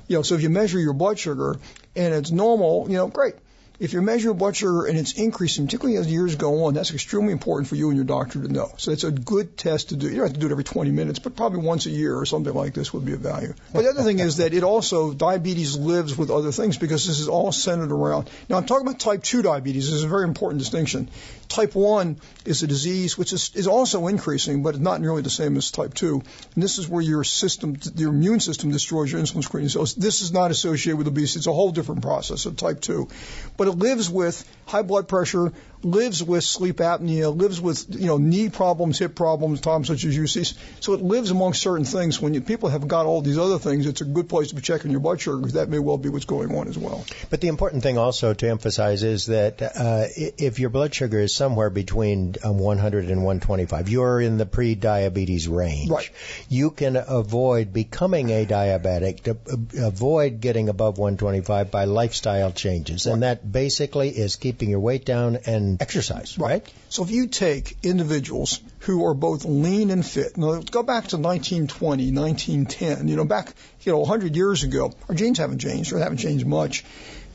You 0.08 0.16
know, 0.16 0.22
so 0.22 0.34
if 0.34 0.42
you 0.42 0.50
measure 0.50 0.78
your 0.78 0.92
blood 0.92 1.18
sugar 1.18 1.56
and 1.96 2.14
it's 2.14 2.30
normal, 2.30 2.86
you 2.88 2.96
know, 2.96 3.08
great. 3.08 3.34
If 3.80 3.92
you 3.92 4.02
measure 4.02 4.32
blood 4.32 4.54
sugar 4.54 4.86
and 4.86 4.96
it's 4.96 5.14
increasing, 5.14 5.66
particularly 5.66 5.98
as 5.98 6.06
years 6.06 6.36
go 6.36 6.64
on, 6.64 6.74
that's 6.74 6.92
extremely 6.92 7.32
important 7.32 7.68
for 7.68 7.74
you 7.74 7.88
and 7.88 7.96
your 7.96 8.04
doctor 8.04 8.40
to 8.40 8.46
know. 8.46 8.70
So 8.76 8.92
it's 8.92 9.02
a 9.02 9.10
good 9.10 9.56
test 9.56 9.88
to 9.88 9.96
do. 9.96 10.08
You 10.08 10.16
don't 10.18 10.26
have 10.26 10.34
to 10.34 10.38
do 10.38 10.46
it 10.46 10.52
every 10.52 10.62
20 10.62 10.92
minutes, 10.92 11.18
but 11.18 11.34
probably 11.34 11.58
once 11.58 11.86
a 11.86 11.90
year 11.90 12.16
or 12.16 12.24
something 12.24 12.54
like 12.54 12.72
this 12.72 12.92
would 12.92 13.04
be 13.04 13.14
of 13.14 13.20
value. 13.20 13.52
But 13.72 13.82
the 13.82 13.90
other 13.90 14.04
thing 14.04 14.20
is 14.20 14.36
that 14.36 14.54
it 14.54 14.62
also, 14.62 15.12
diabetes 15.12 15.76
lives 15.76 16.16
with 16.16 16.30
other 16.30 16.52
things 16.52 16.78
because 16.78 17.04
this 17.04 17.18
is 17.18 17.28
all 17.28 17.50
centered 17.50 17.90
around. 17.90 18.30
Now 18.48 18.58
I'm 18.58 18.66
talking 18.66 18.86
about 18.86 19.00
type 19.00 19.24
2 19.24 19.42
diabetes. 19.42 19.86
This 19.86 19.96
is 19.96 20.04
a 20.04 20.08
very 20.08 20.24
important 20.24 20.60
distinction. 20.60 21.10
Type 21.48 21.74
1 21.74 22.16
is 22.44 22.62
a 22.62 22.66
disease 22.66 23.18
which 23.18 23.32
is, 23.32 23.50
is 23.54 23.66
also 23.66 24.06
increasing, 24.06 24.62
but 24.62 24.70
it's 24.70 24.82
not 24.82 25.00
nearly 25.00 25.22
the 25.22 25.30
same 25.30 25.56
as 25.56 25.70
type 25.70 25.94
2. 25.94 26.22
And 26.54 26.62
this 26.62 26.78
is 26.78 26.88
where 26.88 27.02
your 27.02 27.24
system, 27.24 27.76
your 27.96 28.10
immune 28.10 28.40
system 28.40 28.70
destroys 28.70 29.10
your 29.10 29.20
insulin 29.20 29.42
secreting 29.42 29.68
cells. 29.68 29.94
This 29.94 30.20
is 30.20 30.32
not 30.32 30.50
associated 30.52 30.96
with 30.96 31.08
obesity. 31.08 31.40
It's 31.40 31.46
a 31.46 31.52
whole 31.52 31.72
different 31.72 32.02
process 32.02 32.46
of 32.46 32.56
type 32.56 32.80
2. 32.80 33.08
But 33.56 33.63
it 33.68 33.72
lives 33.72 34.10
with 34.10 34.48
high 34.66 34.82
blood 34.82 35.08
pressure, 35.08 35.52
lives 35.84 36.22
with 36.22 36.44
sleep 36.44 36.76
apnea, 36.76 37.34
lives 37.36 37.60
with, 37.60 37.86
you 37.88 38.06
know, 38.06 38.16
knee 38.16 38.48
problems, 38.48 38.98
hip 38.98 39.14
problems, 39.14 39.60
problems 39.60 39.88
such 39.88 40.04
as 40.04 40.16
UCs. 40.16 40.54
So 40.80 40.94
it 40.94 41.02
lives 41.02 41.30
among 41.30 41.54
certain 41.54 41.84
things. 41.84 42.20
When 42.20 42.34
you, 42.34 42.40
people 42.40 42.68
have 42.70 42.88
got 42.88 43.06
all 43.06 43.20
these 43.20 43.38
other 43.38 43.58
things, 43.58 43.86
it's 43.86 44.00
a 44.00 44.04
good 44.04 44.28
place 44.28 44.48
to 44.48 44.54
be 44.54 44.62
checking 44.62 44.90
your 44.90 45.00
blood 45.00 45.20
sugar 45.20 45.36
because 45.36 45.54
that 45.54 45.68
may 45.68 45.78
well 45.78 45.98
be 45.98 46.08
what's 46.08 46.24
going 46.24 46.54
on 46.56 46.68
as 46.68 46.78
well. 46.78 47.04
But 47.30 47.40
the 47.40 47.48
important 47.48 47.82
thing 47.82 47.98
also 47.98 48.34
to 48.34 48.48
emphasize 48.48 49.02
is 49.02 49.26
that 49.26 49.62
uh, 49.62 50.06
if 50.16 50.58
your 50.58 50.70
blood 50.70 50.94
sugar 50.94 51.20
is 51.20 51.34
somewhere 51.34 51.70
between 51.70 52.36
um, 52.42 52.58
100 52.58 53.10
and 53.10 53.24
125, 53.24 53.88
you're 53.88 54.20
in 54.20 54.38
the 54.38 54.46
pre-diabetes 54.46 55.48
range. 55.48 55.90
Right. 55.90 56.10
You 56.48 56.70
can 56.70 56.96
avoid 56.96 57.72
becoming 57.72 58.30
a 58.30 58.46
diabetic, 58.46 59.22
to, 59.24 59.32
uh, 59.32 59.86
avoid 59.86 60.40
getting 60.40 60.68
above 60.68 60.98
125 60.98 61.70
by 61.70 61.84
lifestyle 61.84 62.52
changes, 62.52 63.06
and 63.06 63.22
that 63.22 63.50
basically 63.50 64.08
is 64.10 64.36
keeping 64.36 64.70
your 64.70 64.80
weight 64.80 65.04
down 65.04 65.38
and 65.46 65.73
exercise. 65.80 66.38
Right. 66.38 66.66
So 66.88 67.04
if 67.04 67.10
you 67.10 67.26
take 67.26 67.76
individuals 67.82 68.60
who 68.80 69.06
are 69.06 69.14
both 69.14 69.44
lean 69.44 69.90
and 69.90 70.04
fit, 70.04 70.36
now 70.36 70.60
go 70.60 70.82
back 70.82 71.08
to 71.08 71.16
1920, 71.16 72.12
1910, 72.12 73.08
you 73.08 73.16
know, 73.16 73.24
back, 73.24 73.52
you 73.82 73.92
know, 73.92 73.98
100 73.98 74.36
years 74.36 74.62
ago, 74.62 74.92
our 75.08 75.14
genes 75.14 75.38
haven't 75.38 75.58
changed 75.58 75.92
or 75.92 75.98
haven't 75.98 76.18
changed 76.18 76.46
much. 76.46 76.84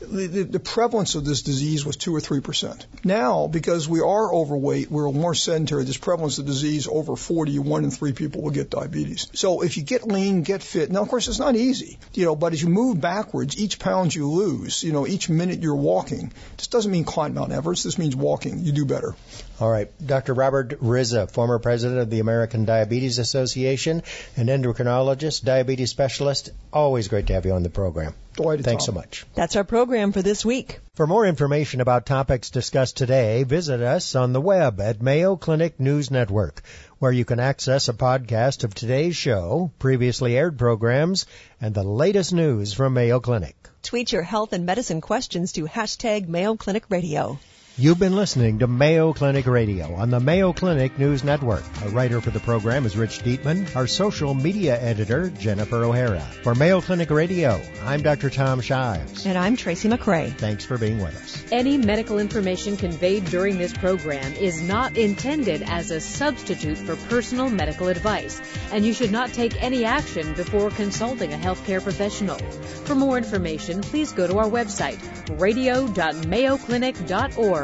The, 0.00 0.26
the, 0.26 0.42
the 0.44 0.60
prevalence 0.60 1.14
of 1.14 1.24
this 1.24 1.42
disease 1.42 1.84
was 1.84 1.96
two 1.96 2.14
or 2.14 2.20
three 2.20 2.40
percent. 2.40 2.86
Now, 3.04 3.46
because 3.46 3.88
we 3.88 4.00
are 4.00 4.34
overweight, 4.34 4.90
we're 4.90 5.10
more 5.12 5.34
sedentary. 5.34 5.84
This 5.84 5.98
prevalence 5.98 6.38
of 6.38 6.46
disease 6.46 6.88
over 6.90 7.16
40, 7.16 7.58
one 7.58 7.84
in 7.84 7.90
three 7.90 8.12
people 8.12 8.42
will 8.42 8.50
get 8.50 8.70
diabetes. 8.70 9.28
So 9.34 9.62
if 9.62 9.76
you 9.76 9.82
get 9.82 10.06
lean, 10.06 10.42
get 10.42 10.62
fit. 10.62 10.90
Now, 10.90 11.02
of 11.02 11.08
course, 11.08 11.28
it's 11.28 11.38
not 11.38 11.54
easy, 11.54 11.98
you 12.14 12.24
know, 12.24 12.34
but 12.34 12.52
as 12.52 12.62
you 12.62 12.68
move 12.68 13.00
backwards, 13.00 13.58
each 13.58 13.78
pound 13.78 14.14
you 14.14 14.30
lose, 14.30 14.82
you 14.82 14.92
know, 14.92 15.06
each 15.06 15.28
minute 15.28 15.60
you're 15.60 15.74
walking, 15.74 16.32
this 16.56 16.66
doesn't 16.66 16.90
mean 16.90 17.04
climb 17.04 17.34
Mount 17.34 17.52
Everest. 17.52 17.84
This 17.84 17.98
means 17.98 18.16
walking. 18.16 18.60
You 18.60 18.72
do 18.72 18.84
better. 18.84 19.14
All 19.60 19.70
right. 19.70 19.88
Dr. 20.04 20.34
Robert 20.34 20.80
Rizza, 20.80 21.30
former 21.30 21.58
president 21.58 22.00
of 22.00 22.10
the 22.10 22.20
American 22.20 22.64
Diabetes 22.64 23.18
Association, 23.18 24.02
an 24.36 24.46
endocrinologist, 24.46 25.44
diabetes 25.44 25.90
specialist. 25.90 26.50
Always 26.72 27.08
great 27.08 27.26
to 27.26 27.34
have 27.34 27.44
you 27.44 27.52
on 27.52 27.62
the 27.62 27.70
program. 27.70 28.14
Delighted, 28.42 28.64
Thanks 28.64 28.86
Tom. 28.86 28.94
so 28.94 29.00
much. 29.00 29.26
That's 29.34 29.56
our 29.56 29.64
program 29.64 30.12
for 30.12 30.22
this 30.22 30.44
week. 30.44 30.80
For 30.94 31.06
more 31.06 31.26
information 31.26 31.80
about 31.80 32.06
topics 32.06 32.50
discussed 32.50 32.96
today, 32.96 33.44
visit 33.44 33.80
us 33.80 34.14
on 34.14 34.32
the 34.32 34.40
web 34.40 34.80
at 34.80 35.02
Mayo 35.02 35.36
Clinic 35.36 35.78
News 35.78 36.10
Network, 36.10 36.62
where 36.98 37.12
you 37.12 37.24
can 37.24 37.40
access 37.40 37.88
a 37.88 37.92
podcast 37.92 38.64
of 38.64 38.74
today's 38.74 39.16
show, 39.16 39.70
previously 39.78 40.36
aired 40.36 40.58
programs, 40.58 41.26
and 41.60 41.74
the 41.74 41.82
latest 41.82 42.32
news 42.32 42.72
from 42.72 42.94
Mayo 42.94 43.20
Clinic. 43.20 43.56
Tweet 43.82 44.12
your 44.12 44.22
health 44.22 44.52
and 44.52 44.66
medicine 44.66 45.00
questions 45.00 45.52
to 45.52 45.64
hashtag 45.64 46.28
Mayo 46.28 46.56
Clinic 46.56 46.84
Radio. 46.90 47.38
You've 47.76 47.98
been 47.98 48.14
listening 48.14 48.58
to 48.58 48.66
Mayo 48.66 49.14
Clinic 49.14 49.46
Radio 49.46 49.94
on 49.94 50.10
the 50.10 50.20
Mayo 50.20 50.52
Clinic 50.52 50.98
News 50.98 51.24
Network. 51.24 51.64
A 51.82 51.88
writer 51.88 52.20
for 52.20 52.28
the 52.30 52.40
program 52.40 52.84
is 52.84 52.94
Rich 52.94 53.20
Dietman. 53.20 53.74
Our 53.74 53.86
social 53.86 54.34
media 54.34 54.78
editor, 54.78 55.30
Jennifer 55.30 55.82
O'Hara. 55.84 56.20
For 56.42 56.54
Mayo 56.54 56.82
Clinic 56.82 57.08
Radio, 57.10 57.58
I'm 57.84 58.02
Dr. 58.02 58.28
Tom 58.28 58.60
Shives. 58.60 59.24
And 59.24 59.38
I'm 59.38 59.56
Tracy 59.56 59.88
McCray. 59.88 60.36
Thanks 60.36 60.66
for 60.66 60.76
being 60.76 61.00
with 61.00 61.16
us. 61.16 61.42
Any 61.50 61.78
medical 61.78 62.18
information 62.18 62.76
conveyed 62.76 63.24
during 63.26 63.56
this 63.56 63.72
program 63.72 64.34
is 64.34 64.60
not 64.60 64.98
intended 64.98 65.62
as 65.62 65.90
a 65.90 66.02
substitute 66.02 66.76
for 66.76 66.96
personal 67.08 67.48
medical 67.48 67.88
advice, 67.88 68.42
and 68.72 68.84
you 68.84 68.92
should 68.92 69.10
not 69.12 69.32
take 69.32 69.62
any 69.62 69.86
action 69.86 70.34
before 70.34 70.68
consulting 70.70 71.32
a 71.32 71.38
healthcare 71.38 71.82
professional. 71.82 72.36
For 72.84 72.94
more 72.94 73.16
information, 73.16 73.80
please 73.80 74.12
go 74.12 74.26
to 74.26 74.36
our 74.36 74.50
website, 74.50 74.98
radio.mayoclinic.org. 75.40 77.59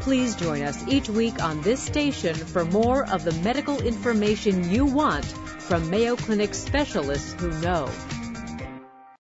Please 0.00 0.34
join 0.34 0.62
us 0.62 0.86
each 0.88 1.08
week 1.08 1.42
on 1.42 1.60
this 1.62 1.82
station 1.82 2.34
for 2.34 2.64
more 2.64 3.08
of 3.10 3.24
the 3.24 3.32
medical 3.42 3.80
information 3.80 4.70
you 4.70 4.84
want 4.84 5.24
from 5.24 5.88
Mayo 5.90 6.16
Clinic 6.16 6.54
specialists 6.54 7.32
who 7.34 7.50
know. 7.60 7.88